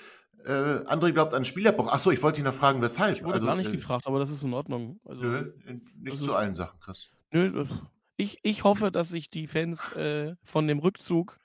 Äh, 0.45 0.51
André 0.51 1.13
glaubt 1.13 1.35
an 1.35 1.45
Spielerbruch. 1.45 1.93
Achso, 1.93 2.11
ich 2.11 2.23
wollte 2.23 2.41
ihn 2.41 2.45
noch 2.45 2.55
fragen, 2.55 2.83
weshalb. 2.83 3.17
Ich 3.17 3.23
wurde 3.23 3.35
also, 3.35 3.47
gar 3.47 3.57
nicht 3.57 3.71
äh, 3.71 3.77
gefragt, 3.77 4.07
aber 4.07 4.19
das 4.19 4.31
ist 4.31 4.43
in 4.43 4.55
Ordnung. 4.55 5.01
Also, 5.05 5.23
nö, 5.23 5.53
nicht 5.99 6.19
zu 6.19 6.35
allen 6.35 6.55
Sachen, 6.55 6.81
Chris. 6.81 7.11
Nö, 7.31 7.65
ich, 8.17 8.39
ich 8.43 8.65
hoffe, 8.65 8.91
dass 8.91 9.11
sich 9.11 9.31
die 9.31 9.47
Fans 9.47 9.93
äh, 9.93 10.35
von 10.43 10.67
dem 10.67 10.79
Rückzug 10.79 11.39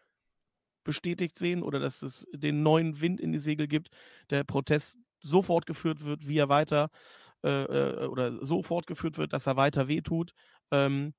bestätigt 0.83 1.37
sehen 1.37 1.61
oder 1.61 1.79
dass 1.79 2.01
es 2.01 2.27
den 2.33 2.63
neuen 2.63 3.01
Wind 3.01 3.19
in 3.19 3.31
die 3.31 3.39
Segel 3.39 3.67
gibt, 3.67 3.89
der 4.29 4.43
Protest 4.43 4.97
so 5.19 5.41
fortgeführt 5.41 6.05
wird, 6.05 6.27
wie 6.27 6.37
er 6.37 6.49
weiter 6.49 6.89
äh, 7.43 7.63
äh, 7.63 8.07
oder 8.07 8.43
so 8.43 8.63
fortgeführt 8.63 9.17
wird, 9.17 9.33
dass 9.33 9.47
er 9.47 9.55
weiter 9.55 9.87
wehtut. 9.87 10.33
Ähm, 10.71 11.13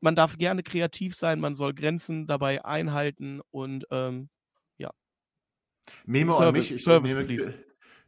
man 0.00 0.16
darf 0.16 0.36
gerne 0.36 0.62
kreativ 0.62 1.14
sein, 1.14 1.40
man 1.40 1.54
soll 1.54 1.74
Grenzen 1.74 2.26
dabei 2.26 2.64
einhalten 2.64 3.40
und 3.50 3.86
ähm, 3.90 4.28
ja. 4.76 4.90
Memo 6.04 6.32
Service, 6.32 6.46
an 6.46 6.52
mich, 6.52 6.72
ich, 6.72 6.84
Service, 6.84 7.14
nehme, 7.14 7.54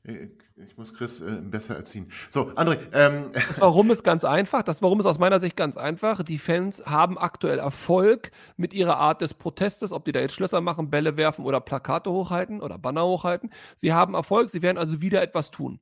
äh, 0.05 0.29
ich 0.57 0.77
muss 0.77 0.95
Chris 0.95 1.21
äh, 1.21 1.41
besser 1.43 1.77
erziehen. 1.77 2.11
So, 2.29 2.51
André. 2.51 2.79
Ähm. 2.93 3.31
Das 3.33 3.61
Warum 3.61 3.91
ist 3.91 4.05
ganz 4.05 4.25
einfach. 4.25 4.63
Das 4.63 4.83
Warum 4.83 5.01
ist 5.01 5.07
aus 5.07 5.19
meiner 5.19 5.41
Sicht 5.41 5.57
ganz 5.57 5.77
einfach. 5.77 6.23
Die 6.23 6.39
Fans 6.39 6.85
haben 6.85 7.19
aktuell 7.19 7.59
Erfolg 7.59 8.31
mit 8.57 8.75
ihrer 8.75 8.99
Art 8.99 9.21
des 9.21 9.35
Protestes, 9.35 9.93
ob 9.93 10.05
die 10.05 10.13
da 10.13 10.21
jetzt 10.21 10.35
Schlösser 10.35 10.61
machen, 10.61 10.91
Bälle 10.91 11.17
werfen 11.17 11.45
oder 11.45 11.61
Plakate 11.61 12.11
hochhalten 12.11 12.61
oder 12.61 12.79
Banner 12.79 13.05
hochhalten. 13.05 13.51
Sie 13.77 13.93
haben 13.93 14.15
Erfolg, 14.15 14.51
sie 14.51 14.63
werden 14.63 14.79
also 14.79 15.01
wieder 15.01 15.23
etwas 15.23 15.51
tun. 15.51 15.81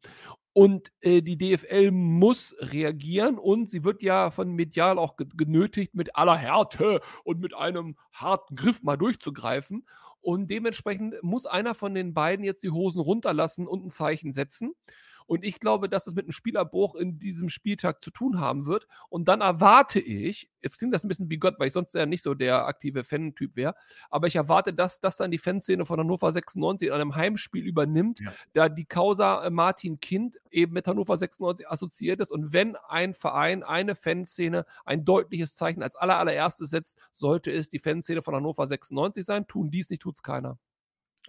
Und 0.55 0.93
äh, 1.01 1.23
die 1.23 1.39
DFL 1.39 1.91
muss 1.91 2.55
reagieren 2.59 3.39
und 3.39 3.71
sie 3.71 3.85
wird 3.85 4.03
ja 4.03 4.31
von 4.31 4.53
medial 4.53 4.99
auch 4.99 5.17
genötigt, 5.17 5.95
mit 5.95 6.15
aller 6.15 6.37
Härte 6.37 7.01
und 7.25 7.41
mit 7.41 7.55
einem 7.55 7.97
harten 8.13 8.55
Griff 8.57 8.83
mal 8.83 8.97
durchzugreifen. 8.99 9.87
Und 10.21 10.51
dementsprechend 10.51 11.15
muss 11.23 11.47
einer 11.47 11.75
von 11.75 11.95
den 11.95 12.15
beiden 12.15 12.45
jetzt 12.45 12.63
die 12.63 12.71
Hosen 12.71 13.01
runterlassen 13.01 13.67
und 13.67 13.85
ein 13.87 13.91
Zeichen 13.91 14.33
setzen. 14.33 14.75
Und 15.27 15.45
ich 15.45 15.61
glaube, 15.61 15.89
dass 15.89 16.07
es 16.07 16.15
mit 16.15 16.25
einem 16.27 16.33
Spielerbruch 16.33 16.95
in 16.95 17.19
diesem 17.19 17.49
Spieltag 17.49 18.03
zu 18.03 18.11
tun 18.11 18.41
haben 18.41 18.67
wird. 18.67 18.87
Und 19.09 19.29
dann 19.29 19.41
erwarte 19.41 20.01
ich, 20.01 20.51
jetzt 20.61 20.79
klingt 20.79 20.95
das 20.95 21.05
ein 21.05 21.09
bisschen 21.09 21.31
wie 21.31 21.39
Gott, 21.39 21.55
weil 21.59 21.69
ich 21.69 21.73
sonst 21.73 21.95
ja 21.95 22.07
nicht 22.07 22.23
so 22.23 22.35
der 22.35 22.67
aktive 22.67 23.05
Fan-Typ 23.05 23.57
wäre, 23.57 23.75
aber 24.11 24.27
ich 24.27 24.37
erwarte, 24.37 24.73
dass 24.73 25.01
das 25.01 25.17
dann 25.17 25.31
die 25.31 25.39
Fanszene 25.39 25.85
von 25.87 25.99
Hannover 25.99 26.31
96 26.31 26.89
in 26.89 26.95
einem 26.95 27.15
Heimspiel 27.15 27.65
übernimmt, 27.65 28.21
ja. 28.21 28.33
da 28.53 28.69
die 28.69 28.85
Causa 28.85 29.45
äh, 29.45 29.51
Martin 29.51 30.01
Kind 30.01 30.39
eben 30.51 30.73
mit 30.73 30.87
Hannover 30.87 31.17
96 31.17 31.69
assoziiert 31.69 32.21
ist. 32.21 32.31
Und 32.31 32.53
wenn 32.53 32.77
ein 32.77 33.15
Verein, 33.15 33.63
eine 33.63 33.95
Fanszene 33.95 34.65
ein 34.85 35.05
deutliches 35.05 35.57
Zeichen 35.57 35.83
als 35.83 35.97
allererstes 35.97 36.71
setzt, 36.71 36.99
sollte 37.13 37.51
es 37.51 37.69
die 37.69 37.79
Fanszene 37.79 38.23
von 38.23 38.35
Hannover 38.35 38.67
96 38.67 39.25
sein. 39.25 39.47
Tun 39.47 39.71
dies 39.71 39.91
nicht, 39.91 40.03
tut 40.03 40.17
es 40.17 40.23
keiner. 40.23 40.59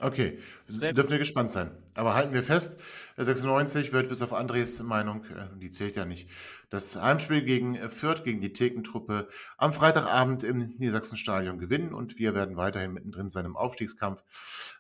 Okay, 0.03 0.37
Sehr 0.67 0.91
dürfen 0.91 1.11
wir 1.11 1.17
gespannt 1.17 1.49
sein. 1.49 1.71
Aber 1.93 2.13
halten 2.13 2.33
wir 2.33 2.43
fest, 2.43 2.77
96 3.15 3.93
wird 3.93 4.09
bis 4.09 4.21
auf 4.21 4.33
Andres 4.33 4.81
Meinung, 4.83 5.23
äh, 5.25 5.47
die 5.59 5.71
zählt 5.71 5.95
ja 5.95 6.03
nicht, 6.03 6.29
das 6.69 7.01
Heimspiel 7.01 7.41
gegen 7.43 7.75
äh, 7.75 7.87
Fürth, 7.87 8.25
gegen 8.25 8.41
die 8.41 8.51
Thekentruppe 8.51 9.29
am 9.57 9.71
Freitagabend 9.73 10.43
im 10.43 10.73
Niedersachsenstadion 10.77 11.57
gewinnen 11.57 11.93
und 11.93 12.19
wir 12.19 12.35
werden 12.35 12.57
weiterhin 12.57 12.91
mittendrin 12.91 13.29
sein 13.29 13.45
im 13.45 13.55
Aufstiegskampf. 13.55 14.21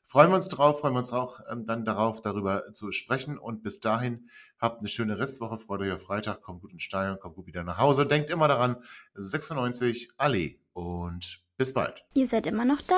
Freuen 0.03 0.29
wir 0.29 0.35
uns 0.35 0.49
drauf, 0.49 0.81
freuen 0.81 0.93
wir 0.93 0.99
uns 0.99 1.13
auch 1.13 1.39
ähm, 1.49 1.65
dann 1.65 1.85
darauf, 1.85 2.21
darüber 2.21 2.73
zu 2.73 2.91
sprechen 2.91 3.37
und 3.37 3.63
bis 3.63 3.79
dahin 3.79 4.29
habt 4.59 4.81
eine 4.81 4.89
schöne 4.89 5.19
Restwoche, 5.19 5.57
freut 5.57 5.81
euch 5.81 5.93
auf 5.93 6.03
Freitag, 6.03 6.41
kommt 6.41 6.61
gut 6.61 6.73
ins 6.73 6.83
Stadion, 6.83 7.17
kommt 7.17 7.35
gut 7.35 7.47
wieder 7.47 7.63
nach 7.63 7.77
Hause. 7.77 8.05
Denkt 8.05 8.29
immer 8.29 8.49
daran, 8.49 8.75
96 9.13 10.11
Allee 10.17 10.59
und 10.73 11.41
bis 11.55 11.73
bald. 11.73 12.03
Ihr 12.13 12.27
seid 12.27 12.45
immer 12.45 12.65
noch 12.65 12.81
da? 12.81 12.97